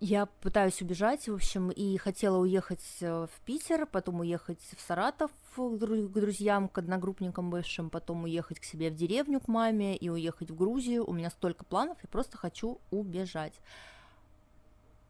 Я 0.00 0.26
пытаюсь 0.26 0.82
убежать, 0.82 1.28
в 1.28 1.34
общем, 1.34 1.70
и 1.70 1.96
хотела 1.96 2.36
уехать 2.36 2.84
э, 3.00 3.26
в 3.26 3.40
Питер, 3.44 3.86
потом 3.86 4.20
уехать 4.20 4.60
в 4.76 4.80
Саратов 4.80 5.30
к 5.56 5.76
друзьям, 5.78 6.68
к 6.68 6.78
одногруппникам 6.78 7.48
бывшим, 7.48 7.90
потом 7.90 8.24
уехать 8.24 8.60
к 8.60 8.64
себе 8.64 8.90
в 8.90 8.96
деревню 8.96 9.40
к 9.40 9.48
маме 9.48 9.96
и 9.96 10.08
уехать 10.08 10.50
в 10.50 10.56
Грузию. 10.56 11.08
У 11.08 11.12
меня 11.12 11.30
столько 11.30 11.64
планов, 11.64 11.96
я 12.02 12.08
просто 12.08 12.36
хочу 12.36 12.78
убежать. 12.90 13.54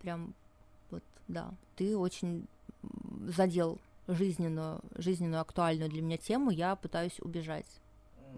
Прям 0.01 0.33
вот, 0.91 1.03
да, 1.29 1.51
ты 1.77 1.97
очень 1.97 2.47
задел 3.27 3.79
жизненную, 4.07 4.81
жизненную 4.95 5.41
актуальную 5.41 5.91
для 5.91 6.03
меня 6.03 6.19
тему, 6.19 6.51
я 6.51 6.77
пытаюсь 6.77 7.19
убежать 7.21 7.67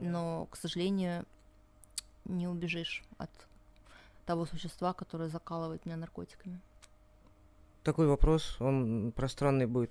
но, 0.01 0.47
к 0.51 0.57
сожалению, 0.57 1.25
не 2.25 2.49
убежишь 2.49 3.05
от 3.19 3.31
того 4.25 4.47
существа, 4.47 4.93
которое 4.93 5.29
закалывает 5.29 5.87
меня 5.87 5.97
наркотиками. 5.97 6.61
Такой 7.83 8.09
вопрос, 8.09 8.57
он 8.61 9.13
пространный 9.15 9.67
будет. 9.67 9.91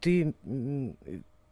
Ты 0.00 0.34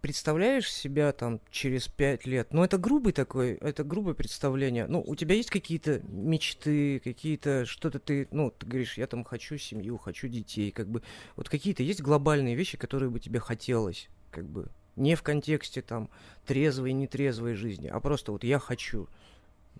представляешь 0.01 0.73
себя 0.73 1.13
там 1.13 1.41
через 1.51 1.89
пять 1.89 2.27
лет? 2.27 2.53
Ну, 2.53 2.65
это 2.65 2.79
грубый 2.79 3.13
такой, 3.13 3.55
это 3.55 3.85
грубое 3.85 4.15
представление. 4.15 4.87
Ну, 4.87 5.03
у 5.07 5.15
тебя 5.15 5.35
есть 5.35 5.51
какие-то 5.51 6.01
мечты, 6.09 7.01
какие-то, 7.01 7.67
что-то 7.67 7.99
ты, 7.99 8.29
ну, 8.31 8.51
ты 8.51 8.67
говоришь, 8.67 8.99
я 8.99 9.07
там 9.07 9.25
хочу 9.25 9.59
семью, 9.59 9.99
хочу 9.99 10.29
детей, 10.29 10.71
как 10.71 10.89
бы, 10.89 11.03
вот 11.37 11.49
какие-то 11.49 11.83
есть 11.83 12.01
глобальные 12.01 12.55
вещи, 12.55 12.77
которые 12.77 13.11
бы 13.11 13.21
тебе 13.21 13.41
хотелось, 13.41 14.09
как 14.31 14.47
бы, 14.47 14.69
не 14.99 15.15
в 15.15 15.23
контексте 15.23 15.83
там 15.83 16.09
трезвой 16.47 16.91
и 16.91 16.95
нетрезвой 16.95 17.55
жизни, 17.55 17.89
а 17.89 18.01
просто 18.01 18.33
вот 18.33 18.45
я 18.45 18.59
хочу. 18.59 19.09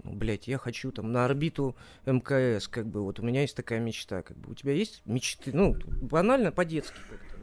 Ну, 0.05 0.13
блядь, 0.13 0.47
я 0.47 0.59
хочу 0.59 0.93
там 0.93 1.11
на 1.13 1.25
орбиту 1.25 1.75
МКС, 2.07 2.69
как 2.69 2.87
бы, 2.87 3.03
вот 3.03 3.19
у 3.19 3.23
меня 3.23 3.41
есть 3.41 3.57
такая 3.57 3.81
мечта, 3.81 4.23
как 4.23 4.37
бы, 4.37 4.53
у 4.53 4.55
тебя 4.55 4.73
есть 4.73 5.03
мечты, 5.07 5.51
ну, 5.53 5.77
банально, 6.01 6.53
по-детски 6.53 6.99
как-то. 7.11 7.37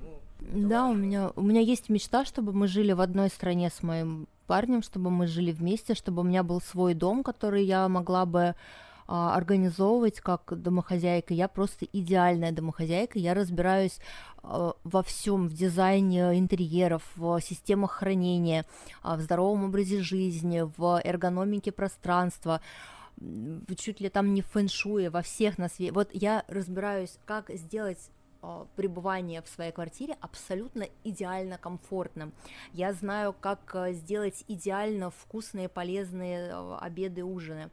Ну, 0.53 0.69
да, 0.69 0.88
у 0.88 0.93
меня, 0.93 1.32
у 1.36 1.41
меня 1.41 1.59
есть 1.59 1.89
мечта, 1.89 2.23
чтобы 2.23 2.53
мы 2.53 2.67
жили 2.67 2.93
в 2.93 3.01
одной 3.01 3.30
стране 3.30 3.69
с 3.69 3.84
моим 3.84 4.28
парнем, 4.47 4.84
чтобы 4.84 5.09
мы 5.09 5.28
жили 5.28 5.51
вместе, 5.51 5.95
чтобы 5.95 6.21
у 6.21 6.26
меня 6.26 6.43
был 6.43 6.61
свой 6.61 6.93
дом, 6.93 7.23
который 7.23 7.65
я 7.65 7.89
могла 7.89 8.26
бы 8.26 8.55
а, 9.07 9.35
организовывать 9.35 10.19
как 10.19 10.59
домохозяйка. 10.61 11.33
Я 11.33 11.47
просто 11.47 11.85
идеальная 11.85 12.51
домохозяйка. 12.51 13.19
Я 13.19 13.33
разбираюсь 13.33 13.99
а, 14.41 14.73
во 14.83 15.03
всем, 15.03 15.47
в 15.47 15.53
дизайне 15.53 16.37
интерьеров, 16.37 17.03
в 17.15 17.39
системах 17.41 17.91
хранения, 17.91 18.65
а, 19.03 19.15
в 19.15 19.21
здоровом 19.21 19.65
образе 19.65 20.01
жизни, 20.01 20.63
в 20.77 21.01
эргономике 21.03 21.71
пространства 21.71 22.61
чуть 23.77 24.01
ли 24.01 24.09
там 24.09 24.33
не 24.33 24.41
в 24.41 24.47
фэншуе, 24.47 25.09
во 25.09 25.21
всех 25.21 25.57
на 25.57 25.69
свете. 25.69 25.93
Вот 25.93 26.09
я 26.11 26.43
разбираюсь, 26.47 27.17
как 27.25 27.49
сделать 27.49 28.09
э, 28.41 28.65
пребывание 28.75 29.41
в 29.41 29.47
своей 29.47 29.71
квартире 29.71 30.17
абсолютно 30.19 30.87
идеально 31.03 31.57
комфортным. 31.57 32.33
Я 32.73 32.91
знаю, 32.91 33.33
как 33.33 33.73
э, 33.73 33.93
сделать 33.93 34.43
идеально 34.49 35.11
вкусные, 35.11 35.69
полезные 35.69 36.49
э, 36.49 36.77
обеды, 36.81 37.23
ужины. 37.23 37.69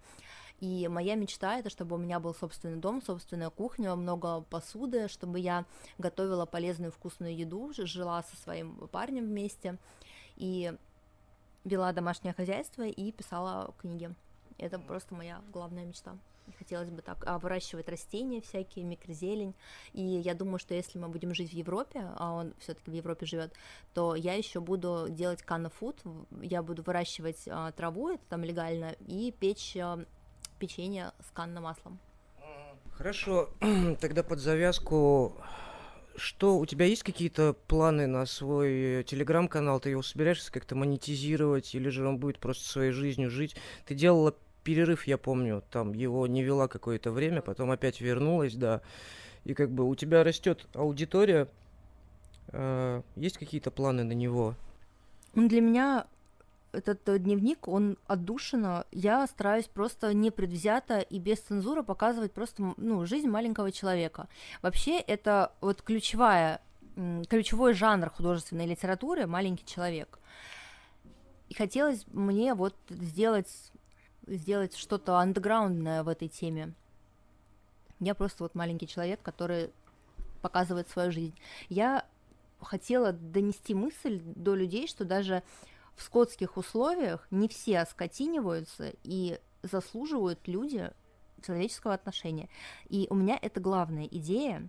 И 0.62 0.86
моя 0.86 1.16
мечта 1.16 1.58
это, 1.58 1.70
чтобы 1.70 1.96
у 1.96 1.98
меня 1.98 2.20
был 2.20 2.34
собственный 2.34 2.78
дом, 2.78 3.02
собственная 3.02 3.50
кухня, 3.50 3.96
много 3.96 4.42
посуды, 4.42 5.08
чтобы 5.08 5.40
я 5.40 5.64
готовила 5.98 6.46
полезную 6.46 6.92
вкусную 6.92 7.36
еду, 7.36 7.72
жила 7.76 8.22
со 8.22 8.36
своим 8.36 8.76
парнем 8.92 9.24
вместе 9.24 9.76
и 10.36 10.72
вела 11.64 11.92
домашнее 11.92 12.32
хозяйство 12.32 12.82
и 12.86 13.10
писала 13.10 13.74
книги. 13.80 14.14
Это 14.56 14.78
просто 14.78 15.16
моя 15.16 15.42
главная 15.52 15.84
мечта. 15.84 16.16
Хотелось 16.56 16.90
бы 16.90 17.02
так 17.02 17.24
а, 17.26 17.40
выращивать 17.40 17.88
растения 17.88 18.40
всякие, 18.40 18.84
микрозелень. 18.84 19.54
И 19.92 20.00
я 20.00 20.34
думаю, 20.34 20.60
что 20.60 20.74
если 20.74 20.96
мы 20.96 21.08
будем 21.08 21.34
жить 21.34 21.50
в 21.50 21.54
Европе, 21.54 22.08
а 22.16 22.34
он 22.34 22.54
все-таки 22.60 22.88
в 22.88 22.94
Европе 22.94 23.26
живет, 23.26 23.52
то 23.94 24.14
я 24.14 24.34
еще 24.34 24.60
буду 24.60 25.08
делать 25.08 25.42
канафуд. 25.42 26.00
Я 26.40 26.62
буду 26.62 26.84
выращивать 26.84 27.48
а, 27.48 27.72
траву, 27.72 28.10
это 28.10 28.22
там 28.28 28.44
легально, 28.44 28.94
и 29.08 29.32
печь 29.32 29.76
а, 29.76 30.04
печенье 30.62 31.10
с 31.18 31.32
канным 31.32 31.64
маслом. 31.64 31.98
Хорошо, 32.92 33.50
тогда 34.00 34.22
под 34.22 34.38
завязку 34.38 35.36
что 36.14 36.58
у 36.58 36.66
тебя 36.66 36.86
есть 36.86 37.02
какие-то 37.02 37.56
планы 37.66 38.06
на 38.06 38.26
свой 38.26 39.02
телеграм-канал? 39.04 39.80
Ты 39.80 39.90
его 39.90 40.02
собираешься 40.02 40.52
как-то 40.52 40.76
монетизировать, 40.76 41.74
или 41.74 41.88
же 41.88 42.06
он 42.06 42.18
будет 42.18 42.38
просто 42.38 42.68
своей 42.68 42.92
жизнью 42.92 43.30
жить? 43.30 43.56
Ты 43.86 43.94
делала 43.94 44.36
перерыв, 44.62 45.06
я 45.06 45.18
помню, 45.18 45.64
там 45.70 45.94
его 45.94 46.26
не 46.28 46.44
вела 46.44 46.68
какое-то 46.68 47.10
время, 47.10 47.40
потом 47.40 47.70
опять 47.72 48.00
вернулась, 48.00 48.54
да. 48.54 48.82
И 49.44 49.54
как 49.54 49.72
бы 49.72 49.88
у 49.88 49.94
тебя 49.96 50.22
растет 50.22 50.68
аудитория. 50.74 51.48
Э, 52.48 53.02
есть 53.16 53.38
какие-то 53.38 53.70
планы 53.72 54.04
на 54.04 54.12
него? 54.12 54.54
Для 55.34 55.60
меня 55.60 56.06
этот 56.72 57.08
э, 57.08 57.18
дневник, 57.18 57.68
он 57.68 57.98
отдушина. 58.06 58.86
Я 58.90 59.26
стараюсь 59.26 59.66
просто 59.66 60.14
непредвзято 60.14 61.00
и 61.00 61.18
без 61.18 61.40
цензуры 61.40 61.82
показывать 61.82 62.32
просто 62.32 62.74
ну, 62.76 63.06
жизнь 63.06 63.28
маленького 63.28 63.70
человека. 63.70 64.28
Вообще, 64.62 64.98
это 64.98 65.52
вот 65.60 65.82
ключевая, 65.82 66.60
ключевой 67.28 67.74
жанр 67.74 68.10
художественной 68.10 68.66
литературы 68.66 69.26
«маленький 69.26 69.66
человек». 69.66 70.18
И 71.48 71.54
хотелось 71.54 72.06
мне 72.12 72.54
вот 72.54 72.74
сделать, 72.88 73.70
сделать 74.26 74.74
что-то 74.74 75.18
андеграундное 75.18 76.02
в 76.02 76.08
этой 76.08 76.28
теме. 76.28 76.72
Я 78.00 78.14
просто 78.14 78.42
вот 78.42 78.54
маленький 78.54 78.88
человек, 78.88 79.20
который 79.22 79.70
показывает 80.40 80.88
свою 80.88 81.12
жизнь. 81.12 81.38
Я 81.68 82.06
хотела 82.60 83.12
донести 83.12 83.74
мысль 83.74 84.20
до 84.24 84.54
людей, 84.54 84.86
что 84.86 85.04
даже 85.04 85.42
в 85.96 86.02
скотских 86.02 86.56
условиях 86.56 87.26
не 87.30 87.48
все 87.48 87.80
оскотиниваются 87.80 88.92
и 89.02 89.38
заслуживают 89.62 90.46
люди 90.46 90.90
человеческого 91.44 91.94
отношения. 91.94 92.48
И 92.88 93.06
у 93.10 93.14
меня 93.14 93.38
это 93.40 93.60
главная 93.60 94.06
идея. 94.06 94.68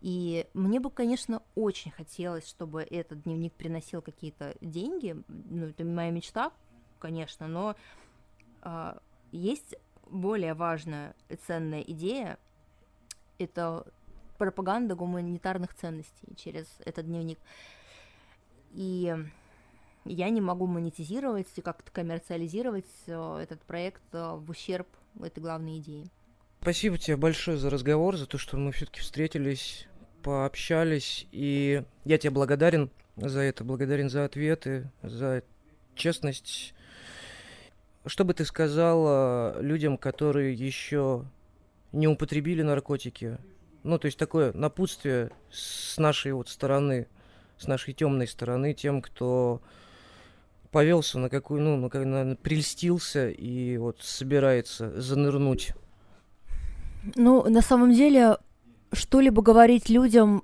И 0.00 0.46
мне 0.54 0.78
бы, 0.78 0.90
конечно, 0.90 1.42
очень 1.54 1.90
хотелось, 1.90 2.46
чтобы 2.46 2.82
этот 2.82 3.22
дневник 3.22 3.54
приносил 3.54 4.02
какие-то 4.02 4.54
деньги. 4.60 5.16
Ну, 5.28 5.66
это 5.66 5.84
моя 5.84 6.10
мечта, 6.10 6.52
конечно, 6.98 7.48
но 7.48 7.76
э, 8.62 8.98
есть 9.32 9.74
более 10.06 10.54
важная 10.54 11.14
и 11.28 11.36
ценная 11.36 11.80
идея. 11.80 12.38
Это 13.38 13.86
пропаганда 14.38 14.94
гуманитарных 14.94 15.74
ценностей 15.74 16.36
через 16.36 16.66
этот 16.84 17.06
дневник. 17.06 17.38
И 18.72 19.16
я 20.08 20.30
не 20.30 20.40
могу 20.40 20.66
монетизировать 20.66 21.48
и 21.56 21.60
как-то 21.60 21.90
коммерциализировать 21.90 22.86
э, 23.06 23.38
этот 23.42 23.62
проект 23.62 24.02
э, 24.12 24.34
в 24.34 24.50
ущерб 24.50 24.86
этой 25.22 25.40
главной 25.40 25.78
идеи. 25.78 26.10
Спасибо 26.60 26.98
тебе 26.98 27.16
большое 27.16 27.58
за 27.58 27.70
разговор, 27.70 28.16
за 28.16 28.26
то, 28.26 28.38
что 28.38 28.56
мы 28.56 28.72
все-таки 28.72 29.00
встретились, 29.00 29.86
пообщались, 30.22 31.26
и 31.30 31.84
я 32.04 32.18
тебе 32.18 32.30
благодарен 32.30 32.90
за 33.16 33.40
это, 33.40 33.64
благодарен 33.64 34.10
за 34.10 34.24
ответы, 34.24 34.90
за 35.02 35.42
честность. 35.94 36.74
Что 38.04 38.24
бы 38.24 38.34
ты 38.34 38.44
сказала 38.44 39.60
людям, 39.60 39.96
которые 39.98 40.54
еще 40.54 41.24
не 41.92 42.08
употребили 42.08 42.62
наркотики? 42.62 43.38
Ну, 43.82 43.98
то 43.98 44.06
есть 44.06 44.18
такое 44.18 44.52
напутствие 44.52 45.30
с 45.50 45.96
нашей 45.98 46.32
вот 46.32 46.48
стороны, 46.48 47.06
с 47.58 47.66
нашей 47.66 47.94
темной 47.94 48.26
стороны, 48.26 48.74
тем, 48.74 49.00
кто 49.00 49.62
повелся 50.70 51.18
на 51.18 51.28
какую, 51.28 51.62
ну, 51.62 51.76
на, 51.76 52.24
на, 52.24 52.36
прельстился 52.36 53.28
и 53.28 53.76
вот 53.76 54.00
собирается 54.02 55.00
занырнуть? 55.00 55.72
Ну, 57.14 57.48
на 57.48 57.62
самом 57.62 57.92
деле, 57.92 58.38
что-либо 58.92 59.42
говорить 59.42 59.88
людям 59.88 60.42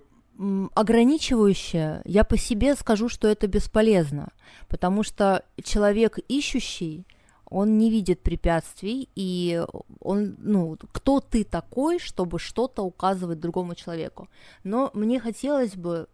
ограничивающее, 0.75 2.03
я 2.05 2.25
по 2.25 2.37
себе 2.37 2.75
скажу, 2.75 3.09
что 3.09 3.29
это 3.29 3.47
бесполезно, 3.47 4.31
потому 4.69 5.03
что 5.03 5.45
человек 5.63 6.19
ищущий, 6.29 7.07
он 7.45 7.77
не 7.77 7.91
видит 7.91 8.23
препятствий, 8.23 9.09
и 9.15 9.63
он, 10.01 10.37
ну, 10.39 10.79
кто 10.93 11.21
ты 11.21 11.45
такой, 11.45 11.99
чтобы 11.99 12.39
что-то 12.39 12.83
указывать 12.83 13.41
другому 13.41 13.75
человеку. 13.75 14.29
Но 14.65 14.91
мне 14.95 15.21
хотелось 15.21 15.75
бы 15.75 16.09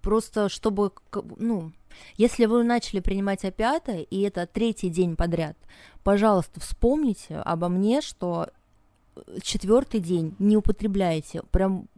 просто, 0.00 0.48
чтобы, 0.48 0.92
ну, 1.36 1.72
если 2.16 2.46
вы 2.46 2.64
начали 2.64 3.00
принимать 3.00 3.44
опиаты, 3.44 4.02
и 4.02 4.22
это 4.22 4.46
третий 4.46 4.88
день 4.88 5.16
подряд, 5.16 5.56
пожалуйста, 6.02 6.60
вспомните 6.60 7.36
обо 7.36 7.68
мне, 7.68 8.00
что 8.00 8.48
э, 9.14 9.38
четвертый 9.42 10.00
день 10.00 10.34
не 10.38 10.56
употребляйте, 10.56 11.42
прям 11.50 11.88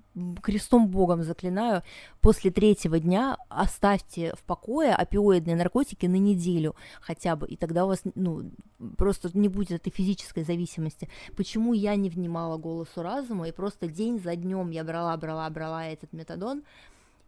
крестом 0.42 0.88
Богом 0.88 1.22
заклинаю, 1.22 1.82
после 2.20 2.50
третьего 2.50 3.00
дня 3.00 3.36
оставьте 3.48 4.34
в 4.36 4.44
покое 4.44 4.94
опиоидные 4.94 5.56
наркотики 5.56 6.06
на 6.06 6.16
неделю 6.16 6.76
хотя 7.00 7.36
бы, 7.36 7.48
и 7.48 7.56
тогда 7.56 7.84
у 7.84 7.88
вас 7.88 8.02
ну, 8.14 8.50
просто 8.96 9.30
не 9.36 9.48
будет 9.48 9.72
этой 9.72 9.90
физической 9.90 10.44
зависимости. 10.44 11.08
Почему 11.36 11.72
я 11.72 11.96
не 11.96 12.10
внимала 12.10 12.56
голосу 12.58 13.02
разума, 13.02 13.48
и 13.48 13.52
просто 13.52 13.88
день 13.88 14.20
за 14.20 14.36
днем 14.36 14.70
я 14.70 14.84
брала, 14.84 15.16
брала, 15.16 15.50
брала 15.50 15.86
этот 15.86 16.12
метадон, 16.12 16.62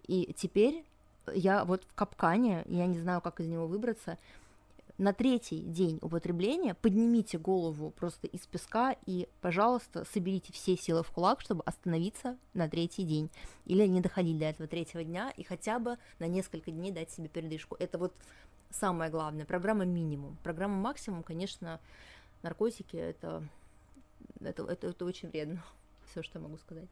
и 0.07 0.33
теперь 0.35 0.85
я 1.33 1.65
вот 1.65 1.85
в 1.85 1.95
капкане, 1.95 2.65
я 2.67 2.87
не 2.87 2.99
знаю, 2.99 3.21
как 3.21 3.41
из 3.41 3.49
него 3.49 3.67
выбраться. 3.67 4.19
На 4.99 5.13
третий 5.13 5.61
день 5.61 5.99
употребления 6.01 6.75
поднимите 6.75 7.37
голову 7.37 7.91
просто 7.91 8.29
из 8.29 8.47
песка 8.47 8.97
и, 9.05 9.29
пожалуйста, 9.43 10.07
соберите 10.11 10.55
все 10.55 10.75
силы 10.75 11.03
в 11.03 11.11
кулак, 11.11 11.43
чтобы 11.43 11.63
остановиться 11.67 12.39
на 12.55 12.67
третий 12.67 13.03
день. 13.03 13.29
Или 13.67 13.87
не 13.87 14.01
доходить 14.01 14.39
до 14.39 14.47
этого 14.47 14.67
третьего 14.67 15.05
дня 15.05 15.31
и 15.37 15.43
хотя 15.43 15.79
бы 15.79 15.99
на 16.19 16.27
несколько 16.27 16.71
дней 16.71 16.93
дать 16.93 17.11
себе 17.11 17.29
передышку. 17.29 17.77
Это 17.79 17.99
вот 17.99 18.15
самое 18.71 19.11
главное. 19.11 19.45
Программа 19.45 19.85
минимум. 19.85 20.39
Программа 20.43 20.77
максимум, 20.77 21.23
конечно, 21.23 21.79
наркотики 22.43 22.97
это, 22.97 23.43
это, 24.41 24.65
это, 24.65 24.87
это 24.87 25.05
очень 25.05 25.29
вредно. 25.29 25.63
Все, 26.11 26.23
что 26.23 26.39
я 26.39 26.43
могу 26.43 26.57
сказать. 26.57 26.89